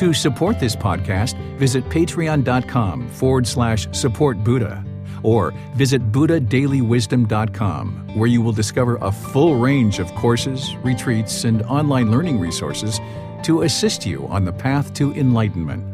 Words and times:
To 0.00 0.14
support 0.14 0.58
this 0.58 0.74
podcast, 0.74 1.36
visit 1.58 1.84
patreon.com 1.90 3.10
forward 3.10 3.46
slash 3.46 3.86
support 3.92 4.42
Buddha 4.42 4.82
or 5.22 5.52
visit 5.74 6.10
buddhadailywisdom.com 6.10 8.16
where 8.16 8.26
you 8.26 8.40
will 8.40 8.52
discover 8.52 8.96
a 9.02 9.12
full 9.12 9.56
range 9.56 9.98
of 9.98 10.10
courses, 10.14 10.74
retreats, 10.76 11.44
and 11.44 11.60
online 11.64 12.10
learning 12.10 12.40
resources 12.40 12.98
to 13.42 13.60
assist 13.60 14.06
you 14.06 14.26
on 14.28 14.46
the 14.46 14.52
path 14.54 14.94
to 14.94 15.12
enlightenment. 15.12 15.84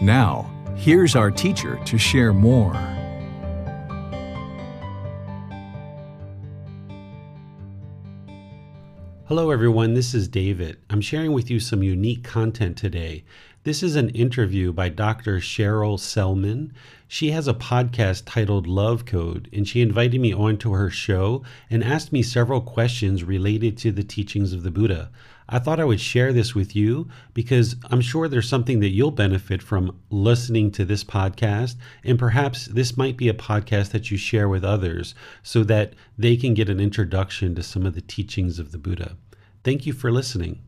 Now, 0.00 0.48
here's 0.76 1.16
our 1.16 1.32
teacher 1.32 1.80
to 1.84 1.98
share 1.98 2.32
more. 2.32 2.76
Hello, 9.28 9.50
everyone. 9.50 9.92
This 9.92 10.14
is 10.14 10.26
David. 10.26 10.78
I'm 10.88 11.02
sharing 11.02 11.32
with 11.32 11.50
you 11.50 11.60
some 11.60 11.82
unique 11.82 12.24
content 12.24 12.78
today. 12.78 13.24
This 13.68 13.82
is 13.82 13.96
an 13.96 14.08
interview 14.08 14.72
by 14.72 14.88
Dr. 14.88 15.40
Cheryl 15.40 16.00
Selman. 16.00 16.72
She 17.06 17.32
has 17.32 17.46
a 17.46 17.52
podcast 17.52 18.22
titled 18.24 18.66
Love 18.66 19.04
Code, 19.04 19.46
and 19.52 19.68
she 19.68 19.82
invited 19.82 20.22
me 20.22 20.32
onto 20.32 20.72
her 20.72 20.88
show 20.88 21.42
and 21.68 21.84
asked 21.84 22.10
me 22.10 22.22
several 22.22 22.62
questions 22.62 23.24
related 23.24 23.76
to 23.76 23.92
the 23.92 24.02
teachings 24.02 24.54
of 24.54 24.62
the 24.62 24.70
Buddha. 24.70 25.10
I 25.50 25.58
thought 25.58 25.80
I 25.80 25.84
would 25.84 26.00
share 26.00 26.32
this 26.32 26.54
with 26.54 26.74
you 26.74 27.10
because 27.34 27.76
I'm 27.90 28.00
sure 28.00 28.26
there's 28.26 28.48
something 28.48 28.80
that 28.80 28.94
you'll 28.94 29.10
benefit 29.10 29.62
from 29.62 30.00
listening 30.08 30.70
to 30.70 30.86
this 30.86 31.04
podcast. 31.04 31.76
And 32.02 32.18
perhaps 32.18 32.68
this 32.68 32.96
might 32.96 33.18
be 33.18 33.28
a 33.28 33.34
podcast 33.34 33.90
that 33.90 34.10
you 34.10 34.16
share 34.16 34.48
with 34.48 34.64
others 34.64 35.14
so 35.42 35.62
that 35.64 35.92
they 36.16 36.38
can 36.38 36.54
get 36.54 36.70
an 36.70 36.80
introduction 36.80 37.54
to 37.54 37.62
some 37.62 37.84
of 37.84 37.94
the 37.94 38.00
teachings 38.00 38.58
of 38.58 38.72
the 38.72 38.78
Buddha. 38.78 39.18
Thank 39.62 39.84
you 39.84 39.92
for 39.92 40.10
listening. 40.10 40.60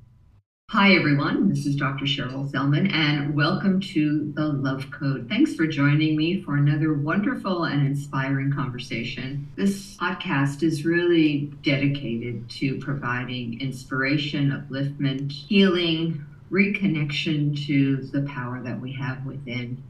Hi, 0.72 0.94
everyone. 0.94 1.48
This 1.48 1.66
is 1.66 1.74
Dr. 1.74 2.04
Cheryl 2.04 2.48
Selman, 2.48 2.92
and 2.92 3.34
welcome 3.34 3.80
to 3.80 4.32
the 4.36 4.44
Love 4.44 4.88
Code. 4.92 5.28
Thanks 5.28 5.56
for 5.56 5.66
joining 5.66 6.16
me 6.16 6.42
for 6.42 6.54
another 6.54 6.94
wonderful 6.94 7.64
and 7.64 7.84
inspiring 7.84 8.52
conversation. 8.52 9.48
This 9.56 9.96
podcast 9.96 10.62
is 10.62 10.84
really 10.84 11.52
dedicated 11.64 12.48
to 12.50 12.78
providing 12.78 13.60
inspiration, 13.60 14.52
upliftment, 14.52 15.32
healing, 15.32 16.24
reconnection 16.52 17.66
to 17.66 17.96
the 17.96 18.22
power 18.22 18.62
that 18.62 18.80
we 18.80 18.92
have 18.92 19.26
within, 19.26 19.82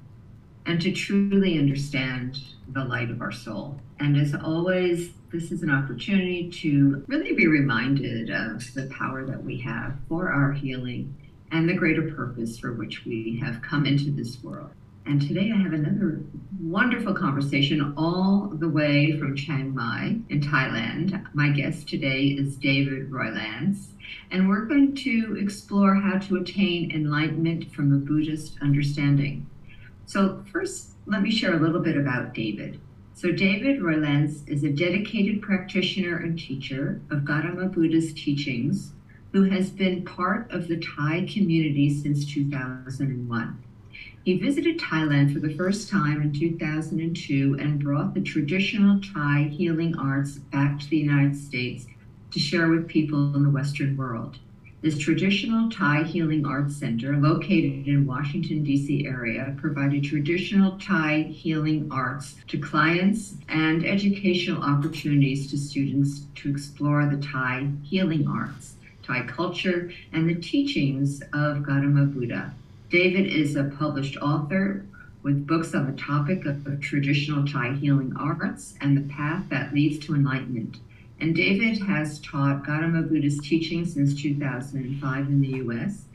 and 0.64 0.80
to 0.80 0.92
truly 0.92 1.58
understand 1.58 2.38
the 2.68 2.86
light 2.86 3.10
of 3.10 3.20
our 3.20 3.32
soul. 3.32 3.78
And 3.98 4.16
as 4.16 4.34
always, 4.34 5.10
this 5.32 5.52
is 5.52 5.62
an 5.62 5.70
opportunity 5.70 6.50
to 6.50 7.04
really 7.06 7.32
be 7.34 7.46
reminded 7.46 8.30
of 8.30 8.62
the 8.74 8.86
power 8.86 9.24
that 9.24 9.42
we 9.42 9.60
have 9.60 9.94
for 10.08 10.32
our 10.32 10.50
healing 10.52 11.14
and 11.52 11.68
the 11.68 11.74
greater 11.74 12.10
purpose 12.10 12.58
for 12.58 12.72
which 12.72 13.04
we 13.04 13.40
have 13.40 13.62
come 13.62 13.86
into 13.86 14.10
this 14.10 14.42
world. 14.42 14.70
And 15.06 15.22
today 15.22 15.52
I 15.54 15.62
have 15.62 15.72
another 15.72 16.20
wonderful 16.60 17.14
conversation 17.14 17.94
all 17.96 18.50
the 18.52 18.68
way 18.68 19.18
from 19.18 19.36
Chiang 19.36 19.72
Mai 19.72 20.16
in 20.28 20.40
Thailand. 20.40 21.24
My 21.32 21.50
guest 21.50 21.88
today 21.88 22.24
is 22.24 22.56
David 22.56 23.10
Roylance, 23.10 23.92
and 24.32 24.48
we're 24.48 24.66
going 24.66 24.96
to 24.96 25.38
explore 25.40 25.94
how 25.94 26.18
to 26.18 26.36
attain 26.36 26.90
enlightenment 26.90 27.72
from 27.72 27.92
a 27.92 27.98
Buddhist 27.98 28.58
understanding. 28.60 29.46
So, 30.06 30.44
first, 30.52 30.90
let 31.06 31.22
me 31.22 31.30
share 31.30 31.54
a 31.54 31.60
little 31.60 31.80
bit 31.80 31.96
about 31.96 32.34
David. 32.34 32.80
So, 33.14 33.32
David 33.32 33.82
Roylance 33.82 34.42
is 34.46 34.64
a 34.64 34.70
dedicated 34.70 35.42
practitioner 35.42 36.16
and 36.16 36.38
teacher 36.38 37.00
of 37.10 37.24
Gautama 37.24 37.68
Buddha's 37.68 38.14
teachings 38.14 38.92
who 39.32 39.44
has 39.44 39.70
been 39.70 40.04
part 40.04 40.50
of 40.50 40.68
the 40.68 40.78
Thai 40.78 41.26
community 41.32 41.92
since 41.92 42.24
2001. 42.24 43.62
He 44.24 44.38
visited 44.38 44.78
Thailand 44.78 45.32
for 45.32 45.40
the 45.40 45.54
first 45.54 45.88
time 45.88 46.20
in 46.20 46.32
2002 46.32 47.56
and 47.58 47.82
brought 47.82 48.14
the 48.14 48.20
traditional 48.20 49.00
Thai 49.00 49.50
healing 49.52 49.96
arts 49.96 50.38
back 50.38 50.78
to 50.80 50.88
the 50.88 50.98
United 50.98 51.36
States 51.36 51.86
to 52.30 52.38
share 52.38 52.68
with 52.68 52.88
people 52.88 53.34
in 53.34 53.42
the 53.42 53.50
Western 53.50 53.96
world. 53.96 54.38
This 54.82 54.96
traditional 54.96 55.68
Thai 55.68 56.04
Healing 56.04 56.46
Arts 56.46 56.74
Center, 56.74 57.14
located 57.18 57.86
in 57.86 58.06
Washington, 58.06 58.64
D.C. 58.64 59.04
area, 59.06 59.54
provided 59.58 60.04
traditional 60.04 60.78
Thai 60.78 61.24
healing 61.24 61.86
arts 61.90 62.36
to 62.48 62.56
clients 62.56 63.34
and 63.50 63.84
educational 63.84 64.62
opportunities 64.62 65.50
to 65.50 65.58
students 65.58 66.22
to 66.36 66.48
explore 66.48 67.04
the 67.04 67.18
Thai 67.18 67.68
healing 67.82 68.26
arts, 68.26 68.76
Thai 69.02 69.26
culture, 69.26 69.92
and 70.14 70.26
the 70.26 70.40
teachings 70.40 71.20
of 71.34 71.62
Gautama 71.62 72.06
Buddha. 72.06 72.54
David 72.88 73.26
is 73.26 73.56
a 73.56 73.64
published 73.64 74.16
author 74.16 74.86
with 75.22 75.46
books 75.46 75.74
on 75.74 75.90
the 75.94 76.00
topic 76.00 76.46
of, 76.46 76.66
of 76.66 76.80
traditional 76.80 77.46
Thai 77.46 77.74
healing 77.74 78.14
arts 78.18 78.76
and 78.80 78.96
the 78.96 79.12
path 79.12 79.44
that 79.50 79.74
leads 79.74 79.98
to 80.06 80.14
enlightenment. 80.14 80.78
And 81.20 81.34
David 81.34 81.82
has 81.82 82.18
taught 82.20 82.64
Gautama 82.64 83.02
Buddha's 83.02 83.38
teaching 83.40 83.84
since 83.84 84.14
2005 84.14 85.28
in 85.28 85.40
the 85.42 85.58
US. 85.58 86.06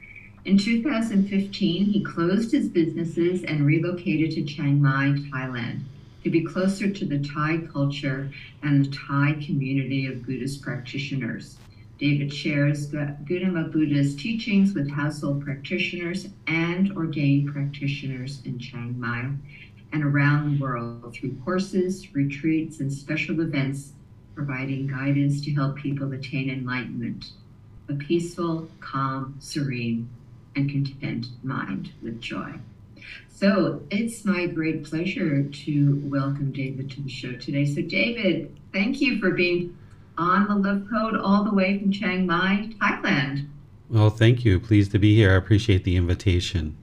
In 0.45 0.57
2015, 0.57 1.85
he 1.85 2.03
closed 2.03 2.51
his 2.51 2.69
businesses 2.69 3.43
and 3.43 3.67
relocated 3.67 4.31
to 4.31 4.43
Chiang 4.43 4.81
Mai, 4.81 5.13
Thailand, 5.31 5.81
to 6.23 6.31
be 6.31 6.43
closer 6.43 6.89
to 6.89 7.05
the 7.05 7.19
Thai 7.19 7.67
culture 7.71 8.31
and 8.63 8.83
the 8.83 8.89
Thai 8.89 9.33
community 9.45 10.07
of 10.07 10.25
Buddhist 10.25 10.63
practitioners. 10.63 11.59
David 11.99 12.33
shares 12.33 12.87
Gautama 12.87 13.65
Buddha's 13.65 14.15
teachings 14.15 14.73
with 14.73 14.89
household 14.89 15.45
practitioners 15.45 16.29
and 16.47 16.91
ordained 16.97 17.53
practitioners 17.53 18.41
in 18.43 18.57
Chiang 18.57 18.99
Mai 18.99 19.29
and 19.93 20.03
around 20.03 20.57
the 20.57 20.61
world 20.63 21.13
through 21.13 21.37
courses, 21.45 22.13
retreats, 22.15 22.79
and 22.79 22.91
special 22.91 23.39
events 23.41 23.93
providing 24.35 24.87
guidance 24.87 25.41
to 25.41 25.53
help 25.53 25.77
people 25.77 26.11
attain 26.11 26.49
enlightenment, 26.49 27.31
a 27.89 27.93
peaceful, 27.93 28.67
calm, 28.81 29.35
serene, 29.39 30.09
and 30.55 30.69
content 30.69 31.27
mind 31.43 31.91
with 32.03 32.19
joy. 32.19 32.53
So 33.29 33.83
it's 33.89 34.25
my 34.25 34.47
great 34.47 34.83
pleasure 34.83 35.43
to 35.43 36.01
welcome 36.05 36.51
David 36.51 36.91
to 36.91 37.01
the 37.01 37.09
show 37.09 37.33
today. 37.33 37.65
So, 37.65 37.81
David, 37.81 38.55
thank 38.71 39.01
you 39.01 39.19
for 39.19 39.31
being 39.31 39.77
on 40.17 40.47
the 40.47 40.55
Love 40.55 40.87
Code 40.89 41.17
all 41.17 41.43
the 41.43 41.53
way 41.53 41.79
from 41.79 41.91
Chiang 41.91 42.25
Mai, 42.25 42.69
Thailand. 42.81 43.47
Well, 43.89 44.09
thank 44.09 44.45
you. 44.45 44.59
Pleased 44.59 44.91
to 44.91 44.99
be 44.99 45.15
here. 45.15 45.33
I 45.33 45.35
appreciate 45.35 45.83
the 45.83 45.95
invitation. 45.95 46.75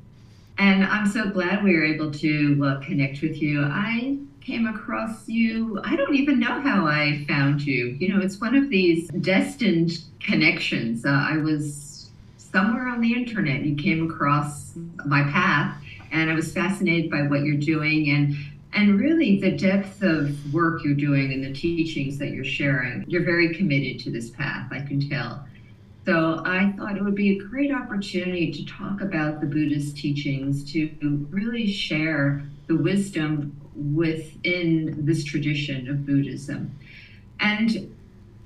And 0.58 0.84
I'm 0.84 1.08
so 1.08 1.30
glad 1.30 1.64
we 1.64 1.74
were 1.74 1.84
able 1.84 2.10
to 2.12 2.64
uh, 2.64 2.80
connect 2.80 3.22
with 3.22 3.40
you. 3.40 3.64
I 3.64 4.18
came 4.44 4.66
across 4.66 5.28
you. 5.28 5.80
I 5.84 5.96
don't 5.96 6.14
even 6.14 6.40
know 6.40 6.60
how 6.60 6.86
I 6.86 7.24
found 7.28 7.62
you. 7.62 7.96
You 7.98 8.08
know, 8.12 8.20
it's 8.20 8.40
one 8.40 8.54
of 8.54 8.68
these 8.68 9.08
destined 9.08 10.00
connections. 10.20 11.04
Uh, 11.04 11.10
I 11.10 11.36
was 11.38 12.10
somewhere 12.36 12.88
on 12.88 13.00
the 13.00 13.12
internet. 13.12 13.62
You 13.62 13.76
came 13.76 14.10
across 14.10 14.72
my 15.06 15.22
path, 15.24 15.76
and 16.10 16.30
I 16.30 16.34
was 16.34 16.52
fascinated 16.52 17.10
by 17.10 17.22
what 17.22 17.42
you're 17.42 17.56
doing 17.56 18.10
and 18.10 18.34
and 18.74 18.98
really 18.98 19.38
the 19.38 19.50
depth 19.50 20.02
of 20.02 20.34
work 20.52 20.82
you're 20.82 20.94
doing 20.94 21.30
and 21.34 21.44
the 21.44 21.52
teachings 21.52 22.16
that 22.16 22.30
you're 22.30 22.42
sharing. 22.42 23.04
You're 23.06 23.24
very 23.24 23.54
committed 23.54 24.00
to 24.04 24.10
this 24.10 24.30
path, 24.30 24.72
I 24.72 24.80
can 24.80 25.10
tell. 25.10 25.46
So 26.06 26.42
I 26.46 26.72
thought 26.76 26.96
it 26.96 27.04
would 27.04 27.14
be 27.14 27.38
a 27.38 27.44
great 27.44 27.70
opportunity 27.70 28.50
to 28.50 28.64
talk 28.64 29.02
about 29.02 29.40
the 29.40 29.46
Buddhist 29.46 29.98
teachings, 29.98 30.72
to 30.72 30.90
really 31.30 31.70
share 31.70 32.42
the 32.66 32.76
wisdom 32.76 33.54
within 33.74 35.04
this 35.04 35.24
tradition 35.24 35.88
of 35.88 36.06
Buddhism. 36.06 36.76
And 37.40 37.94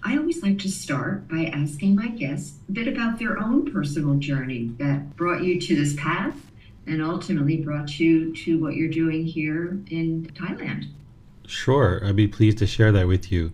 I 0.03 0.17
always 0.17 0.43
like 0.43 0.59
to 0.61 0.71
start 0.71 1.29
by 1.29 1.47
asking 1.47 1.97
my 1.97 2.09
guests 2.09 2.59
a 2.69 2.73
bit 2.73 2.87
about 2.87 3.19
their 3.19 3.39
own 3.39 3.71
personal 3.73 4.15
journey 4.15 4.73
that 4.79 5.17
brought 5.17 5.43
you 5.43 5.61
to 5.61 5.75
this 5.77 5.95
path 5.97 6.37
and 6.87 7.03
ultimately 7.03 7.57
brought 7.57 7.99
you 7.99 8.35
to 8.37 8.59
what 8.59 8.75
you're 8.75 8.89
doing 8.89 9.27
here 9.27 9.79
in 9.91 10.31
Thailand. 10.35 10.87
Sure, 11.47 12.01
I'd 12.05 12.17
be 12.17 12.29
pleased 12.29 12.59
to 12.59 12.67
share 12.67 12.93
that 12.93 13.09
with 13.09 13.33
you. 13.33 13.53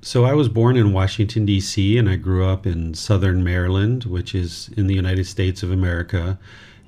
So, 0.00 0.24
I 0.24 0.34
was 0.34 0.48
born 0.48 0.76
in 0.76 0.92
Washington, 0.92 1.44
D.C., 1.44 1.98
and 1.98 2.08
I 2.08 2.14
grew 2.14 2.46
up 2.46 2.64
in 2.64 2.94
southern 2.94 3.42
Maryland, 3.42 4.04
which 4.04 4.32
is 4.32 4.70
in 4.76 4.86
the 4.86 4.94
United 4.94 5.26
States 5.26 5.64
of 5.64 5.72
America. 5.72 6.38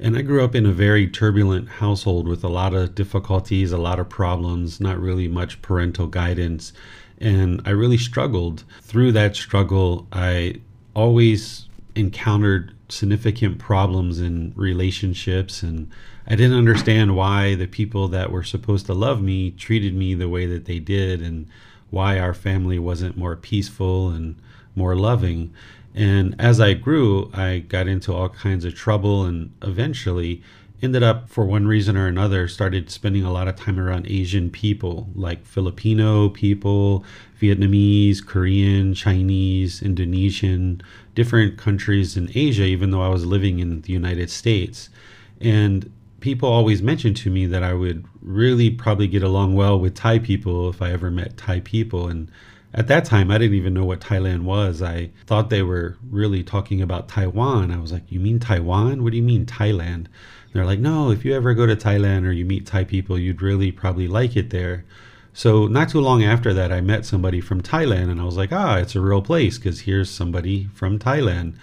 And 0.00 0.17
I 0.17 0.23
grew 0.23 0.43
up 0.43 0.55
in 0.55 0.64
a 0.64 0.73
very 0.73 1.06
turbulent 1.06 1.69
household 1.69 2.26
with 2.26 2.43
a 2.43 2.49
lot 2.49 2.73
of 2.73 2.94
difficulties, 2.94 3.70
a 3.70 3.79
lot 3.79 3.99
of 3.99 4.08
problems, 4.08 4.81
not 4.81 4.99
really 4.99 5.29
much 5.29 5.61
parental 5.61 6.06
guidance. 6.06 6.73
And 7.19 7.61
I 7.67 7.70
really 7.70 7.99
struggled. 7.99 8.64
Through 8.81 9.12
that 9.12 9.37
struggle, 9.37 10.08
I 10.11 10.56
always 10.94 11.69
encountered 11.94 12.75
significant 12.88 13.58
problems 13.58 14.20
in 14.20 14.52
relationships 14.56 15.62
and 15.62 15.91
I 16.26 16.37
didn't 16.37 16.56
understand 16.56 17.17
why 17.17 17.55
the 17.55 17.67
people 17.67 18.08
that 18.08 18.31
were 18.31 18.44
supposed 18.44 18.87
to 18.87 18.94
love 18.94 19.20
me 19.20 19.50
treated 19.50 19.94
me 19.94 20.14
the 20.14 20.29
way 20.29 20.46
that 20.46 20.64
they 20.64 20.79
did 20.79 21.20
and 21.20 21.46
why 21.91 22.19
our 22.19 22.35
family 22.35 22.79
wasn't 22.79 23.17
more 23.17 23.37
peaceful 23.37 24.11
and 24.11 24.37
more 24.76 24.94
loving. 24.94 25.53
And 25.95 26.37
as 26.39 26.61
I 26.61 26.75
grew, 26.75 27.31
I 27.35 27.61
got 27.61 27.89
into 27.89 28.13
all 28.13 28.29
kinds 28.29 28.65
of 28.65 28.75
trouble 28.75 29.25
and 29.25 29.53
eventually 29.63 30.43
ended 30.83 31.03
up, 31.03 31.29
for 31.29 31.45
one 31.45 31.67
reason 31.67 31.97
or 31.97 32.07
another, 32.07 32.49
started 32.49 32.91
spending 32.91 33.23
a 33.23 33.33
lot 33.33 33.49
of 33.49 33.57
time 33.57 33.79
around 33.79 34.07
Asian 34.07 34.51
people, 34.51 35.09
like 35.15 35.45
Filipino 35.45 36.31
people, 36.31 37.05
Vietnamese, 37.41 38.25
Korean, 38.25 38.95
Chinese, 38.95 39.83
Indonesian, 39.83 40.81
different 41.15 41.59
countries 41.59 42.17
in 42.17 42.31
Asia, 42.35 42.65
even 42.65 42.91
though 42.91 43.03
I 43.03 43.09
was 43.09 43.27
living 43.27 43.59
in 43.59 43.83
the 43.83 43.93
United 43.93 44.31
States. 44.31 44.89
And 45.41 45.93
people 46.21 46.49
always 46.49 46.83
mentioned 46.83 47.17
to 47.19 47.31
me 47.31 47.47
that 47.47 47.63
I 47.63 47.75
would 47.75 48.07
really 48.23 48.71
probably 48.71 49.09
get 49.09 49.23
along 49.23 49.55
well 49.55 49.79
with 49.79 49.95
Thai 49.95 50.19
people 50.19 50.71
if 50.71 50.81
I 50.81 50.93
ever 50.93 51.11
met 51.11 51.37
Thai 51.37 51.61
people. 51.61 52.09
And 52.09 52.31
at 52.72 52.87
that 52.87 53.05
time, 53.05 53.31
I 53.31 53.38
didn't 53.38 53.56
even 53.56 53.75
know 53.75 53.84
what 53.84 54.00
Thailand 54.00 54.43
was. 54.43 54.81
I 54.81 55.11
thought 55.26 55.50
they 55.50 55.62
were 55.62 55.96
really 56.08 56.44
talking 56.44 56.81
about 56.81 57.08
Taiwan. 57.08 57.72
I 57.72 57.78
was 57.78 57.93
like, 57.93 58.05
You 58.08 58.20
mean 58.20 58.38
Taiwan? 58.38 59.02
What 59.02 59.11
do 59.11 59.17
you 59.17 59.22
mean 59.22 59.46
Thailand? 59.46 60.06
they're 60.52 60.64
like, 60.64 60.78
No, 60.78 61.11
if 61.11 61.25
you 61.25 61.34
ever 61.34 61.55
go 61.55 61.67
to 61.67 61.76
Thailand 61.76 62.26
or 62.26 62.32
you 62.32 62.44
meet 62.44 62.67
Thai 62.67 62.84
people, 62.84 63.19
you'd 63.19 63.43
really 63.43 63.72
probably 63.72 64.06
like 64.06 64.37
it 64.37 64.50
there. 64.50 64.84
So, 65.32 65.67
not 65.67 65.88
too 65.88 66.00
long 66.00 66.25
after 66.25 66.52
that, 66.55 66.72
I 66.72 66.81
met 66.81 67.06
somebody 67.06 67.40
from 67.40 67.61
Thailand 67.61 68.11
and 68.11 68.20
I 68.20 68.25
was 68.25 68.37
like, 68.37 68.52
Ah, 68.52 68.76
it's 68.76 68.94
a 68.94 69.00
real 69.00 69.22
place 69.22 69.58
because 69.58 69.81
here's 69.81 70.11
somebody 70.11 70.69
from 70.72 70.99
Thailand. 70.99 71.55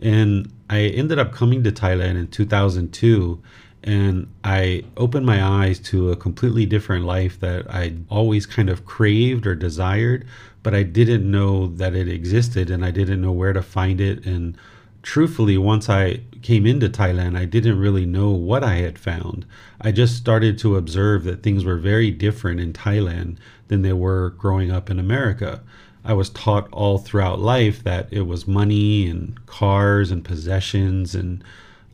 And 0.00 0.52
I 0.68 0.80
ended 0.80 1.18
up 1.18 1.32
coming 1.32 1.62
to 1.64 1.72
Thailand 1.72 2.18
in 2.18 2.28
2002 2.28 3.40
and 3.86 4.26
I 4.42 4.82
opened 4.96 5.26
my 5.26 5.42
eyes 5.42 5.78
to 5.78 6.10
a 6.10 6.16
completely 6.16 6.66
different 6.66 7.04
life 7.04 7.38
that 7.38 7.72
I 7.72 7.94
always 8.10 8.44
kind 8.44 8.68
of 8.68 8.84
craved 8.84 9.46
or 9.46 9.54
desired, 9.54 10.26
but 10.66 10.74
I 10.74 10.82
didn't 10.82 11.30
know 11.30 11.68
that 11.68 11.94
it 11.94 12.08
existed 12.08 12.72
and 12.72 12.84
I 12.84 12.90
didn't 12.90 13.20
know 13.20 13.30
where 13.30 13.52
to 13.52 13.62
find 13.62 14.00
it. 14.00 14.26
And 14.26 14.58
truthfully, 15.00 15.56
once 15.56 15.88
I 15.88 16.22
came 16.42 16.66
into 16.66 16.88
Thailand, 16.88 17.38
I 17.38 17.44
didn't 17.44 17.78
really 17.78 18.04
know 18.04 18.30
what 18.30 18.64
I 18.64 18.78
had 18.78 18.98
found. 18.98 19.46
I 19.80 19.92
just 19.92 20.16
started 20.16 20.58
to 20.58 20.74
observe 20.74 21.22
that 21.22 21.44
things 21.44 21.64
were 21.64 21.76
very 21.76 22.10
different 22.10 22.58
in 22.58 22.72
Thailand 22.72 23.36
than 23.68 23.82
they 23.82 23.92
were 23.92 24.30
growing 24.30 24.72
up 24.72 24.90
in 24.90 24.98
America. 24.98 25.62
I 26.04 26.14
was 26.14 26.30
taught 26.30 26.68
all 26.72 26.98
throughout 26.98 27.38
life 27.38 27.84
that 27.84 28.08
it 28.10 28.22
was 28.22 28.48
money 28.48 29.06
and 29.06 29.46
cars 29.46 30.10
and 30.10 30.24
possessions 30.24 31.14
and 31.14 31.44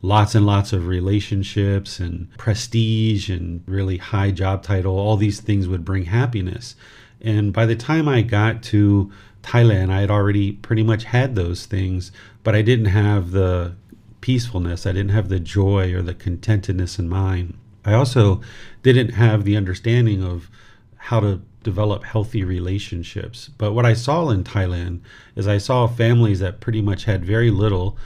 lots 0.01 0.33
and 0.33 0.47
lots 0.47 0.73
of 0.73 0.87
relationships 0.87 1.99
and 1.99 2.35
prestige 2.39 3.29
and 3.29 3.61
really 3.67 3.97
high 3.97 4.31
job 4.31 4.63
title. 4.63 4.97
All 4.97 5.15
these 5.15 5.41
things 5.41 5.67
would 5.67 5.85
bring 5.85 6.05
happiness. 6.05 6.75
And 7.23 7.53
by 7.53 7.65
the 7.65 7.75
time 7.75 8.07
I 8.07 8.21
got 8.21 8.61
to 8.63 9.11
Thailand, 9.41 9.91
I 9.91 10.01
had 10.01 10.11
already 10.11 10.53
pretty 10.53 10.83
much 10.83 11.05
had 11.05 11.35
those 11.35 11.65
things, 11.65 12.11
but 12.43 12.55
I 12.55 12.61
didn't 12.61 12.87
have 12.87 13.31
the 13.31 13.75
peacefulness. 14.21 14.85
I 14.85 14.91
didn't 14.91 15.11
have 15.11 15.29
the 15.29 15.39
joy 15.39 15.93
or 15.93 16.01
the 16.01 16.13
contentedness 16.13 16.99
in 16.99 17.09
mind. 17.09 17.57
I 17.85 17.93
also 17.93 18.41
didn't 18.81 19.11
have 19.11 19.43
the 19.43 19.57
understanding 19.57 20.23
of 20.23 20.49
how 20.95 21.19
to 21.19 21.41
develop 21.63 22.03
healthy 22.03 22.43
relationships. 22.43 23.49
But 23.57 23.73
what 23.73 23.85
I 23.85 23.93
saw 23.93 24.29
in 24.29 24.43
Thailand 24.43 25.01
is 25.35 25.47
I 25.47 25.57
saw 25.57 25.87
families 25.87 26.39
that 26.39 26.61
pretty 26.61 26.81
much 26.81 27.05
had 27.05 27.25
very 27.25 27.51
little 27.51 27.97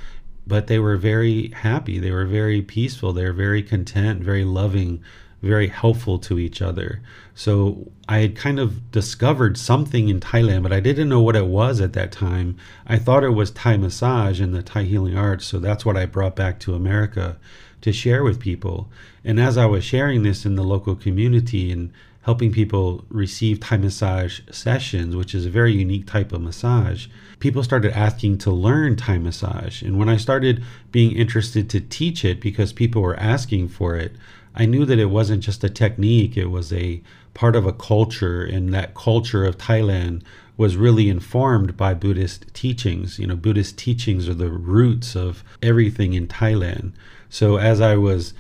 but 0.48 0.68
they 0.68 0.80
were 0.80 0.96
very 0.96 1.50
happy. 1.50 2.00
They 2.00 2.12
were 2.12 2.26
very 2.26 2.62
peaceful. 2.62 3.12
They 3.12 3.26
were 3.26 3.34
very 3.34 3.62
content, 3.62 4.22
very 4.22 4.46
loving, 4.46 5.04
very 5.42 5.68
helpful 5.68 6.18
to 6.20 6.40
each 6.40 6.62
other. 6.62 7.02
So 7.36 7.92
I 8.10 8.20
had 8.20 8.36
kind 8.36 8.60
of 8.60 8.92
discovered 8.92 9.58
something 9.58 10.10
in 10.10 10.20
Thailand, 10.20 10.64
but 10.64 10.74
I 10.74 10.80
didn't 10.80 11.10
know 11.10 11.22
what 11.22 11.36
it 11.36 11.46
was 11.46 11.80
at 11.80 11.94
that 11.94 12.12
time. 12.12 12.58
I 12.88 12.98
thought 12.98 13.24
it 13.24 13.30
was 13.30 13.52
Thai 13.52 13.78
massage 13.78 14.42
and 14.42 14.54
the 14.54 14.64
Thai 14.64 14.84
healing 14.84 15.18
arts. 15.18 15.46
So 15.46 15.60
that's 15.60 15.86
what 15.86 15.98
I 15.98 16.06
brought 16.06 16.36
back 16.36 16.60
to 16.62 16.74
America 16.74 17.38
to 17.82 17.94
share 17.94 18.24
with 18.24 18.40
people. 18.40 18.90
And 19.24 19.40
as 19.40 19.58
I 19.58 19.68
was 19.68 19.84
sharing 19.84 20.24
this 20.24 20.46
in 20.46 20.56
the 20.56 20.64
local 20.64 20.96
community 20.96 21.72
and 21.72 21.92
helping 22.24 22.52
people 22.52 23.06
receive 23.10 23.60
Thai 23.60 23.78
massage 23.78 24.42
sessions, 24.52 25.16
which 25.16 25.34
is 25.36 25.46
a 25.46 25.50
very 25.50 25.74
unique 25.74 26.08
type 26.08 26.34
of 26.34 26.42
massage, 26.42 27.08
people 27.40 27.64
started 27.64 27.96
asking 27.96 28.40
to 28.40 28.52
learn 28.52 28.96
Thai 28.96 29.20
massage. 29.20 29.82
And 29.82 29.98
when 29.98 30.10
I 30.10 30.18
started 30.18 30.64
being 30.92 31.16
interested 31.16 31.70
to 31.70 31.80
teach 31.80 32.26
it 32.26 32.42
because 32.42 32.74
people 32.74 33.02
were 33.02 33.18
asking 33.18 33.70
for 33.70 33.96
it, 33.96 34.14
I 34.60 34.66
knew 34.66 34.86
that 34.86 34.98
it 34.98 35.12
wasn't 35.12 35.44
just 35.44 35.64
a 35.64 35.70
technique, 35.70 36.36
it 36.36 36.48
was 36.48 36.74
a 36.74 37.02
part 37.36 37.56
of 37.56 37.68
a 37.68 37.72
culture, 37.72 38.44
and 38.44 38.74
that 38.74 38.96
culture 38.96 39.46
of 39.46 39.60
Thailand 39.60 40.24
was 40.58 40.76
really 40.76 41.10
informed 41.10 41.78
by 41.78 41.94
Buddhist 41.94 42.52
teachings. 42.56 43.20
You 43.20 43.28
know, 43.28 43.36
Buddhist 43.36 43.78
teachings 43.78 44.28
are 44.28 44.34
the 44.34 44.50
roots 44.50 45.16
of 45.16 45.44
everything 45.62 46.14
in 46.14 46.28
Thailand. 46.28 46.94
So 47.30 47.58
as 47.58 47.80
I 47.80 47.96
was 47.98 48.34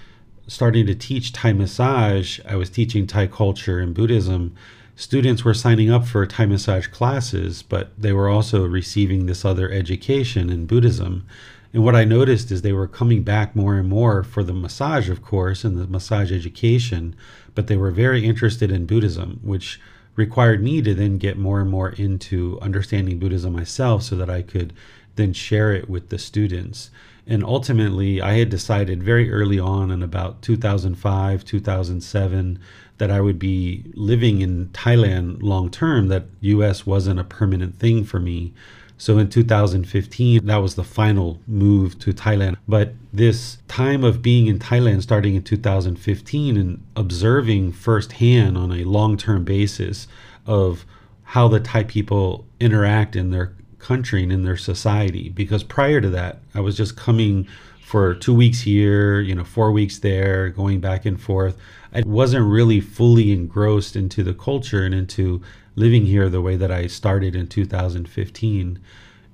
starting 0.48 0.88
to 0.88 0.96
teach 0.96 1.34
Thai 1.34 1.54
massage, 1.54 2.40
I 2.48 2.56
was 2.56 2.72
teaching 2.72 3.06
Thai 3.06 3.28
culture 3.28 3.78
and 3.78 3.94
Buddhism. 3.94 4.56
Students 4.96 5.46
were 5.46 5.54
signing 5.54 5.92
up 5.92 6.08
for 6.08 6.26
Thai 6.26 6.48
massage 6.48 6.88
classes, 6.88 7.62
but 7.62 7.92
they 7.96 8.12
were 8.12 8.28
also 8.28 8.66
receiving 8.66 9.28
this 9.28 9.46
other 9.46 9.72
education 9.72 10.50
in 10.50 10.66
Buddhism. 10.66 11.28
And 11.74 11.84
what 11.84 11.96
I 11.96 12.06
noticed 12.06 12.52
is 12.52 12.62
they 12.62 12.74
were 12.74 12.88
coming 12.88 13.24
back 13.24 13.56
more 13.56 13.76
and 13.76 13.88
more 13.88 14.24
for 14.24 14.44
the 14.44 14.54
massage, 14.54 15.10
of 15.10 15.22
course, 15.22 15.64
and 15.64 15.78
the 15.78 15.88
massage 15.88 16.32
education, 16.32 17.16
but 17.56 17.68
they 17.68 17.78
were 17.78 17.92
very 17.92 18.26
interested 18.26 18.72
in 18.72 18.86
Buddhism, 18.86 19.40
which 19.44 19.80
required 20.16 20.64
me 20.64 20.82
to 20.82 20.94
then 20.94 21.18
get 21.18 21.38
more 21.38 21.60
and 21.62 21.70
more 21.70 21.90
into 21.90 22.60
understanding 22.62 23.20
Buddhism 23.20 23.54
myself 23.54 24.04
so 24.04 24.16
that 24.16 24.30
I 24.30 24.42
could 24.42 24.74
then 25.16 25.34
share 25.34 25.74
it 25.74 25.90
with 25.90 26.10
the 26.10 26.18
students. 26.18 26.90
And 27.26 27.44
ultimately, 27.44 28.22
I 28.22 28.38
had 28.38 28.50
decided 28.50 29.04
very 29.04 29.32
early 29.32 29.60
on 29.60 29.92
in 29.92 30.02
about 30.02 30.42
2005, 30.42 31.44
2007, 31.44 32.60
that 32.98 33.12
I 33.12 33.22
would 33.22 33.38
be 33.38 33.84
living 33.94 34.42
in 34.42 34.68
Thailand 34.68 35.44
long 35.44 35.70
term, 35.70 36.08
that 36.08 36.26
US 36.42 36.86
wasn't 36.86 37.20
a 37.20 37.26
permanent 37.26 37.78
thing 37.78 38.04
for 38.06 38.20
me. 38.20 38.54
So 38.98 39.18
in 39.20 39.30
2015, 39.30 40.46
that 40.46 40.58
was 40.58 40.76
the 40.76 40.84
final 40.84 41.40
move 41.48 42.00
to 42.00 42.12
Thailand. 42.14 42.58
But 42.68 42.94
this 43.14 43.60
time 43.68 44.04
of 44.04 44.22
being 44.22 44.48
in 44.48 44.60
Thailand 44.60 45.04
starting 45.04 45.36
in 45.36 45.44
2015 45.44 46.58
and 46.58 46.84
observing 46.96 47.74
firsthand 47.74 48.58
on 48.58 48.72
a 48.72 48.84
long 48.84 49.18
term 49.18 49.44
basis 49.44 50.08
of 50.46 50.86
how 51.24 51.48
the 51.48 51.60
Thai 51.60 51.84
people 51.84 52.46
interact 52.60 53.16
in 53.16 53.32
their 53.32 53.54
country 53.80 54.24
and 54.24 54.32
in 54.32 54.44
their 54.44 54.58
society. 54.58 55.30
Because 55.30 55.64
prior 55.64 56.02
to 56.02 56.10
that, 56.10 56.40
I 56.56 56.62
was 56.62 56.76
just 56.76 56.98
coming 56.98 57.48
for 57.82 58.16
two 58.16 58.34
weeks 58.34 58.62
here, 58.62 59.22
you 59.22 59.36
know, 59.36 59.44
four 59.44 59.72
weeks 59.72 60.00
there, 60.00 60.50
going 60.50 60.80
back 60.80 61.06
and 61.06 61.22
forth. 61.22 61.58
I 61.94 62.02
wasn't 62.06 62.46
really 62.46 62.82
fully 62.82 63.32
engrossed 63.32 63.96
into 63.96 64.24
the 64.24 64.34
culture 64.34 64.84
and 64.84 64.94
into 64.94 65.42
living 65.78 66.08
here 66.08 66.28
the 66.28 66.42
way 66.42 66.58
that 66.58 66.72
I 66.72 66.88
started 66.88 67.36
in 67.36 67.48
2015. 67.48 68.80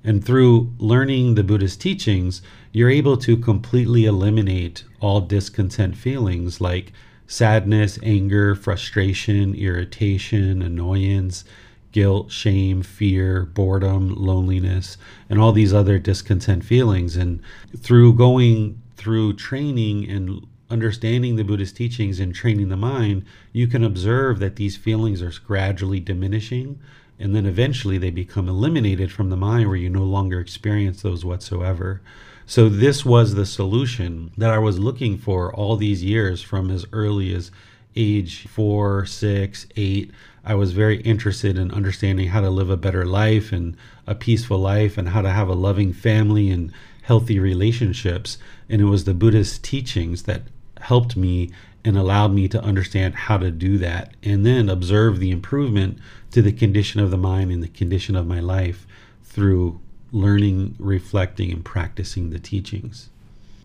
And 0.04 0.22
through 0.24 0.72
learning 0.78 1.34
the 1.34 1.42
Buddhist 1.42 1.80
teachings, 1.80 2.42
you're 2.70 2.90
able 2.90 3.16
to 3.16 3.36
completely 3.38 4.04
eliminate 4.04 4.84
all 5.00 5.22
discontent 5.22 5.96
feelings 5.96 6.60
like 6.60 6.92
sadness, 7.26 7.98
anger, 8.02 8.54
frustration, 8.54 9.54
irritation, 9.54 10.60
annoyance, 10.60 11.44
guilt, 11.92 12.30
shame, 12.30 12.82
fear, 12.82 13.46
boredom, 13.46 14.14
loneliness, 14.14 14.98
and 15.30 15.40
all 15.40 15.52
these 15.52 15.72
other 15.72 15.98
discontent 15.98 16.62
feelings. 16.62 17.16
And 17.16 17.40
through 17.78 18.14
going 18.14 18.82
through 18.96 19.34
training 19.34 20.10
and 20.10 20.46
understanding 20.70 21.36
the 21.36 21.44
Buddhist 21.44 21.76
teachings 21.76 22.20
and 22.20 22.34
training 22.34 22.68
the 22.68 22.76
mind, 22.76 23.24
you 23.52 23.66
can 23.66 23.84
observe 23.84 24.38
that 24.38 24.56
these 24.56 24.76
feelings 24.76 25.22
are 25.22 25.32
gradually 25.46 26.00
diminishing. 26.00 26.80
And 27.18 27.34
then 27.34 27.46
eventually 27.46 27.98
they 27.98 28.10
become 28.10 28.48
eliminated 28.48 29.12
from 29.12 29.30
the 29.30 29.36
mind 29.36 29.68
where 29.68 29.76
you 29.76 29.88
no 29.88 30.02
longer 30.02 30.40
experience 30.40 31.02
those 31.02 31.24
whatsoever. 31.24 32.00
So, 32.46 32.68
this 32.68 33.04
was 33.04 33.34
the 33.34 33.46
solution 33.46 34.32
that 34.36 34.50
I 34.50 34.58
was 34.58 34.78
looking 34.78 35.16
for 35.16 35.54
all 35.54 35.76
these 35.76 36.02
years 36.02 36.42
from 36.42 36.70
as 36.70 36.84
early 36.92 37.32
as 37.34 37.50
age 37.96 38.46
four, 38.48 39.06
six, 39.06 39.66
eight 39.76 40.10
I 40.46 40.54
was 40.54 40.72
very 40.72 41.00
interested 41.00 41.56
in 41.56 41.70
understanding 41.70 42.28
how 42.28 42.42
to 42.42 42.50
live 42.50 42.68
a 42.68 42.76
better 42.76 43.06
life 43.06 43.50
and 43.50 43.76
a 44.06 44.14
peaceful 44.14 44.58
life 44.58 44.98
and 44.98 45.08
how 45.08 45.22
to 45.22 45.30
have 45.30 45.48
a 45.48 45.54
loving 45.54 45.94
family 45.94 46.50
and 46.50 46.70
healthy 47.00 47.38
relationships. 47.38 48.36
And 48.68 48.82
it 48.82 48.84
was 48.84 49.04
the 49.04 49.14
Buddhist 49.14 49.64
teachings 49.64 50.24
that 50.24 50.42
helped 50.84 51.16
me 51.16 51.50
and 51.84 51.98
allowed 51.98 52.32
me 52.32 52.48
to 52.48 52.62
understand 52.62 53.14
how 53.14 53.36
to 53.38 53.50
do 53.50 53.76
that 53.78 54.14
and 54.22 54.44
then 54.46 54.68
observe 54.68 55.18
the 55.18 55.30
improvement 55.30 55.98
to 56.30 56.40
the 56.40 56.52
condition 56.52 57.00
of 57.00 57.10
the 57.10 57.18
mind 57.18 57.52
and 57.52 57.62
the 57.62 57.68
condition 57.68 58.16
of 58.16 58.26
my 58.26 58.40
life 58.40 58.86
through 59.22 59.80
learning, 60.12 60.74
reflecting, 60.78 61.52
and 61.52 61.64
practicing 61.64 62.30
the 62.30 62.38
teachings. 62.38 63.10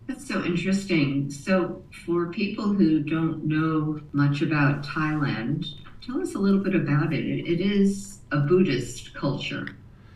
That's 0.06 0.26
so 0.26 0.44
interesting. 0.44 1.30
So, 1.30 1.82
for 2.04 2.26
people 2.26 2.72
who 2.72 3.00
don't 3.00 3.44
know 3.44 4.00
much 4.12 4.42
about 4.42 4.84
Thailand, 4.84 5.66
tell 6.04 6.20
us 6.20 6.34
a 6.34 6.38
little 6.38 6.58
bit 6.58 6.74
about 6.74 7.12
it. 7.12 7.24
It 7.24 7.60
is 7.60 8.18
a 8.32 8.38
Buddhist 8.38 9.14
culture. 9.14 9.68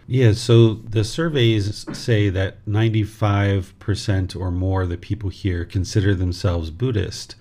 Yeah, 0.07 0.33
so 0.33 0.75
the 0.75 1.03
surveys 1.03 1.87
say 1.97 2.29
that 2.29 2.65
95% 2.67 4.39
or 4.39 4.51
more 4.51 4.83
of 4.83 4.91
the 4.91 4.99
people 4.99 5.31
here 5.31 5.65
consider 5.65 6.15
themselves 6.15 6.71
Buddhist. 6.71 7.37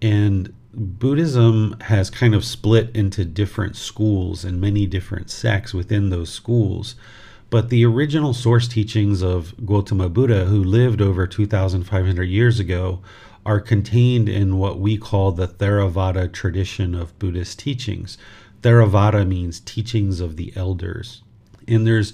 And 0.00 0.54
Buddhism 0.72 1.76
has 1.82 2.08
kind 2.08 2.34
of 2.34 2.44
split 2.44 2.94
into 2.94 3.24
different 3.24 3.76
schools 3.76 4.44
and 4.44 4.60
many 4.60 4.86
different 4.86 5.30
sects 5.30 5.74
within 5.74 6.08
those 6.08 6.30
schools. 6.30 6.94
But 7.50 7.68
the 7.68 7.84
original 7.84 8.32
source 8.32 8.66
teachings 8.66 9.22
of 9.22 9.54
Gautama 9.64 10.08
Buddha, 10.08 10.46
who 10.46 10.64
lived 10.64 11.02
over 11.02 11.26
2,500 11.26 12.24
years 12.24 12.58
ago, 12.58 13.00
are 13.44 13.60
contained 13.60 14.28
in 14.28 14.58
what 14.58 14.80
we 14.80 14.96
call 14.96 15.32
the 15.32 15.46
Theravada 15.46 16.32
tradition 16.32 16.94
of 16.94 17.16
Buddhist 17.18 17.58
teachings. 17.58 18.18
Theravada 18.62 19.26
means 19.26 19.60
teachings 19.60 20.18
of 20.18 20.36
the 20.36 20.52
elders. 20.56 21.22
And 21.68 21.86
there's 21.86 22.12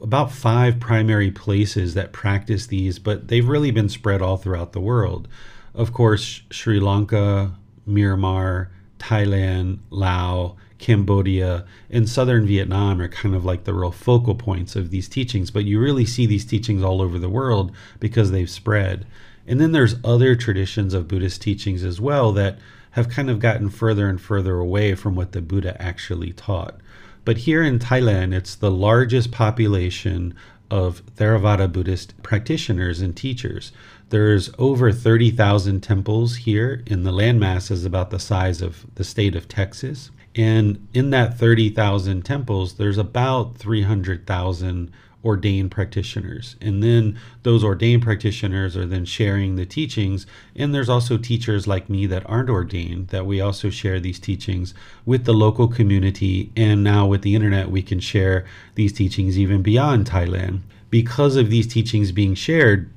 about 0.00 0.30
five 0.30 0.78
primary 0.78 1.30
places 1.30 1.94
that 1.94 2.12
practice 2.12 2.66
these, 2.66 2.98
but 2.98 3.28
they've 3.28 3.48
really 3.48 3.70
been 3.70 3.88
spread 3.88 4.22
all 4.22 4.36
throughout 4.36 4.72
the 4.72 4.80
world. 4.80 5.28
Of 5.74 5.92
course, 5.92 6.42
Sri 6.50 6.80
Lanka, 6.80 7.54
Myanmar, 7.88 8.68
Thailand, 8.98 9.78
Laos, 9.90 10.56
Cambodia, 10.78 11.64
and 11.90 12.08
southern 12.08 12.46
Vietnam 12.46 13.00
are 13.00 13.08
kind 13.08 13.34
of 13.34 13.44
like 13.44 13.64
the 13.64 13.74
real 13.74 13.90
focal 13.90 14.34
points 14.34 14.76
of 14.76 14.90
these 14.90 15.08
teachings, 15.08 15.50
but 15.50 15.64
you 15.64 15.80
really 15.80 16.04
see 16.04 16.26
these 16.26 16.44
teachings 16.44 16.82
all 16.82 17.00
over 17.00 17.18
the 17.18 17.28
world 17.28 17.72
because 17.98 18.30
they've 18.30 18.50
spread. 18.50 19.06
And 19.46 19.60
then 19.60 19.72
there's 19.72 19.96
other 20.04 20.34
traditions 20.34 20.92
of 20.92 21.08
Buddhist 21.08 21.40
teachings 21.40 21.82
as 21.82 22.00
well 22.00 22.32
that 22.32 22.58
have 22.90 23.08
kind 23.08 23.30
of 23.30 23.38
gotten 23.38 23.70
further 23.70 24.08
and 24.08 24.20
further 24.20 24.58
away 24.58 24.94
from 24.94 25.14
what 25.14 25.32
the 25.32 25.40
Buddha 25.40 25.80
actually 25.80 26.32
taught. 26.32 26.80
But 27.26 27.38
here 27.38 27.64
in 27.64 27.80
Thailand, 27.80 28.32
it's 28.32 28.54
the 28.54 28.70
largest 28.70 29.32
population 29.32 30.32
of 30.70 31.02
Theravada 31.16 31.70
Buddhist 31.70 32.14
practitioners 32.22 33.00
and 33.00 33.16
teachers. 33.16 33.72
There's 34.10 34.48
over 34.58 34.92
30,000 34.92 35.80
temples 35.80 36.36
here, 36.36 36.84
and 36.86 37.04
the 37.04 37.10
landmass 37.10 37.72
is 37.72 37.84
about 37.84 38.10
the 38.10 38.20
size 38.20 38.62
of 38.62 38.86
the 38.94 39.02
state 39.02 39.34
of 39.34 39.48
Texas. 39.48 40.12
And 40.36 40.86
in 40.94 41.10
that 41.10 41.36
30,000 41.36 42.22
temples, 42.22 42.74
there's 42.74 42.96
about 42.96 43.56
300,000 43.58 44.92
ordained 45.26 45.72
practitioners. 45.72 46.56
And 46.60 46.82
then 46.82 47.18
those 47.42 47.64
ordained 47.64 48.02
practitioners 48.02 48.76
are 48.76 48.86
then 48.86 49.04
sharing 49.04 49.56
the 49.56 49.66
teachings. 49.66 50.26
And 50.54 50.72
there's 50.72 50.88
also 50.88 51.18
teachers 51.18 51.66
like 51.66 51.90
me 51.90 52.06
that 52.06 52.28
aren't 52.28 52.48
ordained 52.48 53.08
that 53.08 53.26
we 53.26 53.40
also 53.40 53.68
share 53.68 53.98
these 53.98 54.20
teachings 54.20 54.72
with 55.04 55.24
the 55.24 55.34
local 55.34 55.68
community. 55.68 56.52
And 56.56 56.84
now 56.84 57.06
with 57.06 57.22
the 57.22 57.34
internet, 57.34 57.70
we 57.70 57.82
can 57.82 58.00
share 58.00 58.46
these 58.76 58.92
teachings 58.92 59.38
even 59.38 59.62
beyond 59.62 60.06
Thailand. 60.06 60.60
Because 60.88 61.34
of 61.36 61.50
these 61.50 61.66
teachings 61.66 62.12
being 62.12 62.34
shared, 62.34 62.90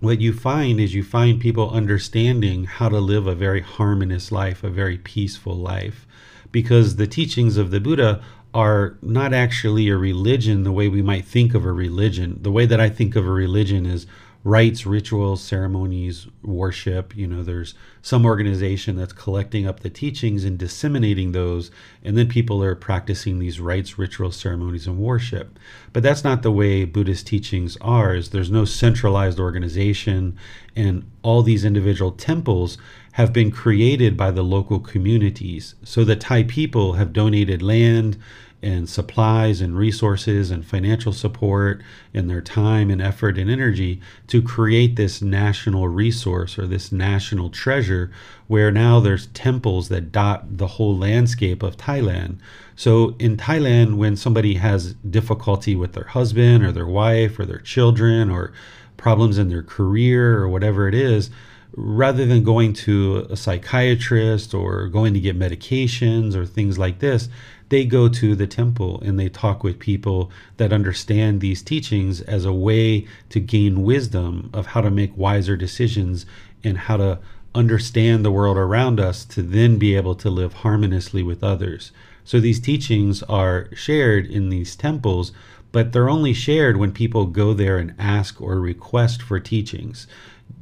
what 0.00 0.20
you 0.20 0.32
find 0.32 0.80
is 0.80 0.94
you 0.94 1.02
find 1.02 1.40
people 1.40 1.70
understanding 1.70 2.64
how 2.64 2.88
to 2.88 2.98
live 2.98 3.26
a 3.26 3.34
very 3.34 3.60
harmonious 3.60 4.32
life, 4.32 4.64
a 4.64 4.70
very 4.70 4.96
peaceful 4.96 5.56
life. 5.56 6.06
Because 6.50 6.96
the 6.96 7.06
teachings 7.06 7.58
of 7.58 7.70
the 7.70 7.80
Buddha 7.80 8.22
are 8.54 8.96
not 9.02 9.32
actually 9.32 9.88
a 9.88 9.96
religion 9.96 10.62
the 10.62 10.72
way 10.72 10.88
we 10.88 11.02
might 11.02 11.24
think 11.24 11.54
of 11.54 11.64
a 11.64 11.72
religion. 11.72 12.38
The 12.40 12.50
way 12.50 12.66
that 12.66 12.80
I 12.80 12.88
think 12.88 13.14
of 13.14 13.26
a 13.26 13.30
religion 13.30 13.86
is 13.86 14.06
rites, 14.44 14.86
rituals, 14.86 15.42
ceremonies, 15.42 16.26
worship. 16.42 17.14
You 17.14 17.26
know, 17.26 17.42
there's 17.42 17.74
some 18.00 18.24
organization 18.24 18.96
that's 18.96 19.12
collecting 19.12 19.66
up 19.66 19.80
the 19.80 19.90
teachings 19.90 20.44
and 20.44 20.56
disseminating 20.56 21.32
those, 21.32 21.70
and 22.02 22.16
then 22.16 22.28
people 22.28 22.62
are 22.62 22.74
practicing 22.74 23.38
these 23.38 23.60
rites, 23.60 23.98
rituals, 23.98 24.36
ceremonies, 24.36 24.86
and 24.86 24.98
worship. 24.98 25.58
But 25.92 26.02
that's 26.02 26.24
not 26.24 26.42
the 26.42 26.52
way 26.52 26.84
Buddhist 26.84 27.26
teachings 27.26 27.76
are. 27.80 28.14
Is 28.14 28.30
there's 28.30 28.50
no 28.50 28.64
centralized 28.64 29.38
organization, 29.38 30.38
and 30.74 31.10
all 31.22 31.42
these 31.42 31.64
individual 31.64 32.12
temples 32.12 32.78
have 33.18 33.32
been 33.32 33.50
created 33.50 34.16
by 34.16 34.30
the 34.30 34.44
local 34.44 34.78
communities. 34.78 35.74
So 35.82 36.04
the 36.04 36.14
Thai 36.14 36.44
people 36.44 36.92
have 36.92 37.12
donated 37.12 37.62
land 37.62 38.16
and 38.62 38.88
supplies 38.88 39.60
and 39.60 39.76
resources 39.76 40.52
and 40.52 40.64
financial 40.64 41.12
support 41.12 41.82
and 42.14 42.30
their 42.30 42.40
time 42.40 42.90
and 42.90 43.02
effort 43.02 43.36
and 43.36 43.50
energy 43.50 44.00
to 44.28 44.40
create 44.40 44.94
this 44.94 45.20
national 45.20 45.88
resource 45.88 46.56
or 46.60 46.68
this 46.68 46.92
national 46.92 47.50
treasure 47.50 48.12
where 48.46 48.70
now 48.70 49.00
there's 49.00 49.26
temples 49.28 49.88
that 49.88 50.12
dot 50.12 50.56
the 50.56 50.68
whole 50.68 50.96
landscape 50.96 51.64
of 51.64 51.76
Thailand. 51.76 52.38
So 52.76 53.16
in 53.18 53.36
Thailand 53.36 53.96
when 53.96 54.14
somebody 54.14 54.54
has 54.54 54.94
difficulty 54.94 55.74
with 55.74 55.94
their 55.94 56.04
husband 56.04 56.64
or 56.64 56.70
their 56.70 56.86
wife 56.86 57.36
or 57.40 57.46
their 57.46 57.58
children 57.58 58.30
or 58.30 58.52
problems 58.96 59.38
in 59.38 59.48
their 59.48 59.64
career 59.64 60.38
or 60.38 60.48
whatever 60.48 60.86
it 60.86 60.94
is, 60.94 61.30
rather 61.76 62.26
than 62.26 62.42
going 62.42 62.72
to 62.72 63.26
a 63.30 63.36
psychiatrist 63.36 64.54
or 64.54 64.88
going 64.88 65.14
to 65.14 65.20
get 65.20 65.38
medications 65.38 66.34
or 66.34 66.46
things 66.46 66.78
like 66.78 66.98
this, 66.98 67.28
they 67.68 67.84
go 67.84 68.08
to 68.08 68.34
the 68.34 68.46
temple 68.46 69.00
and 69.02 69.18
they 69.18 69.28
talk 69.28 69.62
with 69.62 69.78
people 69.78 70.30
that 70.56 70.72
understand 70.72 71.40
these 71.40 71.62
teachings 71.62 72.20
as 72.22 72.44
a 72.44 72.52
way 72.52 73.06
to 73.28 73.40
gain 73.40 73.82
wisdom 73.82 74.50
of 74.52 74.66
how 74.66 74.80
to 74.80 74.90
make 74.90 75.16
wiser 75.16 75.56
decisions 75.56 76.24
and 76.64 76.78
how 76.78 76.96
to 76.96 77.18
understand 77.54 78.24
the 78.24 78.30
world 78.30 78.56
around 78.56 79.00
us 79.00 79.24
to 79.24 79.42
then 79.42 79.78
be 79.78 79.94
able 79.94 80.14
to 80.14 80.30
live 80.30 80.54
harmoniously 80.54 81.22
with 81.22 81.42
others. 81.42 81.92
So 82.24 82.40
these 82.40 82.60
teachings 82.60 83.22
are 83.24 83.68
shared 83.74 84.26
in 84.26 84.50
these 84.50 84.76
temples, 84.76 85.32
but 85.72 85.92
they're 85.92 86.10
only 86.10 86.32
shared 86.32 86.76
when 86.76 86.92
people 86.92 87.26
go 87.26 87.52
there 87.54 87.78
and 87.78 87.94
ask 87.98 88.40
or 88.40 88.60
request 88.60 89.22
for 89.22 89.38
teachings. 89.38 90.06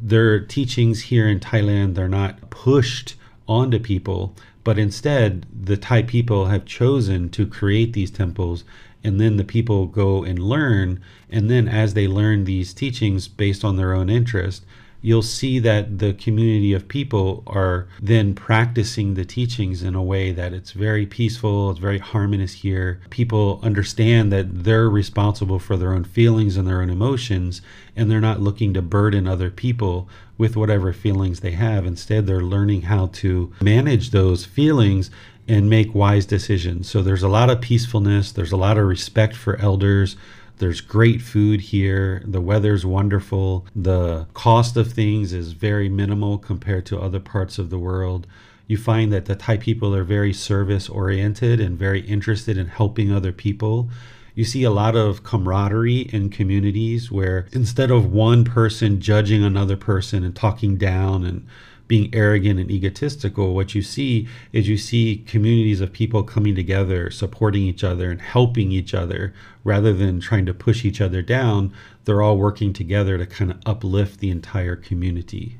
Their 0.00 0.40
teachings 0.40 1.02
here 1.02 1.28
in 1.28 1.40
Thailand, 1.40 1.94
they're 1.94 2.08
not 2.08 2.50
pushed 2.50 3.14
onto 3.48 3.78
people 3.78 4.34
but 4.66 4.80
instead, 4.80 5.46
the 5.56 5.76
Thai 5.76 6.02
people 6.02 6.46
have 6.46 6.64
chosen 6.64 7.28
to 7.28 7.46
create 7.46 7.92
these 7.92 8.10
temples, 8.10 8.64
and 9.04 9.20
then 9.20 9.36
the 9.36 9.44
people 9.44 9.86
go 9.86 10.24
and 10.24 10.40
learn. 10.40 10.98
And 11.30 11.48
then, 11.48 11.68
as 11.68 11.94
they 11.94 12.08
learn 12.08 12.42
these 12.42 12.74
teachings 12.74 13.28
based 13.28 13.64
on 13.64 13.76
their 13.76 13.94
own 13.94 14.10
interest, 14.10 14.64
you'll 15.06 15.22
see 15.22 15.60
that 15.60 16.00
the 16.00 16.12
community 16.14 16.72
of 16.72 16.88
people 16.88 17.44
are 17.46 17.86
then 18.02 18.34
practicing 18.34 19.14
the 19.14 19.24
teachings 19.24 19.80
in 19.80 19.94
a 19.94 20.02
way 20.02 20.32
that 20.32 20.52
it's 20.52 20.72
very 20.72 21.06
peaceful, 21.06 21.70
it's 21.70 21.78
very 21.78 22.00
harmonious 22.00 22.54
here. 22.54 23.00
People 23.08 23.60
understand 23.62 24.32
that 24.32 24.64
they're 24.64 24.90
responsible 24.90 25.60
for 25.60 25.76
their 25.76 25.92
own 25.92 26.02
feelings 26.02 26.56
and 26.56 26.66
their 26.66 26.82
own 26.82 26.90
emotions, 26.90 27.62
and 27.94 28.10
they're 28.10 28.20
not 28.20 28.40
looking 28.40 28.74
to 28.74 28.82
burden 28.82 29.28
other 29.28 29.48
people 29.48 30.08
with 30.38 30.56
whatever 30.56 30.92
feelings 30.92 31.38
they 31.38 31.52
have. 31.52 31.86
Instead, 31.86 32.26
they're 32.26 32.40
learning 32.40 32.82
how 32.82 33.06
to 33.06 33.52
manage 33.62 34.10
those 34.10 34.44
feelings 34.44 35.08
and 35.46 35.70
make 35.70 35.94
wise 35.94 36.26
decisions. 36.26 36.90
So 36.90 37.00
there's 37.00 37.22
a 37.22 37.28
lot 37.28 37.48
of 37.48 37.60
peacefulness, 37.60 38.32
there's 38.32 38.50
a 38.50 38.56
lot 38.56 38.76
of 38.76 38.88
respect 38.88 39.36
for 39.36 39.56
elders. 39.60 40.16
There's 40.58 40.80
great 40.80 41.20
food 41.20 41.60
here. 41.60 42.22
The 42.24 42.40
weather's 42.40 42.86
wonderful. 42.86 43.66
The 43.74 44.26
cost 44.32 44.76
of 44.76 44.92
things 44.92 45.32
is 45.32 45.52
very 45.52 45.88
minimal 45.88 46.38
compared 46.38 46.86
to 46.86 47.00
other 47.00 47.20
parts 47.20 47.58
of 47.58 47.70
the 47.70 47.78
world. 47.78 48.26
You 48.66 48.76
find 48.76 49.12
that 49.12 49.26
the 49.26 49.36
Thai 49.36 49.58
people 49.58 49.94
are 49.94 50.04
very 50.04 50.32
service 50.32 50.88
oriented 50.88 51.60
and 51.60 51.78
very 51.78 52.00
interested 52.00 52.56
in 52.56 52.68
helping 52.68 53.12
other 53.12 53.32
people. 53.32 53.90
You 54.34 54.44
see 54.44 54.64
a 54.64 54.70
lot 54.70 54.96
of 54.96 55.22
camaraderie 55.22 56.10
in 56.12 56.30
communities 56.30 57.10
where 57.10 57.46
instead 57.52 57.90
of 57.90 58.12
one 58.12 58.44
person 58.44 59.00
judging 59.00 59.42
another 59.44 59.76
person 59.76 60.24
and 60.24 60.34
talking 60.34 60.76
down 60.76 61.24
and 61.24 61.46
being 61.88 62.12
arrogant 62.14 62.58
and 62.58 62.70
egotistical, 62.70 63.54
what 63.54 63.74
you 63.74 63.82
see 63.82 64.28
is 64.52 64.68
you 64.68 64.76
see 64.76 65.24
communities 65.26 65.80
of 65.80 65.92
people 65.92 66.22
coming 66.22 66.54
together, 66.54 67.10
supporting 67.10 67.62
each 67.62 67.84
other, 67.84 68.10
and 68.10 68.20
helping 68.20 68.72
each 68.72 68.94
other 68.94 69.32
rather 69.64 69.92
than 69.92 70.20
trying 70.20 70.46
to 70.46 70.54
push 70.54 70.84
each 70.84 71.00
other 71.00 71.22
down. 71.22 71.72
They're 72.04 72.22
all 72.22 72.36
working 72.36 72.72
together 72.72 73.18
to 73.18 73.26
kind 73.26 73.50
of 73.50 73.58
uplift 73.66 74.20
the 74.20 74.30
entire 74.30 74.76
community. 74.76 75.58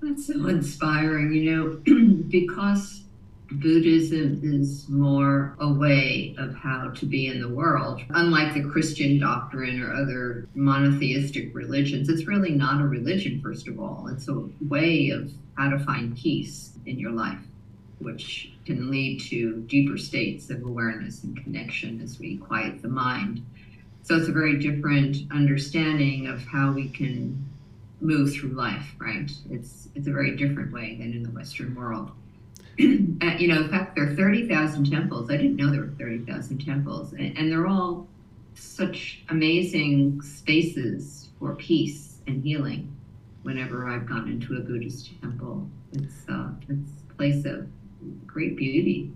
That's 0.00 0.26
so 0.26 0.46
inspiring, 0.46 1.32
you 1.32 1.82
know, 1.86 2.22
because 2.28 3.00
Buddhism 3.52 4.40
is 4.44 4.88
more 4.88 5.56
a 5.58 5.72
way 5.72 6.34
of 6.38 6.54
how 6.54 6.90
to 6.90 7.06
be 7.06 7.26
in 7.26 7.40
the 7.40 7.48
world. 7.48 8.00
Unlike 8.10 8.54
the 8.54 8.64
Christian 8.64 9.18
doctrine 9.18 9.82
or 9.82 9.92
other 9.92 10.46
monotheistic 10.54 11.54
religions, 11.54 12.08
it's 12.08 12.26
really 12.26 12.52
not 12.52 12.80
a 12.80 12.86
religion, 12.86 13.40
first 13.42 13.66
of 13.66 13.80
all. 13.80 14.08
It's 14.12 14.28
a 14.28 14.48
way 14.68 15.10
of 15.10 15.32
how 15.60 15.68
to 15.68 15.78
find 15.78 16.16
peace 16.16 16.72
in 16.86 16.98
your 16.98 17.10
life, 17.10 17.38
which 17.98 18.52
can 18.64 18.90
lead 18.90 19.20
to 19.20 19.60
deeper 19.66 19.98
states 19.98 20.48
of 20.48 20.62
awareness 20.62 21.22
and 21.22 21.36
connection 21.42 22.00
as 22.00 22.18
we 22.18 22.38
quiet 22.38 22.80
the 22.80 22.88
mind. 22.88 23.44
So 24.02 24.16
it's 24.16 24.28
a 24.28 24.32
very 24.32 24.58
different 24.58 25.18
understanding 25.30 26.26
of 26.26 26.42
how 26.46 26.72
we 26.72 26.88
can 26.88 27.46
move 28.00 28.32
through 28.32 28.50
life, 28.50 28.94
right? 28.98 29.30
It's 29.50 29.88
it's 29.94 30.08
a 30.08 30.10
very 30.10 30.34
different 30.34 30.72
way 30.72 30.96
than 30.96 31.12
in 31.12 31.22
the 31.22 31.30
Western 31.30 31.74
world. 31.74 32.10
uh, 32.80 33.36
you 33.38 33.48
know, 33.48 33.60
in 33.60 33.68
fact, 33.68 33.94
there 33.94 34.10
are 34.10 34.14
30,000 34.14 34.90
temples. 34.90 35.30
I 35.30 35.36
didn't 35.36 35.56
know 35.56 35.70
there 35.70 35.82
were 35.82 35.94
30,000 35.98 36.64
temples. 36.64 37.12
And, 37.12 37.36
and, 37.36 37.52
they're 37.52 37.66
all 37.66 38.08
such 38.54 39.22
amazing 39.28 40.22
spaces 40.22 41.28
for 41.38 41.54
peace 41.56 42.18
and 42.26 42.42
healing. 42.42 42.96
Whenever 43.42 43.88
I've 43.88 44.06
gone 44.06 44.28
into 44.28 44.56
a 44.56 44.60
Buddhist 44.60 45.10
temple, 45.20 45.68
it's, 45.92 46.28
uh, 46.28 46.50
it's 46.68 46.92
a 47.10 47.14
place 47.14 47.44
of 47.44 47.66
great 48.26 48.56
beauty. 48.56 49.12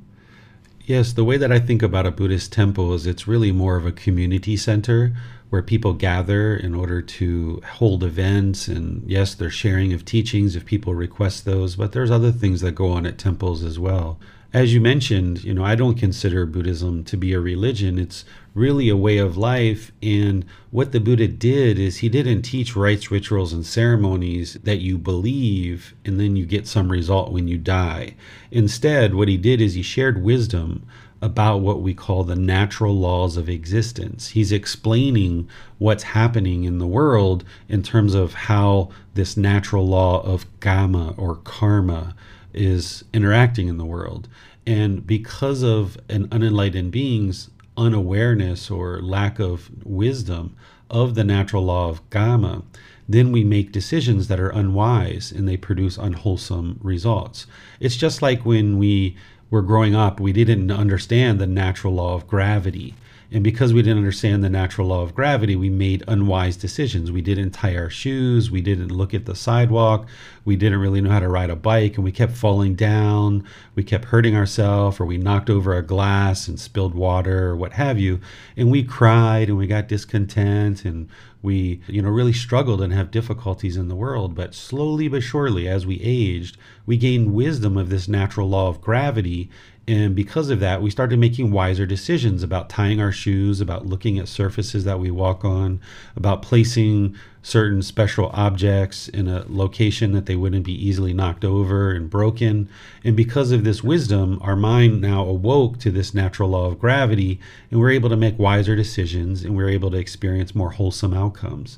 Yes, 0.87 1.13
the 1.15 1.25
way 1.25 1.39
that 1.39 1.51
I 1.51 1.61
think 1.61 1.83
about 1.83 2.07
a 2.07 2.11
Buddhist 2.11 2.53
temple 2.53 2.93
is 2.93 3.07
it's 3.07 3.27
really 3.27 3.53
more 3.53 3.77
of 3.77 3.87
a 3.87 3.93
community 3.93 4.57
center 4.57 5.17
where 5.49 5.63
people 5.63 5.95
gather 5.95 6.55
in 6.57 6.75
order 6.75 7.01
to 7.01 7.63
hold 7.75 8.05
events. 8.05 8.69
And 8.69 9.09
yes, 9.09 9.35
there's 9.35 9.55
sharing 9.55 9.93
of 9.93 10.05
teachings 10.05 10.57
if 10.57 10.67
people 10.67 10.95
request 10.95 11.45
those, 11.45 11.77
but 11.77 11.93
there's 11.93 12.11
other 12.11 12.33
things 12.33 12.61
that 12.61 12.73
go 12.73 12.91
on 12.91 13.07
at 13.07 13.19
temples 13.19 13.63
as 13.63 13.79
well. 13.79 14.19
As 14.55 14.73
you 14.73 14.81
mentioned, 14.81 15.43
you 15.43 15.53
know, 15.53 15.65
I 15.65 15.75
don't 15.75 15.99
consider 15.99 16.47
Buddhism 16.47 17.03
to 17.07 17.17
be 17.17 17.33
a 17.33 17.41
religion. 17.41 17.99
It's 17.99 18.25
really 18.55 18.89
a 18.89 18.97
way 18.97 19.19
of 19.19 19.37
life. 19.37 19.91
And 20.01 20.45
what 20.71 20.93
the 20.93 21.01
Buddha 21.01 21.27
did 21.27 21.77
is 21.77 21.97
he 21.97 22.09
didn't 22.09 22.43
teach 22.43 22.77
rites, 22.77 23.11
rituals, 23.11 23.53
and 23.53 23.67
ceremonies 23.67 24.57
that 24.63 24.77
you 24.77 24.97
believe 24.97 25.97
and 26.05 26.21
then 26.21 26.37
you 26.37 26.47
get 26.47 26.69
some 26.69 26.93
result 26.93 27.33
when 27.33 27.49
you 27.49 27.59
die. 27.59 28.15
Instead, 28.53 29.17
what 29.17 29.27
he 29.27 29.37
did 29.37 29.61
is 29.61 29.75
he 29.75 29.83
shared 29.83 30.23
wisdom 30.23 30.87
about 31.21 31.57
what 31.57 31.83
we 31.83 31.93
call 31.93 32.23
the 32.23 32.37
natural 32.37 32.95
laws 32.95 33.37
of 33.37 33.49
existence. 33.49 34.29
He's 34.29 34.53
explaining 34.53 35.49
what's 35.79 36.05
happening 36.05 36.63
in 36.63 36.79
the 36.79 36.87
world 36.87 37.43
in 37.69 37.83
terms 37.83 38.15
of 38.15 38.35
how 38.35 38.91
this 39.15 39.37
natural 39.37 39.85
law 39.85 40.23
of 40.23 40.47
karma 40.61 41.13
or 41.17 41.39
kamma 41.39 42.15
is 42.55 43.05
interacting 43.13 43.69
in 43.69 43.79
the 43.79 43.85
world. 43.85 44.29
And 44.67 45.07
because 45.07 45.63
of 45.63 45.99
an 46.09 46.29
unenlightened 46.33 46.91
being's 46.91 47.51
unawareness 47.77 48.71
or 48.71 49.03
lack 49.03 49.39
of 49.39 49.71
wisdom 49.85 50.57
of 50.91 51.15
the 51.15 51.25
natural 51.25 51.65
law 51.65 51.89
of 51.89 52.09
karma, 52.11 52.63
then 53.09 53.33
we 53.33 53.45
make 53.45 53.73
decisions 53.73 54.29
that 54.29 54.41
are 54.41 54.51
unwise 54.51 55.31
and 55.33 55.47
they 55.47 55.57
produce 55.57 55.99
unwholesome 55.99 56.79
results. 56.83 57.47
It's 57.81 57.97
just 57.97 58.23
like 58.23 58.47
when 58.47 58.79
we 58.79 59.17
were 59.51 59.63
growing 59.63 59.95
up, 59.95 60.21
we 60.21 60.33
didn't 60.33 60.71
understand 60.71 61.39
the 61.39 61.47
natural 61.47 61.95
law 61.95 62.15
of 62.15 62.27
gravity. 62.27 62.95
And 63.35 63.43
because 63.43 63.73
we 63.73 63.83
didn't 63.83 63.99
understand 63.99 64.45
the 64.45 64.49
natural 64.49 64.87
law 64.87 65.03
of 65.03 65.13
gravity, 65.13 65.57
we 65.57 65.69
made 65.69 66.05
unwise 66.07 66.57
decisions. 66.57 67.11
We 67.11 67.21
didn't 67.21 67.51
tie 67.51 67.75
our 67.77 67.91
shoes. 67.91 68.49
We 68.49 68.61
didn't 68.61 68.93
look 68.93 69.13
at 69.13 69.27
the 69.27 69.35
sidewalk. 69.35 70.07
We 70.45 70.55
didn't 70.55 70.79
really 70.79 71.01
know 71.01 71.11
how 71.11 71.19
to 71.19 71.29
ride 71.29 71.51
a 71.51 71.57
bike. 71.57 71.97
And 71.97 72.05
we 72.05 72.13
kept 72.13 72.35
falling 72.35 72.77
down. 72.77 73.45
We 73.75 73.83
kept 73.83 74.05
hurting 74.05 74.37
ourselves, 74.37 75.01
or 75.01 75.05
we 75.05 75.19
knocked 75.19 75.51
over 75.51 75.75
a 75.75 75.83
glass 75.83 76.47
and 76.47 76.61
spilled 76.61 76.95
water, 76.95 77.49
or 77.49 77.57
what 77.57 77.73
have 77.73 77.99
you. 77.99 78.21
And 78.57 78.71
we 78.71 78.85
cried 78.85 79.49
and 79.49 79.59
we 79.59 79.67
got 79.67 79.89
discontent 79.89 80.85
and 80.85 81.09
we, 81.43 81.81
you 81.89 82.01
know, 82.03 82.11
really 82.11 82.33
struggled 82.33 82.81
and 82.81 82.93
have 82.93 83.11
difficulties 83.11 83.77
in 83.77 83.89
the 83.89 83.97
world. 83.97 84.37
But 84.37 84.55
slowly 84.55 85.09
but 85.09 85.25
surely, 85.25 85.67
as 85.67 85.85
we 85.85 86.01
aged, 86.01 86.57
we 86.87 86.97
gained 86.97 87.35
wisdom 87.35 87.77
of 87.77 87.91
this 87.91 88.07
natural 88.07 88.49
law 88.49 88.69
of 88.69 88.81
gravity 88.81 89.51
and 89.87 90.15
because 90.15 90.49
of 90.49 90.61
that, 90.61 90.81
we 90.81 90.91
started 90.91 91.19
making 91.19 91.51
wiser 91.51 91.85
decisions 91.85 92.43
about 92.43 92.71
tying 92.71 93.01
our 93.01 93.13
shoes, 93.13 93.61
about 93.61 93.85
looking 93.85 94.19
at 94.19 94.29
surfaces 94.29 94.85
that 94.85 94.99
we 94.99 95.11
walk 95.11 95.45
on, 95.45 95.81
about 96.17 96.41
placing 96.41 97.15
certain 97.43 97.83
special 97.83 98.31
objects 98.33 99.09
in 99.09 99.29
a 99.29 99.45
location 99.47 100.13
that 100.13 100.25
they 100.25 100.37
wouldn't 100.37 100.65
be 100.65 100.73
easily 100.73 101.13
knocked 101.13 101.45
over 101.45 101.91
and 101.91 102.09
broken. 102.09 102.67
And 103.05 103.15
because 103.15 103.51
of 103.51 103.65
this 103.65 103.85
wisdom, 103.85 104.39
our 104.41 104.57
mind 104.57 105.03
now 105.03 105.27
awoke 105.27 105.79
to 105.81 105.91
this 105.91 106.15
natural 106.15 106.49
law 106.49 106.67
of 106.67 106.79
gravity, 106.79 107.39
and 107.71 107.79
we're 107.79 107.91
able 107.91 108.09
to 108.09 108.17
make 108.17 108.39
wiser 108.39 108.75
decisions 108.75 109.45
and 109.45 109.55
we're 109.55 109.69
able 109.69 109.91
to 109.91 109.99
experience 109.99 110.55
more 110.55 110.71
wholesome 110.71 111.13
outcomes. 111.13 111.77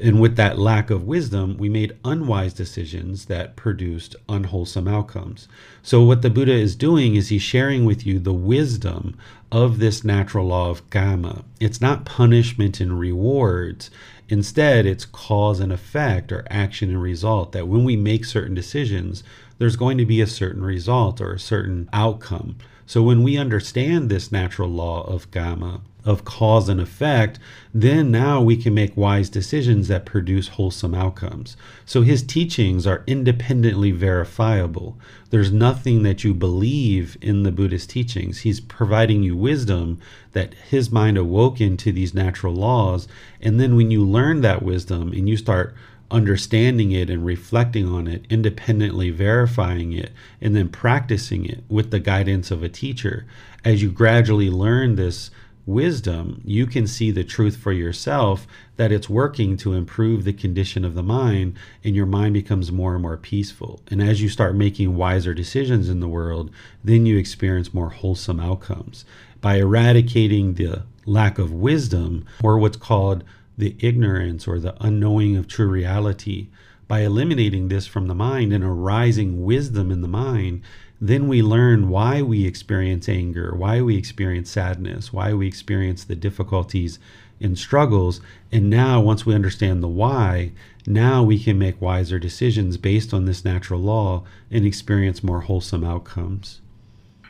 And 0.00 0.20
with 0.20 0.34
that 0.36 0.58
lack 0.58 0.90
of 0.90 1.04
wisdom, 1.04 1.56
we 1.56 1.68
made 1.68 1.96
unwise 2.04 2.52
decisions 2.52 3.26
that 3.26 3.54
produced 3.54 4.16
unwholesome 4.28 4.88
outcomes. 4.88 5.46
So, 5.82 6.02
what 6.02 6.22
the 6.22 6.30
Buddha 6.30 6.52
is 6.52 6.74
doing 6.74 7.14
is 7.14 7.28
he's 7.28 7.42
sharing 7.42 7.84
with 7.84 8.04
you 8.04 8.18
the 8.18 8.32
wisdom 8.32 9.16
of 9.52 9.78
this 9.78 10.02
natural 10.02 10.48
law 10.48 10.70
of 10.70 10.90
karma. 10.90 11.44
It's 11.60 11.80
not 11.80 12.04
punishment 12.04 12.80
and 12.80 12.98
rewards. 12.98 13.88
Instead, 14.28 14.84
it's 14.84 15.04
cause 15.04 15.60
and 15.60 15.72
effect 15.72 16.32
or 16.32 16.44
action 16.50 16.90
and 16.90 17.00
result. 17.00 17.52
That 17.52 17.68
when 17.68 17.84
we 17.84 17.96
make 17.96 18.24
certain 18.24 18.54
decisions, 18.54 19.22
there's 19.58 19.76
going 19.76 19.98
to 19.98 20.06
be 20.06 20.20
a 20.20 20.26
certain 20.26 20.64
result 20.64 21.20
or 21.20 21.34
a 21.34 21.38
certain 21.38 21.88
outcome. 21.92 22.56
So, 22.84 23.00
when 23.00 23.22
we 23.22 23.36
understand 23.36 24.10
this 24.10 24.32
natural 24.32 24.70
law 24.70 25.04
of 25.04 25.30
karma, 25.30 25.82
of 26.04 26.24
cause 26.24 26.68
and 26.68 26.80
effect, 26.80 27.38
then 27.72 28.10
now 28.10 28.40
we 28.40 28.56
can 28.56 28.74
make 28.74 28.96
wise 28.96 29.30
decisions 29.30 29.88
that 29.88 30.04
produce 30.04 30.48
wholesome 30.48 30.94
outcomes. 30.94 31.56
So 31.86 32.02
his 32.02 32.22
teachings 32.22 32.86
are 32.86 33.04
independently 33.06 33.90
verifiable. 33.90 34.98
There's 35.30 35.50
nothing 35.50 36.02
that 36.02 36.22
you 36.22 36.34
believe 36.34 37.16
in 37.20 37.42
the 37.42 37.52
Buddhist 37.52 37.90
teachings. 37.90 38.40
He's 38.40 38.60
providing 38.60 39.22
you 39.22 39.36
wisdom 39.36 39.98
that 40.32 40.54
his 40.54 40.90
mind 40.92 41.16
awoke 41.16 41.60
into 41.60 41.90
these 41.90 42.14
natural 42.14 42.54
laws. 42.54 43.08
And 43.40 43.58
then 43.58 43.74
when 43.74 43.90
you 43.90 44.04
learn 44.04 44.42
that 44.42 44.62
wisdom 44.62 45.12
and 45.12 45.28
you 45.28 45.36
start 45.36 45.74
understanding 46.10 46.92
it 46.92 47.10
and 47.10 47.24
reflecting 47.24 47.88
on 47.88 48.06
it, 48.06 48.24
independently 48.28 49.10
verifying 49.10 49.92
it, 49.92 50.12
and 50.40 50.54
then 50.54 50.68
practicing 50.68 51.44
it 51.44 51.64
with 51.68 51.90
the 51.90 51.98
guidance 51.98 52.50
of 52.50 52.62
a 52.62 52.68
teacher, 52.68 53.24
as 53.64 53.82
you 53.82 53.90
gradually 53.90 54.50
learn 54.50 54.96
this 54.96 55.30
wisdom, 55.66 56.40
you 56.44 56.66
can 56.66 56.86
see 56.86 57.10
the 57.10 57.24
truth 57.24 57.56
for 57.56 57.72
yourself 57.72 58.46
that 58.76 58.92
it's 58.92 59.08
working 59.08 59.56
to 59.56 59.72
improve 59.72 60.24
the 60.24 60.32
condition 60.32 60.84
of 60.84 60.94
the 60.94 61.02
mind, 61.02 61.56
and 61.82 61.94
your 61.94 62.06
mind 62.06 62.34
becomes 62.34 62.72
more 62.72 62.94
and 62.94 63.02
more 63.02 63.16
peaceful. 63.16 63.80
And 63.88 64.02
as 64.02 64.20
you 64.20 64.28
start 64.28 64.54
making 64.54 64.96
wiser 64.96 65.32
decisions 65.32 65.88
in 65.88 66.00
the 66.00 66.08
world, 66.08 66.50
then 66.82 67.06
you 67.06 67.16
experience 67.16 67.72
more 67.72 67.90
wholesome 67.90 68.40
outcomes. 68.40 69.04
By 69.40 69.56
eradicating 69.56 70.54
the 70.54 70.84
lack 71.06 71.38
of 71.38 71.52
wisdom, 71.52 72.24
or 72.42 72.58
what's 72.58 72.76
called 72.76 73.24
the 73.56 73.76
ignorance 73.78 74.48
or 74.48 74.58
the 74.58 74.74
unknowing 74.84 75.36
of 75.36 75.46
true 75.46 75.68
reality, 75.68 76.48
by 76.86 77.00
eliminating 77.00 77.68
this 77.68 77.86
from 77.86 78.08
the 78.08 78.14
mind 78.14 78.52
and 78.52 78.62
arising 78.62 79.44
wisdom 79.44 79.90
in 79.90 80.02
the 80.02 80.08
mind, 80.08 80.62
then 81.00 81.28
we 81.28 81.42
learn 81.42 81.88
why 81.88 82.22
we 82.22 82.46
experience 82.46 83.08
anger, 83.08 83.54
why 83.54 83.80
we 83.80 83.96
experience 83.96 84.50
sadness, 84.50 85.12
why 85.12 85.32
we 85.32 85.46
experience 85.46 86.04
the 86.04 86.14
difficulties 86.14 86.98
and 87.40 87.58
struggles. 87.58 88.20
And 88.52 88.70
now, 88.70 89.00
once 89.00 89.26
we 89.26 89.34
understand 89.34 89.82
the 89.82 89.88
why, 89.88 90.52
now 90.86 91.22
we 91.22 91.38
can 91.38 91.58
make 91.58 91.80
wiser 91.80 92.18
decisions 92.18 92.76
based 92.76 93.12
on 93.12 93.24
this 93.24 93.44
natural 93.44 93.80
law 93.80 94.24
and 94.50 94.64
experience 94.64 95.24
more 95.24 95.40
wholesome 95.40 95.84
outcomes. 95.84 96.60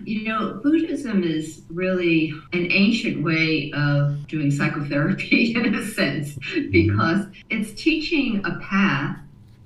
You 0.02 0.24
know, 0.24 0.60
Buddhism 0.62 1.22
is 1.22 1.62
really 1.70 2.32
an 2.52 2.70
ancient 2.70 3.22
way 3.22 3.72
of 3.74 4.26
doing 4.26 4.50
psychotherapy 4.50 5.54
in 5.56 5.74
a 5.74 5.86
sense, 5.86 6.34
mm-hmm. 6.34 6.70
because 6.70 7.26
it's 7.48 7.72
teaching 7.80 8.42
a 8.44 8.58
path 8.58 9.16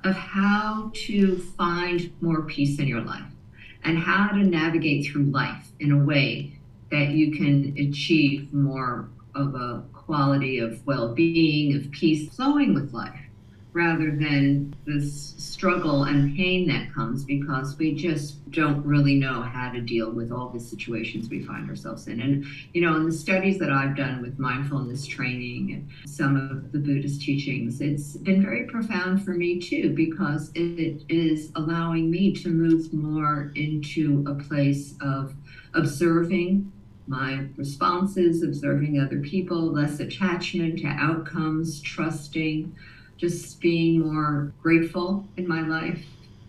of 0.05 0.15
how 0.15 0.93
to 0.95 1.39
find 1.57 2.13
more 2.21 2.43
peace 2.43 2.79
in 2.79 2.87
your 2.87 3.01
life 3.01 3.25
and 3.85 3.99
how 3.99 4.29
to 4.29 4.39
navigate 4.39 5.07
through 5.07 5.25
life 5.25 5.69
in 5.81 5.93
a 5.93 6.05
way 6.05 6.53
that 6.91 7.11
you 7.11 7.37
can 7.37 7.75
achieve 7.79 8.53
more 8.53 9.09
of 9.35 9.55
a 9.55 9.85
quality 9.93 10.59
of 10.59 10.85
well 10.87 11.15
being, 11.15 11.77
of 11.77 11.91
peace, 11.91 12.35
flowing 12.35 12.75
with 12.75 12.93
life 12.93 13.28
rather 13.79 14.11
than 14.11 14.75
this 14.87 15.35
struggle 15.39 16.03
and 16.03 16.37
pain 16.37 16.67
that 16.67 16.93
comes 16.93 17.25
because 17.25 17.79
we 17.79 17.95
just 17.95 18.51
don't 18.51 18.85
really 18.85 19.15
know 19.15 19.41
how 19.41 19.71
to 19.71 19.81
deal 19.81 20.11
with 20.11 20.33
all 20.33 20.49
the 20.49 20.59
situations 20.59 21.29
we 21.29 21.45
find 21.45 21.71
ourselves 21.71 22.09
in. 22.09 22.21
And, 22.21 22.45
you 22.75 22.81
know, 22.81 22.97
in 22.97 23.07
the 23.07 23.13
studies 23.13 23.57
that 23.61 23.71
I've 23.71 23.97
done 23.97 24.21
with 24.21 24.37
mindfulness 24.37 25.07
training 25.07 25.73
and 25.73 26.11
some 26.11 26.37
of 26.37 26.73
the 26.73 26.81
Buddhist 26.81 27.23
teachings, 27.23 27.81
it's 27.81 28.17
been 28.17 28.43
very 28.43 28.65
profound 28.65 29.25
for 29.25 29.31
me 29.31 29.61
too, 29.61 29.95
because 29.95 30.51
it 30.57 31.03
is 31.09 31.53
allowing 31.55 32.11
me 32.11 32.33
to 32.33 32.49
move 32.49 32.93
more 32.93 33.53
into 33.55 34.25
a 34.27 34.35
place 34.35 34.95
of 35.01 35.35
observing 35.75 36.73
my 37.07 37.47
responses, 37.57 38.43
observing 38.43 39.01
other 39.01 39.21
people, 39.21 39.73
less 39.73 40.01
attachment 40.01 40.81
to 40.81 40.89
outcomes, 40.89 41.81
trusting, 41.81 42.75
just 43.19 43.61
being 43.61 44.01
more 44.01 44.53
grateful 44.63 45.29
in 45.37 45.47
my 45.47 45.61
life. 45.61 46.03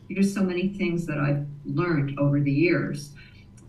There's 0.10 0.34
so 0.34 0.42
many 0.42 0.70
things 0.70 1.06
that 1.08 1.18
I've 1.18 1.46
learned 1.66 2.18
over 2.18 2.40
the 2.40 2.52
years. 2.52 3.12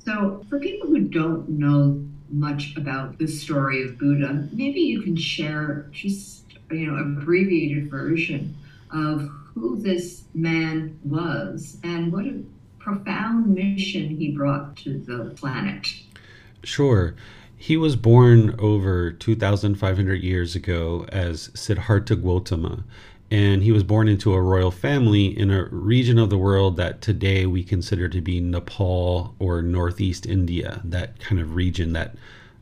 So, 0.04 0.44
for 0.48 0.58
people 0.58 0.88
who 0.88 1.00
don't 1.00 1.48
know 1.48 2.02
much 2.30 2.76
about 2.76 3.18
the 3.18 3.26
story 3.26 3.82
of 3.82 3.98
Buddha, 3.98 4.48
maybe 4.52 4.80
you 4.80 5.02
can 5.02 5.16
share 5.16 5.86
just 5.90 6.44
you 6.70 6.86
know 6.86 6.96
abbreviated 6.96 7.90
version 7.90 8.56
of 8.92 9.28
who 9.54 9.76
this 9.80 10.24
man 10.34 10.98
was 11.04 11.78
and 11.82 12.12
what 12.12 12.24
a 12.24 12.42
profound 12.78 13.54
mission 13.54 14.16
he 14.16 14.30
brought 14.30 14.76
to 14.76 14.98
the 14.98 15.34
planet. 15.36 15.88
Sure. 16.62 17.14
He 17.62 17.76
was 17.76 17.94
born 17.94 18.56
over 18.58 19.12
2,500 19.12 20.22
years 20.22 20.56
ago 20.56 21.04
as 21.12 21.50
Siddhartha 21.52 22.16
Gautama, 22.16 22.84
and 23.30 23.62
he 23.62 23.70
was 23.70 23.82
born 23.82 24.08
into 24.08 24.32
a 24.32 24.40
royal 24.40 24.70
family 24.70 25.26
in 25.38 25.50
a 25.50 25.66
region 25.66 26.18
of 26.18 26.30
the 26.30 26.38
world 26.38 26.78
that 26.78 27.02
today 27.02 27.44
we 27.44 27.62
consider 27.62 28.08
to 28.08 28.22
be 28.22 28.40
Nepal 28.40 29.34
or 29.38 29.60
Northeast 29.60 30.24
India, 30.24 30.80
that 30.84 31.20
kind 31.20 31.38
of 31.38 31.54
region 31.54 31.92
that 31.92 32.16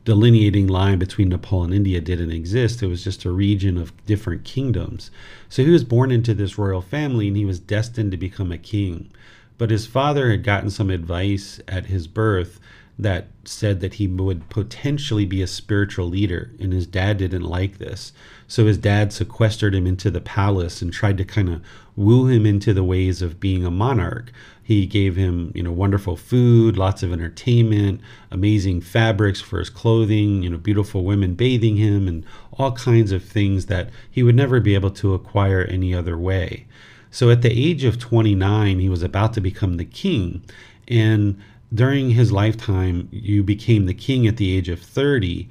delineating 0.05 0.67
line 0.67 0.99
between 0.99 1.29
Nepal 1.29 1.63
and 1.63 1.73
India 1.73 2.01
didn't 2.01 2.33
exist. 2.33 2.83
It 2.83 2.89
was 2.89 3.05
just 3.05 3.25
a 3.25 3.31
region 3.31 3.79
of 3.79 3.93
different 4.05 4.43
kingdoms. 4.43 5.13
So 5.49 5.63
he 5.63 5.71
was 5.71 5.85
born 5.85 6.11
into 6.11 6.35
this 6.35 6.59
royal 6.59 6.83
family 6.83 7.29
and 7.29 7.37
he 7.37 7.45
was 7.45 7.61
destined 7.61 8.11
to 8.11 8.17
become 8.17 8.51
a 8.51 8.59
king. 8.59 9.13
But 9.59 9.71
his 9.71 9.87
father 9.87 10.33
had 10.33 10.43
gotten 10.43 10.71
some 10.71 10.91
advice 10.91 11.61
at 11.69 11.87
his 11.87 12.09
birth 12.09 12.59
that 12.99 13.29
said 13.45 13.81
that 13.81 13.95
he 13.95 14.09
would 14.09 14.49
potentially 14.49 15.25
be 15.25 15.41
a 15.41 15.47
spiritual 15.47 16.07
leader, 16.07 16.51
and 16.59 16.73
his 16.73 16.87
dad 16.87 17.19
didn't 17.19 17.43
like 17.43 17.79
this. 17.79 18.13
So 18.49 18.67
his 18.67 18.79
dad 18.79 19.13
sequestered 19.13 19.75
him 19.75 19.87
into 19.87 20.11
the 20.11 20.21
palace 20.21 20.83
and 20.83 20.93
tried 20.93 21.17
to 21.19 21.25
kind 21.25 21.49
of 21.49 21.63
woo 21.95 22.27
him 22.27 22.45
into 22.45 22.75
the 22.75 22.83
ways 22.83 23.23
of 23.23 23.39
being 23.39 23.65
a 23.65 23.71
monarch. 23.71 24.33
He 24.63 24.85
gave 24.85 25.15
him, 25.15 25.53
you 25.55 25.63
know, 25.63 25.71
wonderful 25.71 26.17
food, 26.17 26.77
lots 26.77 27.03
of 27.03 27.13
entertainment, 27.13 28.01
amazing 28.31 28.81
fabrics 28.81 29.41
for 29.41 29.61
his 29.61 29.71
clothing, 29.71 30.43
you 30.43 30.51
know, 30.51 30.59
beautiful 30.59 31.05
women 31.05 31.35
bathing 31.35 31.77
him, 31.77 32.09
and 32.09 32.25
all 32.53 32.73
kinds 32.73 33.13
of 33.13 33.25
things 33.25 33.67
that 33.67 33.91
he 34.11 34.25
would 34.25 34.35
never 34.35 34.59
be 34.59 34.75
able 34.75 34.91
to 34.91 35.15
acquire 35.15 35.63
any 35.63 35.95
other 35.95 36.19
way. 36.19 36.67
So 37.11 37.31
at 37.31 37.43
the 37.43 37.53
age 37.53 37.85
of 37.85 37.99
29, 37.99 38.81
he 38.81 38.89
was 38.89 39.03
about 39.03 39.33
to 39.35 39.41
become 39.41 39.77
the 39.77 39.85
king. 39.85 40.45
And 40.89 41.41
during 41.73 42.11
his 42.11 42.33
lifetime, 42.33 43.09
you 43.13 43.43
became 43.43 43.87
the 43.87 43.95
king 43.95 44.27
at 44.27 44.37
the 44.37 44.57
age 44.57 44.69
of 44.69 44.81
30, 44.81 45.49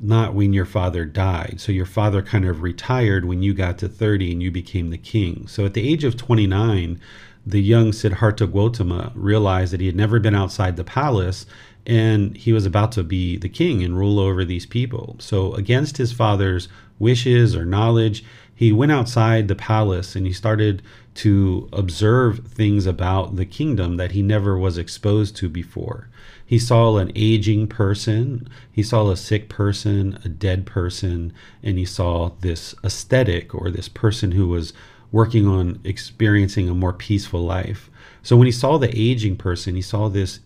not 0.00 0.34
when 0.34 0.52
your 0.52 0.64
father 0.64 1.04
died. 1.04 1.56
So 1.58 1.72
your 1.72 1.86
father 1.86 2.22
kind 2.22 2.44
of 2.44 2.62
retired 2.62 3.24
when 3.24 3.42
you 3.42 3.52
got 3.52 3.78
to 3.78 3.88
30 3.88 4.32
and 4.32 4.42
you 4.42 4.50
became 4.50 4.90
the 4.90 4.98
king. 4.98 5.46
So 5.46 5.66
at 5.66 5.74
the 5.74 5.86
age 5.86 6.04
of 6.04 6.16
29, 6.16 7.00
the 7.44 7.62
young 7.62 7.92
Siddhartha 7.92 8.46
Gautama 8.46 9.12
realized 9.14 9.72
that 9.72 9.80
he 9.80 9.86
had 9.86 9.96
never 9.96 10.20
been 10.20 10.34
outside 10.34 10.76
the 10.76 10.84
palace 10.84 11.46
and 11.86 12.36
he 12.36 12.52
was 12.52 12.66
about 12.66 12.92
to 12.92 13.02
be 13.02 13.38
the 13.38 13.48
king 13.48 13.82
and 13.82 13.96
rule 13.96 14.18
over 14.18 14.44
these 14.44 14.66
people. 14.66 15.16
So, 15.18 15.54
against 15.54 15.96
his 15.96 16.12
father's 16.12 16.68
wishes 16.98 17.56
or 17.56 17.64
knowledge, 17.64 18.24
he 18.58 18.72
went 18.72 18.90
outside 18.90 19.46
the 19.46 19.54
palace 19.54 20.16
and 20.16 20.26
he 20.26 20.32
started 20.32 20.82
to 21.14 21.68
observe 21.72 22.40
things 22.48 22.86
about 22.86 23.36
the 23.36 23.46
kingdom 23.46 23.98
that 23.98 24.10
he 24.10 24.20
never 24.20 24.58
was 24.58 24.76
exposed 24.76 25.36
to 25.36 25.48
before. 25.48 26.08
He 26.44 26.58
saw 26.58 26.96
an 26.96 27.12
aging 27.14 27.68
person, 27.68 28.48
he 28.72 28.82
saw 28.82 29.10
a 29.10 29.16
sick 29.16 29.48
person, 29.48 30.18
a 30.24 30.28
dead 30.28 30.66
person, 30.66 31.32
and 31.62 31.78
he 31.78 31.84
saw 31.84 32.32
this 32.40 32.74
ascetic 32.82 33.54
or 33.54 33.70
this 33.70 33.88
person 33.88 34.32
who 34.32 34.48
was 34.48 34.72
working 35.12 35.46
on 35.46 35.78
experiencing 35.84 36.68
a 36.68 36.74
more 36.74 36.92
peaceful 36.92 37.44
life. 37.44 37.88
So 38.24 38.36
when 38.36 38.46
he 38.46 38.52
saw 38.52 38.76
the 38.76 38.90
aging 38.92 39.36
person, 39.36 39.76
he 39.76 39.82
saw 39.82 40.08
this 40.08 40.40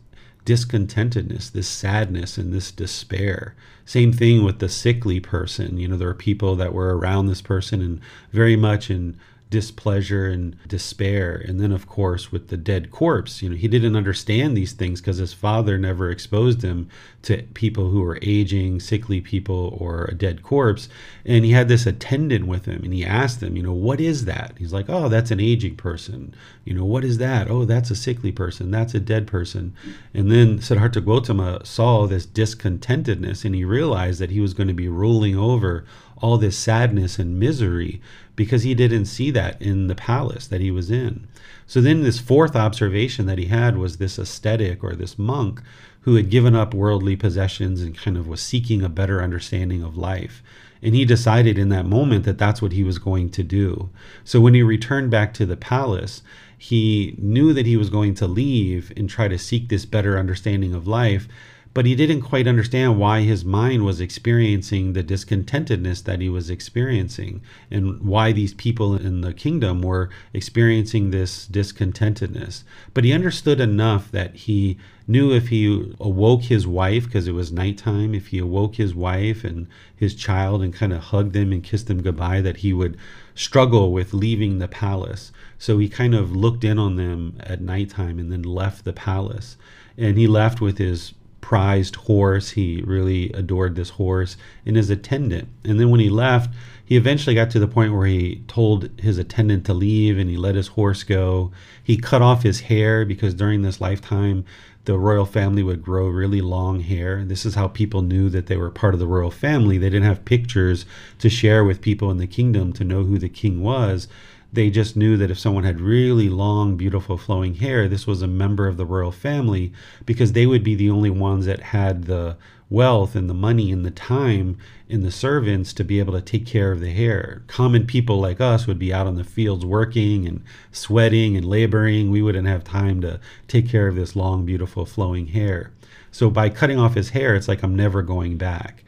discontentedness, 0.45 1.51
this 1.51 1.67
sadness, 1.67 2.37
and 2.37 2.53
this 2.53 2.73
despair. 2.73 3.55
Same 3.93 4.11
thing 4.11 4.43
with 4.43 4.59
the 4.59 4.71
sickly 4.71 5.21
person. 5.21 5.77
You 5.77 5.87
know, 5.87 5.99
there 5.99 6.09
are 6.09 6.15
people 6.15 6.57
that 6.57 6.73
were 6.73 6.97
around 6.97 7.27
this 7.27 7.43
person 7.43 7.83
and 7.83 8.01
very 8.31 8.57
much 8.57 8.91
in 8.91 9.19
displeasure 9.53 10.27
and 10.27 10.57
despair. 10.67 11.37
And 11.37 11.61
then, 11.61 11.73
of 11.73 11.87
course, 11.87 12.33
with 12.33 12.49
the 12.49 12.57
dead 12.57 12.91
corpse, 12.91 13.43
you 13.43 13.51
know, 13.51 13.55
he 13.55 13.69
didn't 13.69 13.95
understand 13.95 14.57
these 14.57 14.73
things 14.73 15.01
because 15.01 15.19
his 15.19 15.35
father 15.35 15.77
never 15.77 16.11
exposed 16.11 16.63
him 16.63 16.89
to 17.25 17.43
people 17.53 17.91
who 17.91 18.01
were 18.01 18.19
aging, 18.23 18.81
sickly 18.81 19.21
people, 19.21 19.77
or 19.79 20.07
a 20.07 20.15
dead 20.15 20.43
corpse. 20.43 20.89
And 21.27 21.45
he 21.45 21.51
had 21.53 21.69
this 21.69 21.85
attendant 21.85 22.47
with 22.47 22.65
him 22.65 22.83
and 22.83 22.95
he 22.95 23.05
asked 23.05 23.43
him, 23.43 23.55
you 23.55 23.63
know, 23.63 23.75
what 23.75 24.01
is 24.01 24.25
that? 24.25 24.55
He's 24.59 24.73
like, 24.73 24.87
oh, 24.89 25.11
that's 25.11 25.31
an 25.31 25.39
aging 25.39 25.77
person. 25.77 26.35
You 26.65 26.73
know, 26.73 26.87
what 26.87 27.05
is 27.05 27.19
that? 27.19 27.51
Oh, 27.51 27.67
that's 27.67 27.91
a 27.91 27.97
sickly 27.97 28.33
person. 28.33 28.71
That's 28.71 28.95
a 28.95 29.01
dead 29.01 29.27
person. 29.27 29.75
And 30.15 30.33
then 30.33 30.63
Siddhartha 30.63 31.03
Gautama 31.03 31.61
saw 31.63 32.07
this 32.07 32.25
discontentedness 32.27 33.45
and 33.45 33.55
he 33.55 33.67
realized 33.67 34.19
that 34.19 34.31
he 34.31 34.41
was 34.41 34.55
going 34.55 34.69
to 34.69 34.75
be 34.75 34.89
ruling 34.89 35.37
over 35.37 35.85
all 36.23 36.39
this 36.39 36.57
sadness 36.57 37.19
and 37.19 37.39
misery 37.39 38.01
because 38.35 38.63
he 38.63 38.75
didn't 38.75 39.07
see 39.07 39.31
that 39.31 39.61
in 39.61 39.87
the 39.87 39.95
palace 39.95 40.47
that 40.47 40.61
he 40.61 40.71
was 40.71 40.91
in. 40.91 41.27
So 41.67 41.81
then, 41.81 42.03
this 42.03 42.19
fourth 42.19 42.57
observation 42.57 43.27
that 43.27 43.39
he 43.39 43.47
had 43.47 43.77
was 43.77 43.97
this 43.97 44.19
ascetic 44.19 44.83
or 44.83 44.95
this 44.95 45.19
monk 45.19 45.61
who 46.03 46.17
had 46.17 46.31
given 46.31 46.55
up 46.55 46.75
worldly 46.75 47.17
possessions 47.17 47.81
and 47.81 47.97
kind 47.97 48.17
of 48.17 48.27
was 48.27 48.41
seeking 48.41 48.83
a 48.83 48.89
better 48.89 49.23
understanding 49.23 49.83
of 49.83 49.97
life. 49.97 50.43
And 50.83 50.95
he 50.95 51.05
decided 51.05 51.59
in 51.59 51.69
that 51.69 51.87
moment 51.87 52.25
that 52.25 52.39
that's 52.39 52.61
what 52.61 52.73
he 52.73 52.83
was 52.83 52.99
going 52.99 53.31
to 53.31 53.45
do. 53.45 53.91
So 54.25 54.41
when 54.41 54.55
he 54.55 54.63
returned 54.63 55.13
back 55.13 55.33
to 55.35 55.47
the 55.47 55.57
palace, 55.57 56.23
he 56.59 57.15
knew 57.19 57.53
that 57.53 57.67
he 57.67 57.77
was 57.77 57.89
going 57.89 58.15
to 58.15 58.27
leave 58.27 58.93
and 58.97 59.09
try 59.09 59.29
to 59.29 59.39
seek 59.39 59.69
this 59.69 59.85
better 59.85 60.19
understanding 60.19 60.75
of 60.75 60.89
life 60.89 61.29
but 61.75 61.87
he 61.87 61.95
didn't 61.95 62.21
quite 62.21 62.47
understand 62.47 62.99
why 62.99 63.23
his 63.23 63.45
mind 63.45 63.85
was 63.85 64.01
experiencing 64.01 64.93
the 64.93 65.03
discontentedness 65.03 66.05
that 66.05 66.21
he 66.21 66.29
was 66.29 66.51
experiencing 66.51 67.41
and 67.71 68.03
why 68.03 68.31
these 68.31 68.53
people 68.55 68.95
in 68.95 69.23
the 69.23 69.33
kingdom 69.33 69.81
were 69.81 70.11
experiencing 70.35 71.11
this 71.11 71.47
discontentedness. 71.47 72.65
But 72.93 73.05
he 73.05 73.13
understood 73.13 73.61
enough 73.61 74.11
that 74.11 74.35
he 74.35 74.79
knew 75.09 75.33
if 75.33 75.49
he 75.49 75.95
awoke 75.99 76.43
his 76.43 76.67
wife, 76.67 77.07
because 77.07 77.27
it 77.27 77.33
was 77.33 77.51
nighttime, 77.51 78.15
if 78.15 78.29
he 78.29 78.39
awoke 78.39 78.77
his 78.77 78.95
wife 78.95 79.43
and 79.43 79.67
his 79.97 80.15
child 80.15 80.63
and 80.63 80.75
kind 80.75 80.93
of 80.93 81.05
hugged 81.05 81.33
them 81.33 81.53
and 81.53 81.65
kissed 81.65 81.87
them 81.87 82.03
goodbye, 82.03 82.41
that 82.41 82.59
he 82.59 82.73
would 82.73 82.97
struggle 83.35 83.93
with 83.93 84.13
leaving 84.15 84.59
the 84.59 84.69
palace. 84.69 85.33
So 85.59 85.79
he 85.79 85.89
kind 85.89 86.15
of 86.15 86.37
looked 86.37 86.65
in 86.65 86.79
on 86.79 86.97
them 86.97 87.37
at 87.41 87.61
nighttime 87.61 88.19
and 88.19 88.31
then 88.31 88.43
left 88.43 88.85
the 88.85 88.93
palace. 88.93 89.57
And 89.97 90.19
he 90.19 90.27
left 90.27 90.61
with 90.61 90.79
his 90.79 91.15
prized 91.43 91.97
horse. 91.97 92.53
He 92.53 92.83
really 92.87 93.31
adored 93.33 93.77
this 93.77 93.91
horse 93.91 94.39
and 94.65 94.77
his 94.77 94.89
attendant. 94.89 95.49
And 95.65 95.79
then 95.79 95.91
when 95.91 96.01
he 96.01 96.09
left, 96.09 96.55
he 96.83 96.97
eventually 96.97 97.35
got 97.35 97.51
to 97.51 97.59
the 97.59 97.69
point 97.69 97.93
where 97.93 98.07
he 98.07 98.43
told 98.49 98.89
his 98.99 99.19
attendant 99.19 99.67
to 99.67 99.75
leave 99.75 100.17
and 100.17 100.31
he 100.31 100.39
let 100.39 100.55
his 100.55 100.69
horse 100.69 101.03
go. 101.03 101.53
He 101.83 101.99
cut 101.99 102.23
off 102.23 102.43
his 102.43 102.61
hair 102.61 103.05
because 103.05 103.35
during 103.35 103.61
this 103.61 103.81
lifetime, 103.81 104.47
the 104.85 104.99
royal 104.99 105.27
family 105.27 105.63
would 105.63 105.83
grow 105.83 106.09
really 106.09 106.41
long 106.41 106.81
hair. 106.81 107.25
This 107.25 107.47
is 107.47 107.55
how 107.55 107.69
people 107.69 108.03
knew 108.03 108.29
that 108.31 108.47
they 108.47 108.57
were 108.57 108.71
part 108.71 108.95
of 108.95 109.01
the 109.01 109.07
royal 109.07 109.31
family. 109.31 109.79
They 109.79 109.91
didn't 109.91 110.09
have 110.09 110.25
pictures 110.25 110.87
to 111.21 111.29
share 111.29 111.65
with 111.65 111.81
people 111.81 112.11
in 112.11 112.17
the 112.17 112.27
kingdom 112.27 112.73
to 112.75 112.85
know 112.85 113.05
who 113.05 113.19
the 113.19 113.29
king 113.29 113.63
was. 113.63 114.09
They 114.53 114.69
just 114.69 114.97
knew 114.97 115.17
that 115.17 115.31
if 115.31 115.39
someone 115.39 115.65
had 115.65 115.81
really 115.81 116.29
long, 116.29 116.77
beautiful, 116.77 117.17
flowing 117.17 117.55
hair, 117.55 117.89
this 117.89 118.07
was 118.07 118.21
a 118.21 118.27
member 118.27 118.69
of 118.69 118.77
the 118.77 118.85
royal 118.85 119.13
family 119.13 119.73
because 120.05 120.33
they 120.33 120.47
would 120.47 120.63
be 120.63 120.75
the 120.75 120.91
only 120.91 121.09
ones 121.11 121.47
that 121.47 121.61
had 121.61 122.05
the 122.05 122.37
wealth 122.69 123.15
and 123.15 123.29
the 123.29 123.35
money 123.35 123.71
and 123.71 123.85
the 123.85 123.91
time 123.91 124.57
in 124.89 125.03
the 125.03 125.11
servants 125.11 125.73
to 125.75 125.85
be 125.85 125.99
able 125.99 126.13
to 126.13 126.21
take 126.21 126.47
care 126.47 126.73
of 126.73 126.81
the 126.81 126.91
hair. 126.91 127.43
Common 127.47 127.87
people 127.87 128.19
like 128.19 128.41
us 128.41 128.67
would 128.67 128.79
be 128.79 128.93
out 128.93 129.07
on 129.07 129.17
the 129.17 129.25
fields 129.25 129.65
working 129.65 130.27
and 130.27 130.43
sweating 130.71 131.37
and 131.37 131.47
laboring. 131.47 132.11
We 132.11 132.23
wouldn't 132.23 132.49
have 132.49 132.65
time 132.65 133.01
to 133.03 133.21
take 133.49 133.69
care 133.69 133.89
of 133.89 133.95
this 133.95 134.17
long, 134.17 134.45
beautiful, 134.45 134.85
flowing 134.85 135.29
hair. 135.29 135.71
So 136.11 136.29
by 136.29 136.51
cutting 136.51 136.79
off 136.79 136.95
his 136.95 137.11
hair, 137.11 137.35
it's 137.35 137.49
like 137.49 137.63
I'm 137.63 137.77
never 137.77 138.03
going 138.03 138.37
back. 138.37 138.85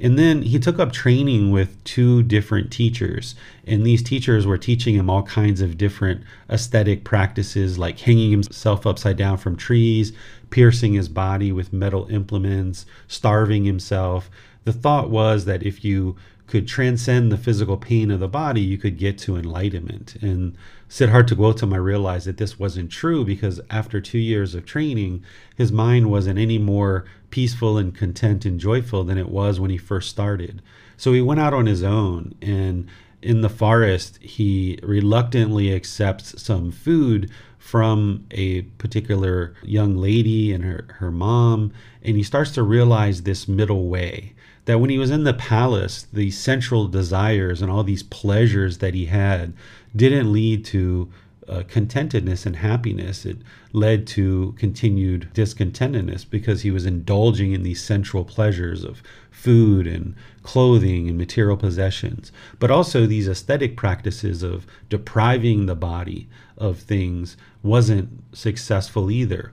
And 0.00 0.18
then 0.18 0.42
he 0.42 0.58
took 0.58 0.78
up 0.78 0.92
training 0.92 1.50
with 1.50 1.82
two 1.84 2.22
different 2.22 2.72
teachers. 2.72 3.34
And 3.66 3.86
these 3.86 4.02
teachers 4.02 4.46
were 4.46 4.58
teaching 4.58 4.94
him 4.94 5.08
all 5.08 5.22
kinds 5.22 5.60
of 5.60 5.78
different 5.78 6.22
aesthetic 6.50 7.04
practices, 7.04 7.78
like 7.78 8.00
hanging 8.00 8.30
himself 8.30 8.86
upside 8.86 9.16
down 9.16 9.38
from 9.38 9.56
trees, 9.56 10.12
piercing 10.50 10.94
his 10.94 11.08
body 11.08 11.52
with 11.52 11.72
metal 11.72 12.06
implements, 12.10 12.86
starving 13.06 13.64
himself. 13.64 14.30
The 14.64 14.72
thought 14.72 15.10
was 15.10 15.44
that 15.44 15.62
if 15.62 15.84
you 15.84 16.16
could 16.46 16.68
transcend 16.68 17.32
the 17.32 17.38
physical 17.38 17.76
pain 17.76 18.10
of 18.10 18.20
the 18.20 18.28
body, 18.28 18.60
you 18.60 18.76
could 18.76 18.98
get 18.98 19.16
to 19.18 19.36
enlightenment. 19.36 20.16
And 20.20 20.56
Siddhartha 20.88 21.34
Gautama 21.34 21.80
realized 21.80 22.26
that 22.26 22.36
this 22.36 22.58
wasn't 22.58 22.90
true 22.90 23.24
because 23.24 23.60
after 23.70 24.00
two 24.00 24.18
years 24.18 24.54
of 24.54 24.66
training, 24.66 25.24
his 25.56 25.72
mind 25.72 26.10
wasn't 26.10 26.38
any 26.38 26.58
more 26.58 27.06
peaceful 27.34 27.76
and 27.76 27.96
content 27.96 28.44
and 28.44 28.60
joyful 28.60 29.02
than 29.02 29.18
it 29.18 29.28
was 29.28 29.58
when 29.58 29.68
he 29.68 29.76
first 29.76 30.08
started. 30.08 30.62
So 30.96 31.12
he 31.12 31.20
went 31.20 31.40
out 31.40 31.52
on 31.52 31.66
his 31.66 31.82
own 31.82 32.32
and 32.40 32.86
in 33.22 33.40
the 33.40 33.48
forest, 33.48 34.22
he 34.22 34.78
reluctantly 34.84 35.74
accepts 35.74 36.40
some 36.40 36.70
food 36.70 37.28
from 37.58 38.24
a 38.30 38.62
particular 38.78 39.52
young 39.64 39.96
lady 39.96 40.52
and 40.52 40.62
her, 40.62 40.86
her 41.00 41.10
mom, 41.10 41.72
and 42.04 42.16
he 42.16 42.22
starts 42.22 42.52
to 42.52 42.62
realize 42.62 43.22
this 43.22 43.48
middle 43.48 43.88
way. 43.88 44.34
That 44.66 44.78
when 44.78 44.90
he 44.90 44.98
was 44.98 45.10
in 45.10 45.24
the 45.24 45.34
palace, 45.34 46.06
the 46.12 46.30
central 46.30 46.86
desires 46.86 47.60
and 47.60 47.68
all 47.68 47.82
these 47.82 48.04
pleasures 48.04 48.78
that 48.78 48.94
he 48.94 49.06
had 49.06 49.54
didn't 49.96 50.32
lead 50.32 50.64
to 50.66 51.10
uh, 51.48 51.62
contentedness 51.68 52.46
and 52.46 52.56
happiness. 52.56 53.24
It 53.26 53.38
led 53.72 54.06
to 54.08 54.54
continued 54.58 55.30
discontentedness 55.34 56.28
because 56.28 56.62
he 56.62 56.70
was 56.70 56.86
indulging 56.86 57.52
in 57.52 57.62
these 57.62 57.82
sensual 57.82 58.24
pleasures 58.24 58.84
of 58.84 59.02
food 59.30 59.86
and 59.86 60.14
clothing 60.42 61.08
and 61.08 61.18
material 61.18 61.56
possessions, 61.56 62.32
but 62.58 62.70
also 62.70 63.06
these 63.06 63.28
aesthetic 63.28 63.76
practices 63.76 64.42
of 64.42 64.66
depriving 64.88 65.66
the 65.66 65.74
body 65.74 66.28
of 66.56 66.78
things 66.78 67.36
wasn't 67.62 68.08
successful 68.32 69.10
either. 69.10 69.52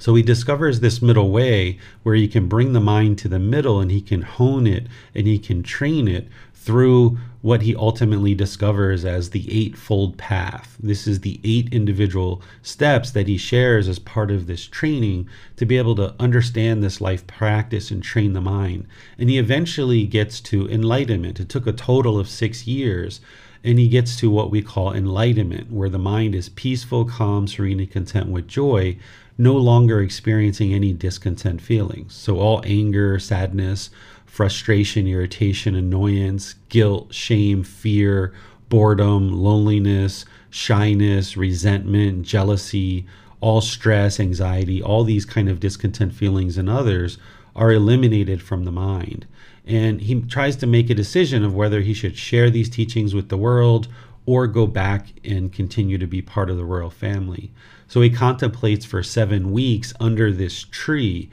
So 0.00 0.16
he 0.16 0.22
discovers 0.22 0.80
this 0.80 1.00
middle 1.00 1.30
way 1.30 1.78
where 2.02 2.16
he 2.16 2.26
can 2.26 2.48
bring 2.48 2.72
the 2.72 2.80
mind 2.80 3.18
to 3.18 3.28
the 3.28 3.38
middle 3.38 3.78
and 3.78 3.90
he 3.90 4.00
can 4.00 4.22
hone 4.22 4.66
it 4.66 4.88
and 5.14 5.28
he 5.28 5.38
can 5.38 5.62
train 5.62 6.08
it 6.08 6.26
through 6.54 7.18
what 7.42 7.62
he 7.62 7.74
ultimately 7.74 8.34
discovers 8.34 9.04
as 9.04 9.30
the 9.30 9.52
eightfold 9.52 10.16
path. 10.16 10.76
This 10.80 11.08
is 11.08 11.20
the 11.20 11.40
eight 11.42 11.68
individual 11.72 12.40
steps 12.62 13.10
that 13.10 13.26
he 13.26 13.36
shares 13.36 13.88
as 13.88 13.98
part 13.98 14.30
of 14.30 14.46
this 14.46 14.66
training 14.66 15.28
to 15.56 15.66
be 15.66 15.76
able 15.76 15.96
to 15.96 16.14
understand 16.20 16.82
this 16.82 17.00
life 17.00 17.26
practice 17.26 17.90
and 17.90 18.02
train 18.02 18.32
the 18.32 18.40
mind. 18.40 18.86
And 19.18 19.28
he 19.28 19.38
eventually 19.38 20.06
gets 20.06 20.40
to 20.42 20.68
enlightenment. 20.70 21.40
It 21.40 21.48
took 21.48 21.66
a 21.66 21.72
total 21.72 22.18
of 22.18 22.28
six 22.28 22.66
years. 22.66 23.20
And 23.64 23.78
he 23.78 23.88
gets 23.88 24.16
to 24.16 24.28
what 24.28 24.50
we 24.50 24.60
call 24.60 24.92
enlightenment, 24.92 25.70
where 25.70 25.88
the 25.88 25.98
mind 25.98 26.34
is 26.34 26.48
peaceful, 26.48 27.04
calm, 27.04 27.46
serene, 27.46 27.78
and 27.78 27.88
content 27.88 28.28
with 28.28 28.48
joy, 28.48 28.98
no 29.38 29.54
longer 29.54 30.00
experiencing 30.00 30.74
any 30.74 30.92
discontent 30.92 31.60
feelings. 31.60 32.12
So, 32.12 32.38
all 32.38 32.60
anger, 32.66 33.20
sadness, 33.20 33.90
frustration, 34.32 35.06
irritation, 35.06 35.74
annoyance, 35.74 36.54
guilt, 36.70 37.12
shame, 37.12 37.62
fear, 37.62 38.32
boredom, 38.70 39.30
loneliness, 39.30 40.24
shyness, 40.48 41.36
resentment, 41.36 42.22
jealousy, 42.22 43.04
all 43.42 43.60
stress, 43.60 44.18
anxiety, 44.18 44.82
all 44.82 45.04
these 45.04 45.26
kind 45.26 45.50
of 45.50 45.60
discontent 45.60 46.14
feelings 46.14 46.56
in 46.56 46.66
others 46.66 47.18
are 47.54 47.72
eliminated 47.72 48.42
from 48.42 48.64
the 48.64 48.72
mind. 48.72 49.26
And 49.66 50.00
he 50.00 50.22
tries 50.22 50.56
to 50.56 50.66
make 50.66 50.88
a 50.88 50.94
decision 50.94 51.44
of 51.44 51.54
whether 51.54 51.82
he 51.82 51.92
should 51.92 52.16
share 52.16 52.48
these 52.48 52.70
teachings 52.70 53.14
with 53.14 53.28
the 53.28 53.36
world 53.36 53.86
or 54.24 54.46
go 54.46 54.66
back 54.66 55.08
and 55.22 55.52
continue 55.52 55.98
to 55.98 56.06
be 56.06 56.22
part 56.22 56.48
of 56.48 56.56
the 56.56 56.64
royal 56.64 56.88
family. 56.88 57.52
So 57.86 58.00
he 58.00 58.08
contemplates 58.08 58.86
for 58.86 59.02
seven 59.02 59.52
weeks 59.52 59.92
under 60.00 60.32
this 60.32 60.64
tree 60.64 61.28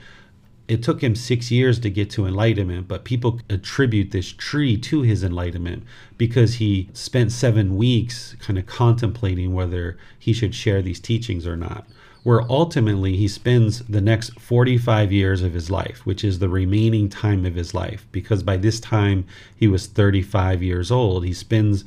it 0.69 0.83
took 0.83 1.01
him 1.01 1.15
six 1.15 1.49
years 1.49 1.79
to 1.79 1.89
get 1.89 2.11
to 2.11 2.27
enlightenment, 2.27 2.87
but 2.87 3.03
people 3.03 3.41
attribute 3.49 4.11
this 4.11 4.31
tree 4.31 4.77
to 4.77 5.01
his 5.01 5.23
enlightenment 5.23 5.83
because 6.15 6.55
he 6.55 6.87
spent 6.93 7.31
seven 7.31 7.75
weeks 7.75 8.35
kind 8.39 8.59
of 8.59 8.67
contemplating 8.67 9.51
whether 9.51 9.97
he 10.19 10.31
should 10.31 10.53
share 10.53 10.83
these 10.83 10.99
teachings 10.99 11.47
or 11.47 11.57
not. 11.57 11.87
Where 12.21 12.43
ultimately 12.51 13.15
he 13.15 13.27
spends 13.27 13.79
the 13.85 13.99
next 13.99 14.39
45 14.39 15.11
years 15.11 15.41
of 15.41 15.53
his 15.53 15.71
life, 15.71 16.05
which 16.05 16.23
is 16.23 16.37
the 16.37 16.49
remaining 16.49 17.09
time 17.09 17.47
of 17.47 17.55
his 17.55 17.73
life, 17.73 18.05
because 18.11 18.43
by 18.43 18.57
this 18.57 18.79
time 18.79 19.25
he 19.55 19.67
was 19.67 19.87
35 19.87 20.61
years 20.61 20.91
old. 20.91 21.25
He 21.25 21.33
spends 21.33 21.83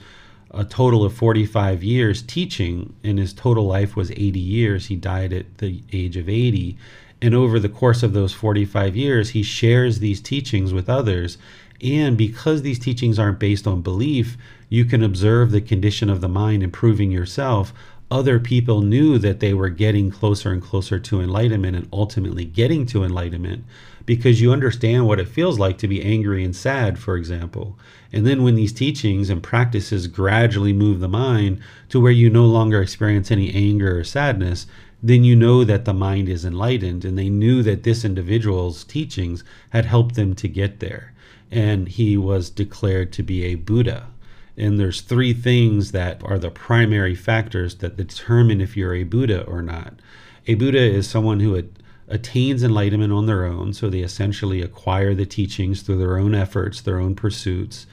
a 0.50 0.64
total 0.64 1.04
of 1.04 1.14
45 1.14 1.84
years 1.84 2.20
teaching, 2.20 2.96
and 3.04 3.20
his 3.20 3.32
total 3.32 3.64
life 3.64 3.94
was 3.94 4.10
80 4.10 4.40
years. 4.40 4.86
He 4.86 4.96
died 4.96 5.32
at 5.32 5.58
the 5.58 5.82
age 5.92 6.16
of 6.16 6.28
80 6.28 6.76
and 7.22 7.36
over 7.36 7.60
the 7.60 7.68
course 7.68 8.02
of 8.02 8.12
those 8.12 8.34
45 8.34 8.96
years, 8.96 9.30
he 9.30 9.44
shares 9.44 10.00
these 10.00 10.20
teachings 10.20 10.72
with 10.72 10.90
others. 10.90 11.38
And 11.80 12.18
because 12.18 12.62
these 12.62 12.80
teachings 12.80 13.16
aren't 13.16 13.38
based 13.38 13.64
on 13.64 13.80
belief, 13.80 14.36
you 14.68 14.84
can 14.84 15.04
observe 15.04 15.52
the 15.52 15.60
condition 15.60 16.10
of 16.10 16.20
the 16.20 16.28
mind 16.28 16.64
improving 16.64 17.12
yourself. 17.12 17.72
Other 18.10 18.40
people 18.40 18.82
knew 18.82 19.18
that 19.18 19.38
they 19.38 19.54
were 19.54 19.68
getting 19.68 20.10
closer 20.10 20.50
and 20.50 20.60
closer 20.60 20.98
to 20.98 21.20
enlightenment 21.20 21.76
and 21.76 21.88
ultimately 21.92 22.44
getting 22.44 22.86
to 22.86 23.04
enlightenment 23.04 23.64
because 24.04 24.40
you 24.40 24.52
understand 24.52 25.06
what 25.06 25.20
it 25.20 25.28
feels 25.28 25.60
like 25.60 25.78
to 25.78 25.86
be 25.86 26.02
angry 26.02 26.42
and 26.44 26.56
sad, 26.56 26.98
for 26.98 27.16
example. 27.16 27.78
And 28.12 28.26
then 28.26 28.42
when 28.42 28.56
these 28.56 28.72
teachings 28.72 29.30
and 29.30 29.40
practices 29.40 30.08
gradually 30.08 30.72
move 30.72 30.98
the 30.98 31.08
mind 31.08 31.60
to 31.90 32.00
where 32.00 32.10
you 32.10 32.28
no 32.28 32.46
longer 32.46 32.82
experience 32.82 33.30
any 33.30 33.54
anger 33.54 34.00
or 34.00 34.04
sadness, 34.04 34.66
then 35.02 35.24
you 35.24 35.34
know 35.34 35.64
that 35.64 35.84
the 35.84 35.92
mind 35.92 36.28
is 36.28 36.44
enlightened 36.44 37.04
and 37.04 37.18
they 37.18 37.28
knew 37.28 37.62
that 37.62 37.82
this 37.82 38.04
individual's 38.04 38.84
teachings 38.84 39.42
had 39.70 39.84
helped 39.84 40.14
them 40.14 40.34
to 40.36 40.48
get 40.48 40.78
there. 40.80 41.12
And 41.50 41.88
he 41.88 42.16
was 42.16 42.50
declared 42.50 43.12
to 43.14 43.22
be 43.22 43.44
a 43.44 43.56
buddha. 43.56 44.08
And 44.56 44.78
there's 44.78 45.00
three 45.00 45.32
things 45.32 45.92
that 45.92 46.22
are 46.24 46.38
the 46.38 46.50
primary 46.50 47.14
factors 47.14 47.76
that 47.76 47.96
determine 47.96 48.60
if 48.60 48.76
you're 48.76 48.94
a 48.94 49.04
buddha 49.04 49.44
or 49.44 49.60
not. 49.60 49.94
A 50.46 50.54
buddha 50.54 50.82
is 50.82 51.08
someone 51.08 51.40
who 51.40 51.62
attains 52.08 52.62
enlightenment 52.62 53.12
on 53.12 53.26
their 53.26 53.44
own 53.44 53.72
so 53.72 53.88
they 53.88 54.00
essentially 54.00 54.60
acquire 54.60 55.14
the 55.14 55.26
teachings 55.26 55.82
through 55.82 55.98
their 55.98 56.18
own 56.18 56.34
efforts 56.34 56.80
their 56.80 57.00
own 57.00 57.14
pursuits. 57.14 57.86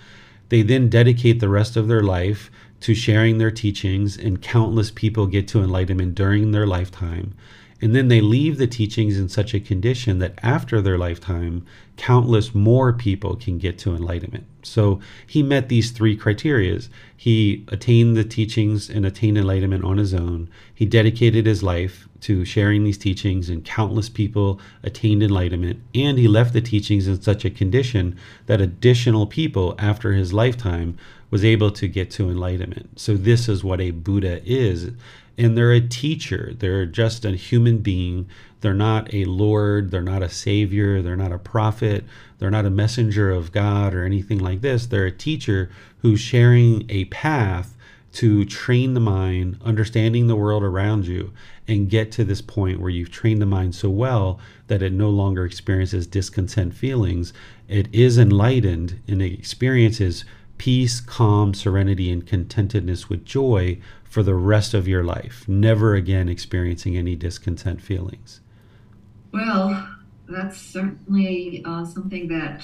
They 0.50 0.62
then 0.62 0.90
dedicate 0.90 1.40
the 1.40 1.50
rest 1.50 1.78
of 1.78 1.88
their 1.88 2.04
life 2.04 2.52
to 2.82 2.96
sharing 2.96 3.38
their 3.38 3.52
teachings, 3.52 4.18
and 4.18 4.42
countless 4.42 4.92
people 4.92 5.28
get 5.28 5.48
to 5.50 5.62
enlightenment 5.62 6.16
during 6.16 6.52
their 6.52 6.68
lifetime. 6.68 7.34
And 7.82 7.96
then 7.96 8.10
they 8.10 8.20
leave 8.20 8.58
the 8.58 8.68
teachings 8.68 9.18
in 9.18 9.30
such 9.30 9.54
a 9.54 9.60
condition 9.60 10.20
that 10.20 10.38
after 10.44 10.82
their 10.82 10.98
lifetime, 10.98 11.66
countless 11.96 12.54
more 12.54 12.92
people 12.92 13.38
can 13.38 13.58
get 13.58 13.78
to 13.80 13.96
enlightenment. 13.96 14.46
So 14.64 15.00
he 15.26 15.42
met 15.42 15.70
these 15.70 15.92
three 15.92 16.18
criterias. 16.18 16.90
He 17.16 17.66
attained 17.70 18.18
the 18.18 18.26
teachings 18.26 18.90
and 18.90 19.06
attained 19.06 19.38
enlightenment 19.38 19.86
on 19.86 19.98
his 19.98 20.14
own. 20.14 20.50
He 20.74 20.86
dedicated 20.86 21.46
his 21.46 21.64
life 21.64 22.10
to 22.22 22.44
sharing 22.44 22.84
these 22.84 22.98
teachings, 22.98 23.50
and 23.50 23.64
countless 23.64 24.10
people 24.10 24.60
attained 24.84 25.24
enlightenment. 25.24 25.80
And 25.96 26.18
he 26.18 26.28
left 26.28 26.52
the 26.52 26.60
teachings 26.60 27.08
in 27.08 27.22
such 27.22 27.46
a 27.46 27.50
condition 27.50 28.18
that 28.46 28.60
additional 28.60 29.26
people 29.26 29.76
after 29.80 30.12
his 30.12 30.34
lifetime 30.34 30.98
was 31.30 31.46
able 31.46 31.72
to 31.72 31.88
get 31.88 32.12
to 32.12 32.30
enlightenment. 32.30 33.00
So, 33.00 33.16
this 33.16 33.48
is 33.48 33.64
what 33.64 33.82
a 33.82 33.92
Buddha 33.92 34.42
is. 34.46 34.92
And 35.38 35.58
they're 35.58 35.72
a 35.72 35.80
teacher, 35.80 36.54
they're 36.58 36.86
just 36.86 37.24
a 37.24 37.32
human 37.32 37.78
being. 37.78 38.28
They're 38.62 38.74
not 38.74 39.14
a 39.14 39.24
Lord, 39.24 39.90
they're 39.90 40.02
not 40.02 40.22
a 40.22 40.28
Savior, 40.28 41.02
they're 41.02 41.16
not 41.16 41.32
a 41.32 41.38
prophet, 41.38 42.04
they're 42.40 42.52
not 42.52 42.66
a 42.66 42.70
messenger 42.70 43.32
of 43.32 43.54
God 43.54 43.94
or 43.94 44.04
anything 44.04 44.40
like 44.40 44.60
this. 44.60 44.86
They're 44.86 45.06
a 45.06 45.12
teacher 45.12 45.72
who's 46.00 46.20
sharing 46.20 46.86
a 46.90 47.06
path 47.06 47.78
to 48.12 48.44
train 48.46 48.96
the 48.96 49.00
mind, 49.00 49.58
understanding 49.64 50.28
the 50.28 50.36
world 50.36 50.64
around 50.64 51.06
you, 51.06 51.32
and 51.68 51.90
get 51.90 52.12
to 52.12 52.24
this 52.24 52.42
point 52.42 52.80
where 52.80 52.90
you've 52.90 53.12
trained 53.12 53.42
the 53.42 53.46
mind 53.46 53.76
so 53.76 53.90
well 53.90 54.40
that 54.68 54.82
it 54.82 54.92
no 54.92 55.10
longer 55.10 55.46
experiences 55.46 56.08
discontent 56.08 56.74
feelings. 56.74 57.32
It 57.68 57.88
is 57.94 58.18
enlightened 58.18 59.00
and 59.08 59.22
it 59.22 59.34
experiences 59.34 60.26
peace, 60.60 61.00
calm, 61.00 61.56
serenity, 61.56 62.12
and 62.12 62.28
contentedness 62.28 63.10
with 63.10 63.26
joy 63.26 63.80
for 64.04 64.22
the 64.22 64.36
rest 64.36 64.76
of 64.76 64.88
your 64.88 65.04
life, 65.04 65.48
never 65.48 65.96
again 65.96 66.30
experiencing 66.30 66.96
any 66.96 67.16
discontent 67.16 67.82
feelings? 67.82 68.42
Well, 69.32 69.90
that's 70.28 70.58
certainly 70.58 71.64
uh, 71.66 71.86
something 71.86 72.28
that 72.28 72.64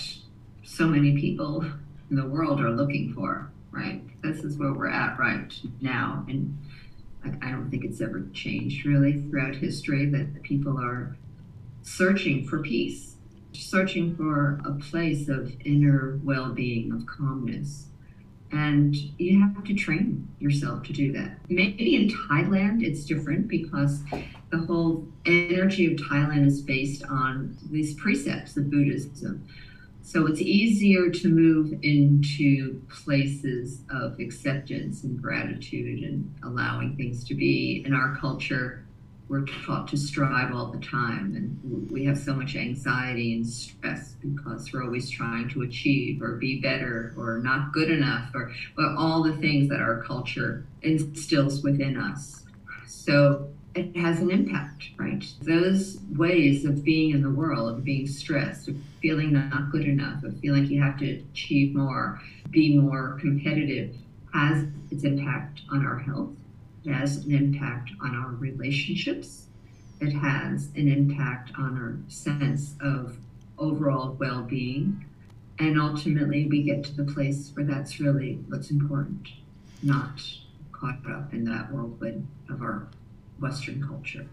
so 0.63 0.87
many 0.87 1.19
people 1.19 1.65
in 2.11 2.15
the 2.15 2.27
world 2.27 2.61
are 2.61 2.69
looking 2.69 3.13
for, 3.13 3.49
right? 3.71 4.03
This 4.21 4.43
is 4.43 4.57
where 4.57 4.73
we're 4.73 4.89
at 4.89 5.17
right 5.17 5.51
now. 5.81 6.25
And 6.29 6.55
I 7.41 7.49
don't 7.49 7.71
think 7.71 7.85
it's 7.85 8.01
ever 8.01 8.27
changed 8.33 8.85
really 8.85 9.21
throughout 9.21 9.55
history 9.55 10.05
that 10.07 10.43
people 10.43 10.77
are 10.79 11.15
searching 11.81 12.47
for 12.47 12.59
peace 12.59 13.14
searching 13.61 14.15
for 14.15 14.59
a 14.65 14.71
place 14.73 15.27
of 15.29 15.53
inner 15.65 16.19
well 16.23 16.51
being, 16.51 16.91
of 16.91 17.05
calmness. 17.05 17.87
And 18.51 18.95
you 19.17 19.41
have 19.41 19.63
to 19.65 19.73
train 19.73 20.27
yourself 20.39 20.83
to 20.83 20.93
do 20.93 21.11
that. 21.13 21.37
Maybe 21.49 21.95
in 21.95 22.09
Thailand 22.09 22.83
it's 22.83 23.03
different 23.05 23.47
because 23.47 24.01
the 24.49 24.59
whole 24.59 25.07
energy 25.25 25.91
of 25.91 25.99
Thailand 25.99 26.45
is 26.45 26.61
based 26.61 27.03
on 27.09 27.57
these 27.69 27.93
precepts 27.95 28.55
of 28.55 28.69
Buddhism. 28.69 29.45
So 30.01 30.27
it's 30.27 30.39
easier 30.39 31.09
to 31.09 31.27
move 31.27 31.79
into 31.81 32.79
places 32.89 33.81
of 33.89 34.19
acceptance 34.19 35.03
and 35.03 35.19
gratitude 35.19 36.03
and 36.03 36.31
allowing 36.43 36.95
things 36.95 37.23
to 37.25 37.33
be. 37.33 37.83
In 37.85 37.93
our 37.93 38.15
culture, 38.15 38.84
we're 39.27 39.45
taught 39.45 39.87
to 39.87 39.97
strive 39.97 40.53
all 40.53 40.67
the 40.71 40.79
time, 40.85 41.35
and 41.35 41.89
we 41.91 42.05
have 42.05 42.17
so 42.17 42.33
much 42.33 42.55
anxiety 42.55 43.33
and 43.33 43.47
stress 43.47 44.13
because 44.21 44.71
we're 44.71 44.83
always 44.83 45.09
trying 45.09 45.49
to 45.49 45.63
achieve 45.63 46.21
or 46.21 46.33
be 46.33 46.61
better 46.61 47.13
or 47.17 47.39
not 47.39 47.73
good 47.73 47.89
enough 47.89 48.29
or, 48.35 48.51
all 48.97 49.23
the 49.23 49.35
things 49.37 49.67
that 49.69 49.79
our 49.79 50.03
culture 50.03 50.65
instills 50.83 51.63
within 51.63 51.97
us. 51.97 52.45
So 52.85 53.49
it 53.73 53.95
has 53.97 54.19
an 54.19 54.29
impact, 54.29 54.91
right? 54.97 55.25
Those 55.41 55.97
ways 56.15 56.63
of 56.65 56.83
being 56.83 57.11
in 57.11 57.21
the 57.21 57.29
world, 57.29 57.69
of 57.69 57.83
being 57.83 58.07
stressed, 58.07 58.67
of 58.67 58.77
feeling 59.01 59.33
not 59.33 59.71
good 59.71 59.85
enough, 59.85 60.23
of 60.23 60.39
feeling 60.39 60.63
like 60.63 60.71
you 60.71 60.81
have 60.81 60.97
to 60.99 61.19
achieve 61.31 61.75
more, 61.75 62.21
be 62.51 62.77
more 62.77 63.17
competitive, 63.19 63.95
has 64.33 64.65
its 64.91 65.03
impact 65.03 65.61
on 65.71 65.85
our 65.85 65.97
health. 65.99 66.31
It 66.85 66.91
has 66.91 67.17
an 67.25 67.33
impact 67.33 67.91
on 68.01 68.15
our 68.15 68.29
relationships. 68.29 69.47
It 69.99 70.11
has 70.11 70.69
an 70.75 70.87
impact 70.87 71.51
on 71.57 71.77
our 71.77 71.97
sense 72.07 72.75
of 72.79 73.17
overall 73.57 74.11
well 74.19 74.43
being. 74.43 75.05
And 75.57 75.79
ultimately, 75.79 76.45
we 76.45 76.63
get 76.63 76.83
to 76.83 76.93
the 76.93 77.11
place 77.11 77.51
where 77.53 77.65
that's 77.65 77.99
really 77.99 78.39
what's 78.49 78.71
important, 78.71 79.29
not 79.81 80.21
caught 80.73 80.99
up 81.09 81.33
in 81.33 81.45
that 81.45 81.71
whirlwind 81.71 82.27
of 82.49 82.61
our 82.61 82.87
Western 83.39 83.85
culture. 83.87 84.27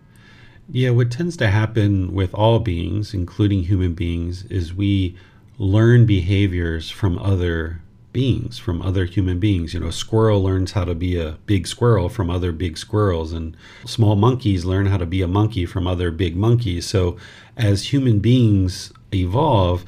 Yeah, 0.68 0.90
what 0.90 1.10
tends 1.10 1.36
to 1.38 1.48
happen 1.48 2.12
with 2.12 2.34
all 2.34 2.58
beings, 2.58 3.14
including 3.14 3.64
human 3.64 3.94
beings, 3.94 4.44
is 4.44 4.74
we 4.74 5.16
learn 5.58 6.06
behaviors 6.06 6.90
from 6.90 7.18
other 7.18 7.82
beings, 8.12 8.58
from 8.58 8.82
other 8.82 9.04
human 9.04 9.38
beings. 9.38 9.74
You 9.74 9.80
know, 9.80 9.88
a 9.88 9.92
squirrel 9.92 10.42
learns 10.42 10.72
how 10.72 10.84
to 10.84 10.94
be 10.94 11.18
a 11.18 11.38
big 11.46 11.66
squirrel 11.66 12.08
from 12.08 12.30
other 12.30 12.52
big 12.52 12.78
squirrels, 12.78 13.32
and 13.32 13.56
small 13.84 14.16
monkeys 14.16 14.64
learn 14.64 14.86
how 14.86 14.98
to 14.98 15.06
be 15.06 15.22
a 15.22 15.28
monkey 15.28 15.66
from 15.66 15.86
other 15.86 16.10
big 16.10 16.36
monkeys. 16.36 16.86
So, 16.86 17.16
as 17.56 17.92
human 17.92 18.18
beings 18.20 18.92
evolve 19.12 19.84